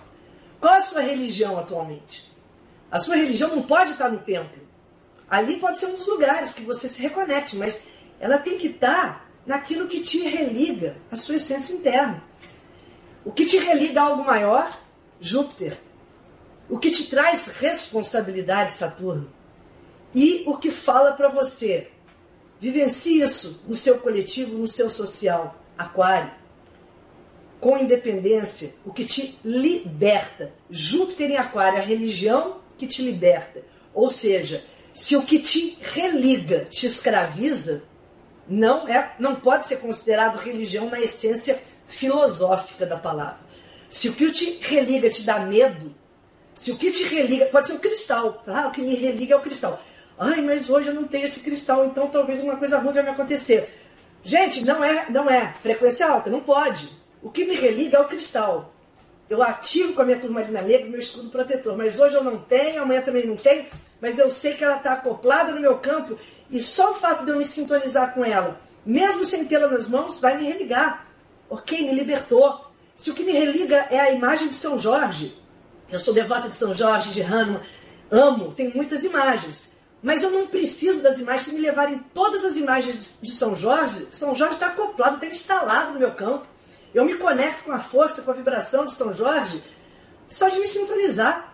[0.59, 2.29] Qual a sua religião atualmente?
[2.91, 4.59] A sua religião não pode estar no templo.
[5.29, 7.81] Ali pode ser um dos lugares que você se reconecte, mas
[8.19, 12.23] ela tem que estar naquilo que te religa a sua essência interna.
[13.25, 14.79] O que te religa a algo maior?
[15.19, 15.79] Júpiter.
[16.69, 19.27] O que te traz responsabilidade, Saturno.
[20.13, 21.89] e o que fala para você.
[22.61, 25.55] Vivencie isso no seu coletivo, no seu social.
[25.75, 26.31] Aquário.
[27.59, 30.53] Com independência, o que te liberta.
[30.69, 33.63] Júpiter em Aquário, a religião que te liberta.
[33.95, 34.63] Ou seja,
[34.93, 37.88] se o que te religa te escraviza,
[38.49, 43.37] não é, não pode ser considerado religião na essência filosófica da palavra.
[43.91, 45.93] Se o que te religa te dá medo,
[46.55, 49.37] se o que te religa, pode ser o cristal, ah, o que me religa é
[49.37, 49.81] o cristal.
[50.17, 53.09] Ai, mas hoje eu não tenho esse cristal, então talvez uma coisa ruim vai me
[53.09, 53.69] acontecer.
[54.23, 56.89] Gente, não é, não é frequência alta, não pode.
[57.21, 58.73] O que me religa é o cristal.
[59.29, 62.81] Eu ativo com a minha turmalina negra meu escudo protetor, mas hoje eu não tenho,
[62.81, 63.67] amanhã também não tenho,
[64.01, 66.17] mas eu sei que ela está acoplada no meu campo
[66.51, 70.19] e só o fato de eu me sintonizar com ela, mesmo sem tê-la nas mãos,
[70.19, 71.07] vai me religar.
[71.49, 72.65] Ok, me libertou.
[72.97, 75.37] Se o que me religa é a imagem de São Jorge,
[75.91, 77.61] eu sou devota de São Jorge, de Hahnemann,
[78.11, 79.71] amo, tem muitas imagens.
[80.01, 81.43] Mas eu não preciso das imagens.
[81.43, 85.93] Se me levarem todas as imagens de São Jorge, São Jorge está acoplado, está instalado
[85.93, 86.47] no meu campo.
[86.93, 89.63] Eu me conecto com a força, com a vibração de São Jorge,
[90.29, 91.53] só de me sintonizar.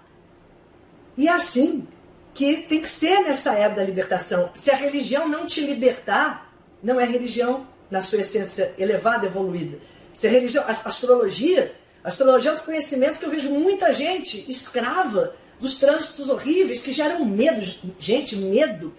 [1.18, 1.88] E é assim
[2.36, 4.52] que tem que ser nessa era da libertação.
[4.54, 6.54] Se a religião não te libertar,
[6.84, 9.80] não é religião na sua essência elevada, evoluída.
[10.14, 14.46] Se a religião, a astrologia, a astrologia é um conhecimento que eu vejo muita gente
[14.52, 17.66] escrava dos trânsitos horríveis que geram medo.
[17.98, 18.94] Gente, medo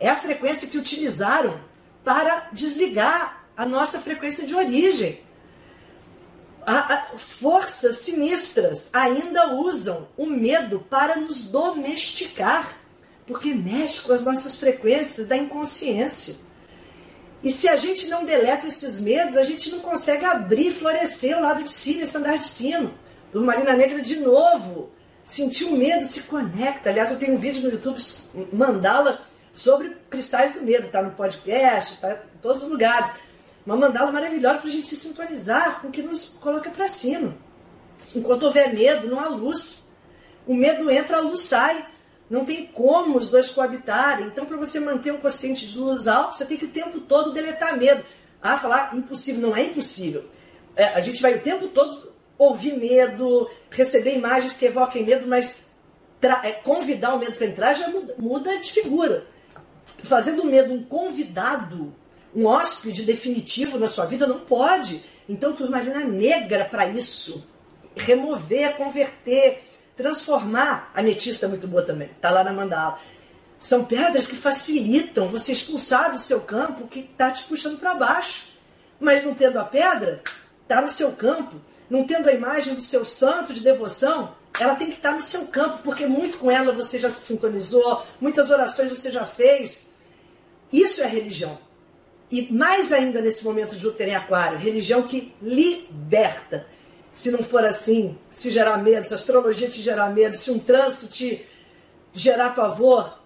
[0.00, 1.60] é a frequência que utilizaram
[2.04, 5.20] para desligar a nossa frequência de origem.
[6.66, 12.79] A, a, forças sinistras ainda usam o medo para nos domesticar,
[13.30, 16.34] porque mexe com as nossas frequências da inconsciência.
[17.44, 21.40] E se a gente não deleta esses medos, a gente não consegue abrir florescer o
[21.40, 22.92] lado de cima, esse andar de cima.
[23.32, 24.90] Do Marina Negra de novo
[25.24, 26.90] sentiu medo, se conecta.
[26.90, 28.02] Aliás, eu tenho um vídeo no YouTube,
[28.52, 29.22] mandala,
[29.54, 30.88] sobre cristais do medo.
[30.88, 33.12] Tá no podcast, tá em todos os lugares.
[33.64, 37.36] Uma mandala maravilhosa para a gente se sintonizar com o que nos coloca para cima.
[38.16, 39.88] Enquanto houver medo, não há luz.
[40.46, 41.86] O medo entra, a luz sai.
[42.30, 44.26] Não tem como os dois coabitarem.
[44.26, 47.32] Então, para você manter um consciente de luz alto, você tem que o tempo todo
[47.32, 48.04] deletar medo.
[48.40, 49.40] Ah, falar impossível.
[49.40, 50.24] Não é impossível.
[50.76, 55.64] É, a gente vai o tempo todo ouvir medo, receber imagens que evoquem medo, mas
[56.44, 59.26] é, convidar o medo para entrar já muda, muda de figura.
[60.04, 61.92] Fazendo o medo um convidado,
[62.34, 65.04] um hóspede definitivo na sua vida, não pode.
[65.28, 67.44] Então, turmalina negra para isso.
[67.96, 69.62] Remover, converter,
[70.00, 70.90] transformar.
[70.94, 72.98] A ametista é muito boa também, está lá na mandala.
[73.58, 77.94] São pedras que facilitam você expulsar do seu campo o que está te puxando para
[77.94, 78.48] baixo.
[78.98, 80.22] Mas não tendo a pedra,
[80.62, 81.60] está no seu campo
[81.90, 85.46] não tendo a imagem do seu santo de devoção, ela tem que estar no seu
[85.48, 89.86] campo, porque muito com ela você já se sintonizou, muitas orações você já fez.
[90.72, 91.58] Isso é religião.
[92.30, 96.64] E mais ainda nesse momento de Júpiter em Aquário, religião que liberta.
[97.12, 100.58] Se não for assim, se gerar medo, se a astrologia te gerar medo, se um
[100.58, 101.44] trânsito te
[102.12, 103.20] gerar pavor,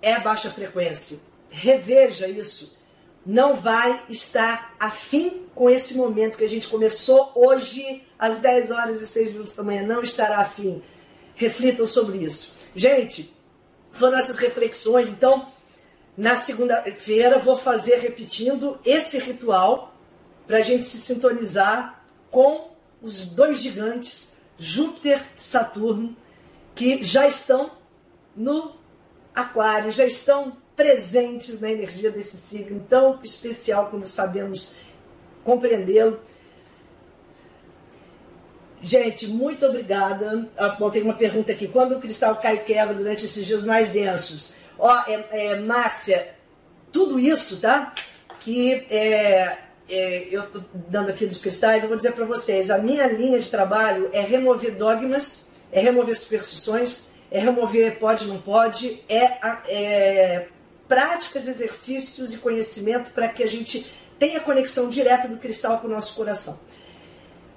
[0.00, 1.18] é baixa frequência.
[1.50, 2.76] Reveja isso
[3.24, 9.00] não vai estar afim com esse momento que a gente começou hoje, às 10 horas
[9.00, 10.82] e 6 minutos da manhã, não estará afim.
[11.34, 12.56] Reflitam sobre isso.
[12.74, 13.34] Gente,
[13.92, 15.08] foram essas reflexões.
[15.08, 15.48] Então,
[16.16, 19.94] na segunda-feira, vou fazer repetindo esse ritual
[20.46, 22.71] para a gente se sintonizar com
[23.02, 26.16] os dois gigantes, Júpiter e Saturno,
[26.74, 27.72] que já estão
[28.34, 28.76] no
[29.34, 34.74] Aquário, já estão presentes na energia desse signo tão especial quando sabemos
[35.44, 36.20] compreendê-lo.
[38.82, 40.48] Gente, muito obrigada.
[40.56, 41.68] Ah, bom, tem uma pergunta aqui.
[41.68, 44.54] Quando o cristal cai e quebra durante esses dias mais densos?
[44.78, 46.34] Ó, é, é, Márcia,
[46.90, 47.94] tudo isso, tá?
[48.40, 49.58] Que é,
[49.88, 53.38] é, eu tô dando aqui dos cristais, eu vou dizer para vocês, a minha linha
[53.38, 59.38] de trabalho é remover dogmas, é remover superstições, é remover pode, não pode, é,
[59.68, 60.48] é
[60.86, 65.90] práticas, exercícios e conhecimento para que a gente tenha conexão direta do cristal com o
[65.90, 66.60] nosso coração.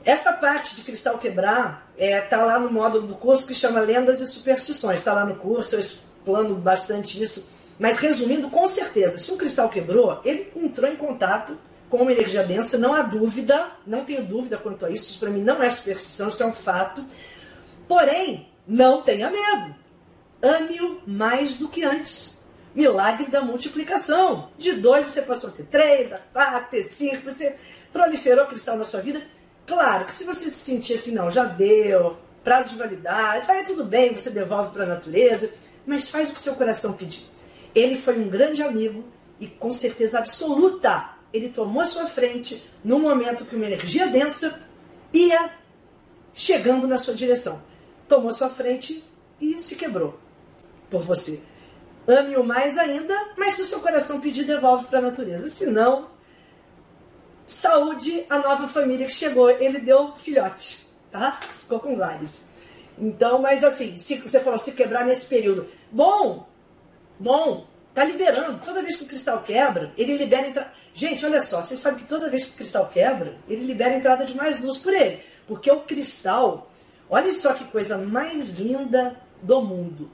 [0.06, 3.80] Essa parte de cristal quebrar está é, tá lá no módulo do curso que chama
[3.80, 5.00] Lendas e Superstições.
[5.00, 7.50] Está lá no curso, eu explano bastante isso.
[7.78, 11.58] Mas resumindo, com certeza, se um cristal quebrou, ele entrou em contato
[11.90, 15.42] com energia densa, não há dúvida, não tenho dúvida quanto a isso, isso para mim
[15.42, 17.06] não é superstição, isso é um fato.
[17.88, 19.76] Porém, não tenha medo.
[20.42, 22.36] Ame-o mais do que antes
[22.76, 24.50] milagre da multiplicação.
[24.58, 27.56] De dois você passou a ter três, a quatro, ter cinco, você
[27.94, 29.22] proliferou cristal na sua vida.
[29.66, 33.86] Claro que se você se sentir assim, não, já deu, prazo de validade, vai tudo
[33.86, 35.52] bem, você devolve para a natureza,
[35.88, 37.26] mas faz o que seu coração pedir.
[37.74, 39.04] ele foi um grande amigo
[39.40, 44.62] e com certeza absoluta ele tomou sua frente num momento que uma energia densa
[45.14, 45.52] ia
[46.34, 47.62] chegando na sua direção.
[48.08, 49.04] Tomou sua frente
[49.42, 50.20] e se quebrou
[50.90, 51.42] por você.
[52.08, 55.48] Ame-o mais ainda, mas se o seu coração pedir, devolve para a natureza.
[55.48, 56.10] Se não,
[57.46, 59.50] saúde a nova família que chegou.
[59.50, 61.40] Ele deu filhote, tá?
[61.60, 62.46] Ficou com vários.
[62.98, 65.68] Então, mas assim, se, você falou se quebrar nesse período.
[65.92, 66.48] Bom,
[67.20, 68.60] bom, tá liberando.
[68.64, 70.72] Toda vez que o cristal quebra, ele libera entrada.
[70.94, 74.26] Gente, olha só, vocês sabem que toda vez que o cristal quebra, ele libera entrada
[74.26, 75.22] de mais luz por ele.
[75.48, 76.70] Porque o cristal,
[77.10, 80.12] olha só que coisa mais linda do mundo.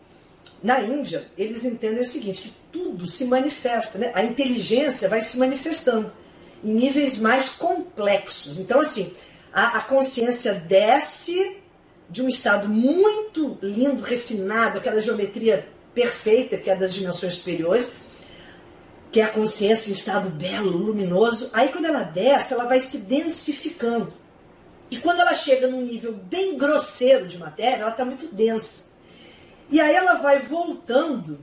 [0.62, 4.12] Na Índia, eles entendem o seguinte, que tudo se manifesta, né?
[4.14, 6.14] A inteligência vai se manifestando
[6.64, 8.60] em níveis mais complexos.
[8.60, 9.12] Então, assim,
[9.52, 11.58] a, a consciência desce
[12.08, 17.91] de um estado muito lindo, refinado, aquela geometria perfeita que é das dimensões superiores,
[19.11, 21.49] que é a consciência em estado belo, luminoso.
[21.53, 24.13] Aí, quando ela desce, ela vai se densificando.
[24.89, 28.89] E quando ela chega num nível bem grosseiro de matéria, ela está muito densa.
[29.69, 31.39] E aí ela vai voltando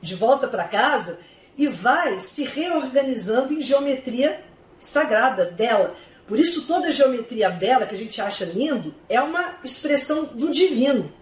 [0.00, 1.18] de volta para casa
[1.58, 4.42] e vai se reorganizando em geometria
[4.80, 5.94] sagrada dela.
[6.26, 11.12] Por isso toda geometria bela que a gente acha lindo é uma expressão do divino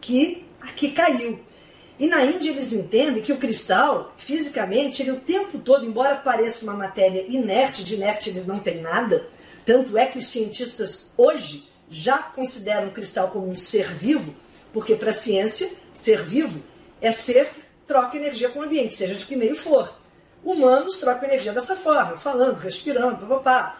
[0.00, 1.44] que aqui caiu.
[2.00, 6.64] E na Índia eles entendem que o cristal, fisicamente, ele o tempo todo, embora pareça
[6.64, 9.28] uma matéria inerte, de inerte eles não têm nada,
[9.66, 14.34] tanto é que os cientistas hoje já consideram o cristal como um ser vivo,
[14.72, 16.62] porque para a ciência, ser vivo
[17.02, 19.94] é ser que troca energia com o ambiente, seja de que meio for.
[20.42, 23.78] Humanos trocam energia dessa forma, falando, respirando, papapá.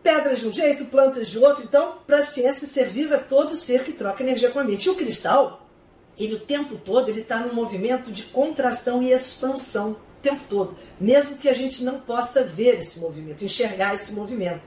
[0.00, 1.64] Pedras de um jeito, plantas de outro.
[1.64, 4.86] Então, para a ciência, ser vivo é todo ser que troca energia com o ambiente.
[4.86, 5.65] E o cristal,
[6.18, 10.76] ele o tempo todo, ele está num movimento de contração e expansão o tempo todo,
[10.98, 14.66] mesmo que a gente não possa ver esse movimento, enxergar esse movimento.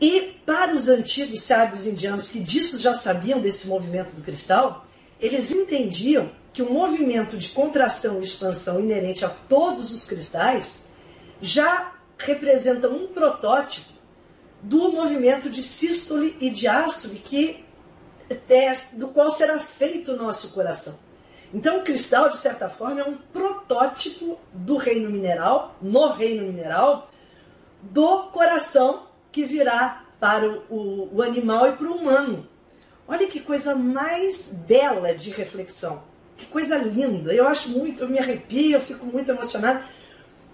[0.00, 4.86] E para os antigos sábios indianos que disso já sabiam desse movimento do cristal,
[5.20, 10.82] eles entendiam que o movimento de contração e expansão inerente a todos os cristais
[11.40, 13.92] já representa um protótipo
[14.62, 17.65] do movimento de sístole e diástole que
[18.48, 20.98] é, do qual será feito o nosso coração.
[21.54, 27.10] Então, o cristal, de certa forma, é um protótipo do reino mineral, no reino mineral,
[27.80, 32.48] do coração que virá para o, o animal e para o humano.
[33.06, 36.02] Olha que coisa mais bela de reflexão.
[36.36, 37.32] Que coisa linda.
[37.32, 39.84] Eu acho muito, eu me arrepio, eu fico muito emocionada,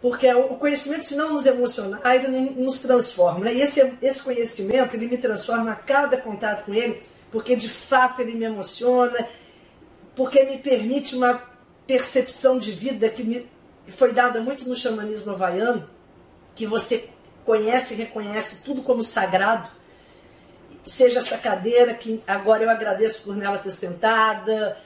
[0.00, 3.46] porque o conhecimento, se não nos emocionar, ele nos transforma.
[3.46, 3.54] Né?
[3.54, 7.02] E esse, esse conhecimento, ele me transforma a cada contato com ele,
[7.32, 9.26] porque de fato ele me emociona,
[10.14, 11.42] porque me permite uma
[11.86, 13.50] percepção de vida que me
[13.88, 15.88] foi dada muito no xamanismo havaiano,
[16.54, 17.08] que você
[17.44, 19.68] conhece e reconhece tudo como sagrado,
[20.86, 24.76] seja essa cadeira que agora eu agradeço por nela ter sentada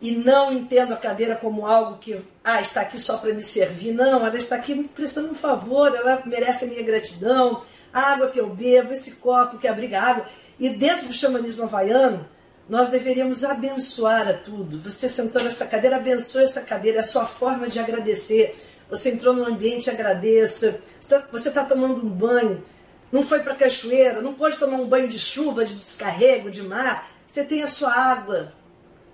[0.00, 3.92] e não entendo a cadeira como algo que ah, está aqui só para me servir.
[3.92, 7.62] Não, ela está aqui me prestando um favor, ela merece a minha gratidão,
[7.92, 10.26] a água que eu bebo, esse copo que abriga água.
[10.58, 12.28] E dentro do xamanismo havaiano,
[12.68, 14.80] nós deveríamos abençoar a tudo.
[14.80, 18.54] Você sentou nessa cadeira, abençoe essa cadeira, é a sua forma de agradecer
[18.92, 20.78] você entrou no ambiente, agradeça.
[21.00, 22.62] Você está tá tomando um banho,
[23.10, 26.60] não foi para a cachoeira, não pode tomar um banho de chuva, de descarrego, de
[26.60, 27.10] mar.
[27.26, 28.52] Você tem a sua água.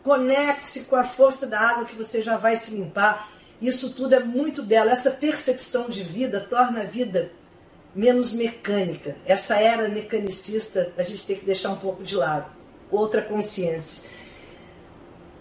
[0.02, 3.30] Conecte-se com a força da água que você já vai se limpar.
[3.62, 4.90] Isso tudo é muito belo.
[4.90, 7.30] Essa percepção de vida torna a vida
[7.94, 9.16] menos mecânica.
[9.24, 12.50] Essa era mecanicista a gente tem que deixar um pouco de lado.
[12.90, 14.08] Outra consciência.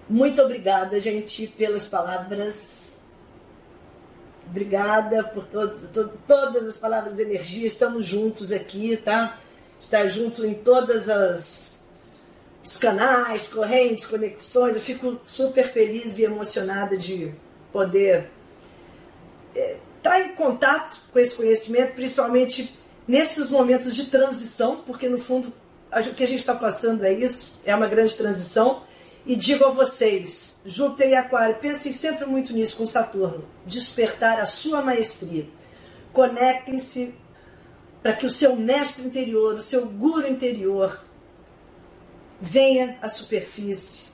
[0.10, 2.88] Muito obrigada, gente, pelas palavras
[4.50, 7.68] Obrigada por todo, todo, todas as palavras de energia.
[7.68, 9.38] Estamos juntos aqui, tá?
[9.80, 11.78] Estar junto em todas as
[12.64, 14.76] os canais, correntes, conexões.
[14.76, 17.34] Eu fico super feliz e emocionada de
[17.72, 18.30] poder
[19.56, 19.78] é,
[20.10, 22.78] tá em contato com esse conhecimento, principalmente
[23.08, 25.54] nesses momentos de transição, porque no fundo
[25.92, 28.84] o que a gente está passando é isso, é uma grande transição.
[29.26, 33.46] E digo a vocês, Júpiter e Aquário, pensem sempre muito nisso com Saturno.
[33.66, 35.48] Despertar a sua maestria.
[36.14, 37.14] Conectem-se
[38.02, 41.04] para que o seu mestre interior, o seu guru interior,
[42.40, 44.06] venha à superfície,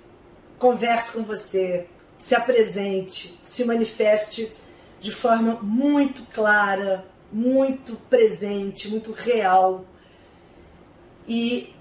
[0.57, 1.87] converse com você,
[2.17, 4.51] se apresente, se manifeste
[5.03, 9.83] de forma muito clara, muito presente, muito real.
[11.27, 11.75] E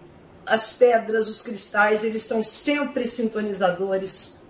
[0.44, 4.40] as pedras, os cristais, eles são sempre sintonizadores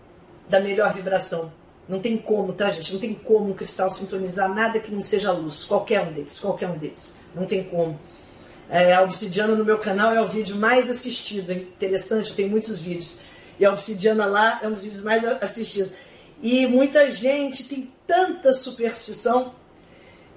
[0.49, 1.53] da melhor vibração
[1.87, 2.95] Não tem como, tá, gente?
[2.95, 5.65] Não tem como um cristal sintonizar nada que não seja luz.
[5.65, 7.15] Qualquer um deles, qualquer um deles.
[7.35, 8.01] Não tem como.
[8.71, 11.53] É, a obsidiana no meu canal é o vídeo mais assistido.
[11.53, 13.19] É interessante, tenho muitos vídeos.
[13.61, 15.93] E a obsidiana lá é um dos vídeos mais assistidos.
[16.43, 19.55] E muita gente tem tanta superstição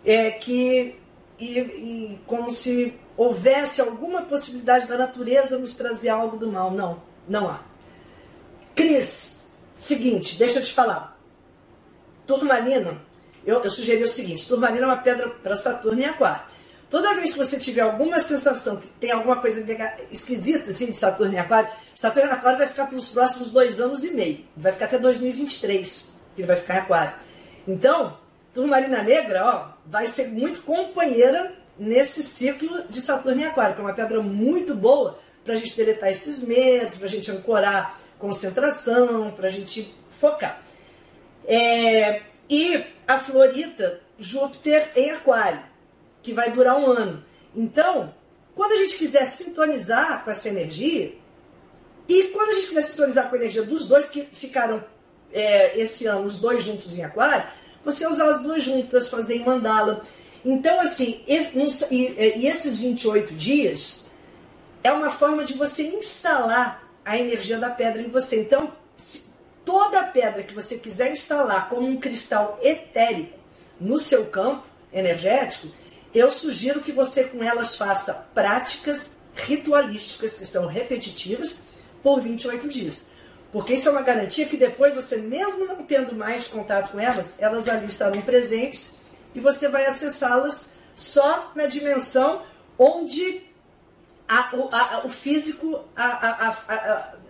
[0.05, 0.97] é, que.
[1.37, 6.71] E, e como se houvesse alguma possibilidade da natureza nos trazer algo do mal.
[6.71, 7.59] Não, não há.
[8.73, 9.43] Cris,
[9.75, 11.19] seguinte, deixa eu te falar.
[12.25, 13.01] Turmalina,
[13.45, 16.45] eu, eu sugeri o seguinte: turmalina é uma pedra para Saturno e Aquário.
[16.89, 19.65] Toda vez que você tiver alguma sensação que tem alguma coisa
[20.09, 24.05] esquisita assim, de Saturno e Aquário, Saturno e Aquário vai ficar pelos próximos dois anos
[24.05, 24.45] e meio.
[24.55, 27.34] Vai ficar até 2023, que ele vai ficar em Aquário.
[27.67, 28.17] Então,
[28.53, 33.83] turmalina negra, ó, vai ser muito companheira nesse ciclo de Saturno e Aquário, que é
[33.83, 39.31] uma pedra muito boa para a gente deletar esses medos, para a gente ancorar concentração,
[39.31, 40.61] para a gente focar.
[41.47, 45.61] É, e a Florita, Júpiter em Aquário,
[46.23, 47.23] que vai durar um ano.
[47.55, 48.13] Então,
[48.55, 51.15] quando a gente quiser sintonizar com essa energia,
[52.07, 54.83] e quando a gente quiser sintonizar com a energia dos dois que ficaram
[55.35, 57.45] é, esse ano, os dois juntos em Aquário,
[57.83, 60.01] você usar as duas juntas, fazer em mandala.
[60.43, 61.53] Então, assim, esse,
[61.91, 64.05] e, e esses 28 dias
[64.81, 68.39] é uma forma de você instalar a energia da pedra em você.
[68.39, 68.71] Então,
[69.65, 73.37] toda pedra que você quiser instalar como um cristal etérico
[73.79, 74.63] no seu campo
[74.93, 75.67] energético,
[76.13, 81.57] eu sugiro que você com elas faça práticas ritualísticas que são repetitivas
[82.01, 83.07] por 28 dias.
[83.51, 87.35] Porque isso é uma garantia que depois você, mesmo não tendo mais contato com elas,
[87.39, 88.93] elas ali estarão presentes
[89.33, 92.41] e você vai acessá-las só na dimensão
[92.77, 93.43] onde
[94.27, 95.83] a, o, a, o, físico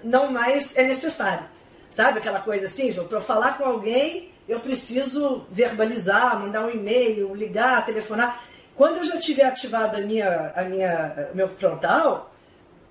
[0.04, 1.46] não mais é necessário.
[1.92, 3.08] Sabe aquela coisa assim, João?
[3.08, 8.44] Para falar com alguém, eu preciso verbalizar, mandar um e-mail, ligar, telefonar.
[8.76, 12.34] Quando eu já tiver ativado a minha, a minha, meu frontal,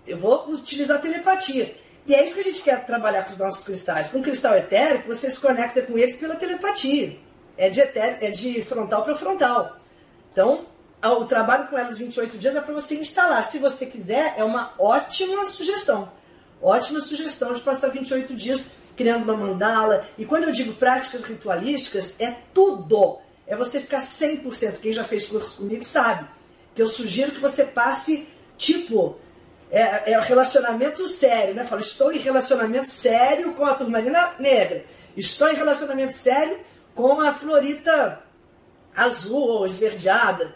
[0.06, 1.74] eu vou utilizar telepatia.
[2.06, 4.10] E é isso que a gente quer trabalhar com os nossos cristais.
[4.10, 7.18] Com um cristal etérico, você se conecta com eles pela telepatia
[7.56, 9.76] é de, é de frontal para frontal.
[10.32, 10.66] Então,
[11.02, 13.44] o trabalho com elas 28 dias é para você instalar.
[13.50, 16.10] Se você quiser, é uma ótima sugestão.
[16.60, 20.08] Ótima sugestão de passar 28 dias criando uma mandala.
[20.16, 23.18] E quando eu digo práticas ritualísticas, é tudo.
[23.46, 24.78] É você ficar 100%.
[24.80, 26.26] Quem já fez curso comigo sabe.
[26.74, 29.16] Que eu sugiro que você passe, tipo,
[29.74, 31.64] é, é relacionamento sério, né?
[31.64, 34.84] Falo, estou em relacionamento sério com a turmalina negra.
[35.16, 36.60] Estou em relacionamento sério
[36.94, 38.20] com a florita
[38.94, 40.54] azul ou esverdeada.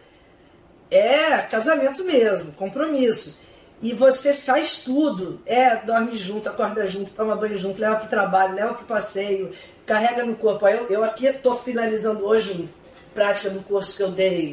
[0.88, 3.40] É casamento mesmo, compromisso.
[3.82, 5.40] E você faz tudo.
[5.44, 8.86] É, dorme junto, acorda junto, toma banho junto, leva para o trabalho, leva para o
[8.86, 9.52] passeio,
[9.84, 10.66] carrega no corpo.
[10.68, 12.68] Eu, eu aqui estou finalizando hoje
[13.12, 14.52] prática do curso que eu dei,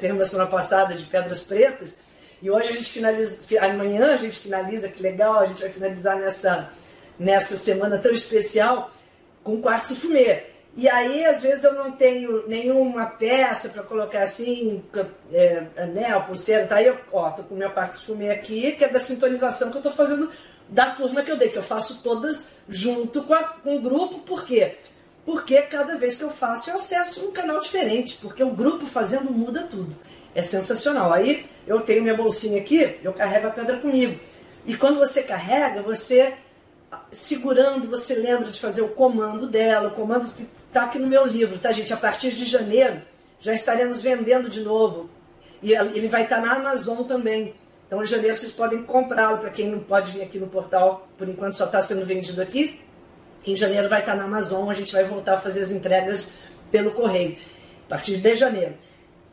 [0.00, 1.94] terminou semana passada de Pedras Pretas.
[2.40, 6.16] E hoje a gente finaliza, amanhã a gente finaliza, que legal, a gente vai finalizar
[6.18, 6.70] nessa,
[7.18, 8.90] nessa semana tão especial
[9.42, 10.44] com quartzo fumê.
[10.76, 14.84] E aí, às vezes, eu não tenho nenhuma peça para colocar assim,
[15.32, 16.76] é, anel, pulseira, tá?
[16.76, 19.82] Aí eu, ó, tô com meu parte fumê aqui, que é da sintonização que eu
[19.82, 20.30] tô fazendo
[20.68, 24.20] da turma que eu dei, que eu faço todas junto com, a, com o grupo,
[24.20, 24.76] por quê?
[25.24, 29.32] Porque cada vez que eu faço, eu acesso um canal diferente, porque o grupo fazendo
[29.32, 29.96] muda tudo.
[30.38, 31.12] É sensacional.
[31.12, 34.20] Aí eu tenho minha bolsinha aqui, eu carrego a pedra comigo.
[34.64, 36.34] E quando você carrega, você
[37.10, 40.32] segurando, você lembra de fazer o comando dela, o comando
[40.68, 41.92] Está aqui no meu livro, tá, gente?
[41.92, 43.02] A partir de janeiro
[43.40, 45.10] já estaremos vendendo de novo.
[45.60, 47.52] E ele vai estar tá na Amazon também.
[47.88, 49.38] Então, em janeiro vocês podem comprá-lo.
[49.38, 52.80] Para quem não pode vir aqui no portal, por enquanto só está sendo vendido aqui.
[53.44, 54.70] Em janeiro vai estar tá na Amazon.
[54.70, 56.30] A gente vai voltar a fazer as entregas
[56.70, 57.36] pelo correio.
[57.86, 58.74] A partir de janeiro.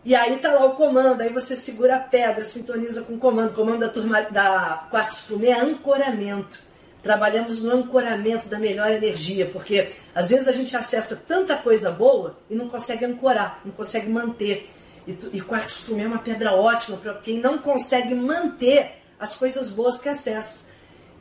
[0.06, 3.50] E aí tá lá o comando, aí você segura a pedra, sintoniza com o comando.
[3.50, 6.64] O comando da turma da Quartzo Fumê é ancoramento
[7.06, 12.36] trabalhamos no ancoramento da melhor energia, porque às vezes a gente acessa tanta coisa boa
[12.50, 14.72] e não consegue ancorar, não consegue manter.
[15.06, 19.70] E, e quartzo fumê é uma pedra ótima para quem não consegue manter as coisas
[19.70, 20.72] boas que acessa.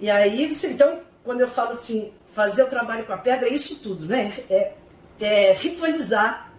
[0.00, 3.78] E aí, então, quando eu falo assim, fazer o trabalho com a pedra, é isso
[3.80, 4.32] tudo, né?
[4.48, 4.72] É,
[5.20, 6.50] é ritualizar,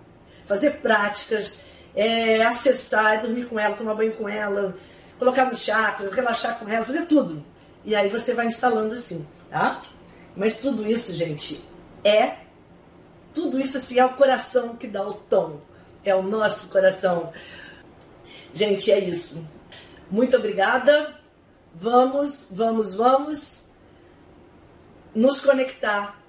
[0.45, 1.57] fazer práticas,
[1.95, 4.75] é acessar, dormir com ela, tomar banho com ela,
[5.17, 7.43] colocar nos chakras, relaxar com ela, fazer tudo
[7.85, 9.85] e aí você vai instalando assim, tá?
[10.35, 11.63] Mas tudo isso, gente,
[12.03, 12.37] é.
[13.33, 15.61] Tudo isso assim é o coração que dá o tom.
[16.03, 17.31] É o nosso coração.
[18.53, 19.47] Gente, é isso.
[20.09, 21.15] Muito obrigada.
[21.73, 23.69] Vamos, vamos, vamos
[25.13, 26.19] nos conectar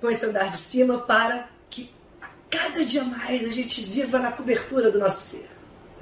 [0.00, 1.48] com esse andar de cima para
[2.50, 5.48] cada dia mais a gente viva na cobertura do nosso ser.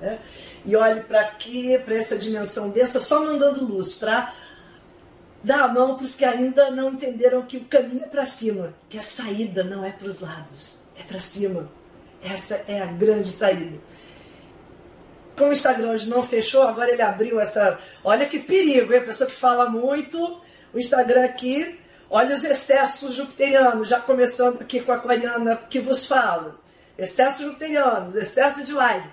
[0.01, 0.19] Né?
[0.65, 4.35] E olhe para aqui, para essa dimensão densa, só mandando luz, para
[5.43, 8.75] dar a mão para os que ainda não entenderam que o caminho é para cima,
[8.89, 11.71] que a saída não é para os lados, é para cima.
[12.23, 13.79] Essa é a grande saída.
[15.37, 17.79] Como o Instagram hoje não fechou, agora ele abriu essa.
[18.03, 19.01] Olha que perigo, hein?
[19.01, 20.41] A pessoa que fala muito,
[20.73, 21.79] o Instagram aqui,
[22.11, 26.57] olha os excessos jupiterianos, já começando aqui com a aquariana que vos fala.
[26.97, 29.09] Excessos jupiterianos, excesso de live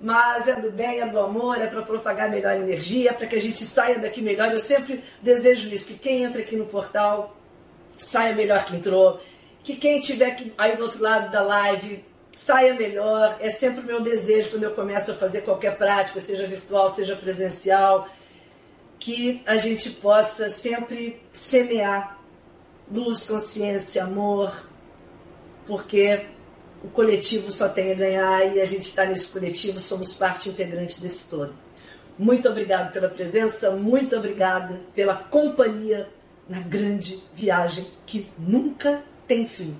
[0.00, 3.40] mas é do bem, é do amor, é para propagar melhor energia, para que a
[3.40, 4.50] gente saia daqui melhor.
[4.50, 7.36] Eu sempre desejo isso, que quem entra aqui no portal
[7.98, 9.20] saia melhor que entrou,
[9.62, 12.02] que quem estiver aí do outro lado da live
[12.32, 13.36] saia melhor.
[13.40, 17.14] É sempre o meu desejo quando eu começo a fazer qualquer prática, seja virtual, seja
[17.14, 18.08] presencial,
[18.98, 22.18] que a gente possa sempre semear
[22.90, 24.66] luz, consciência, amor,
[25.66, 26.26] porque
[26.82, 31.00] o coletivo só tem a ganhar e a gente está nesse coletivo, somos parte integrante
[31.00, 31.54] desse todo.
[32.18, 36.08] Muito obrigado pela presença, muito obrigada pela companhia
[36.48, 39.76] na grande viagem que nunca tem fim.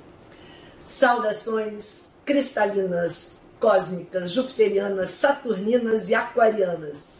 [0.86, 7.19] Saudações cristalinas, cósmicas, jupiterianas, saturninas e aquarianas.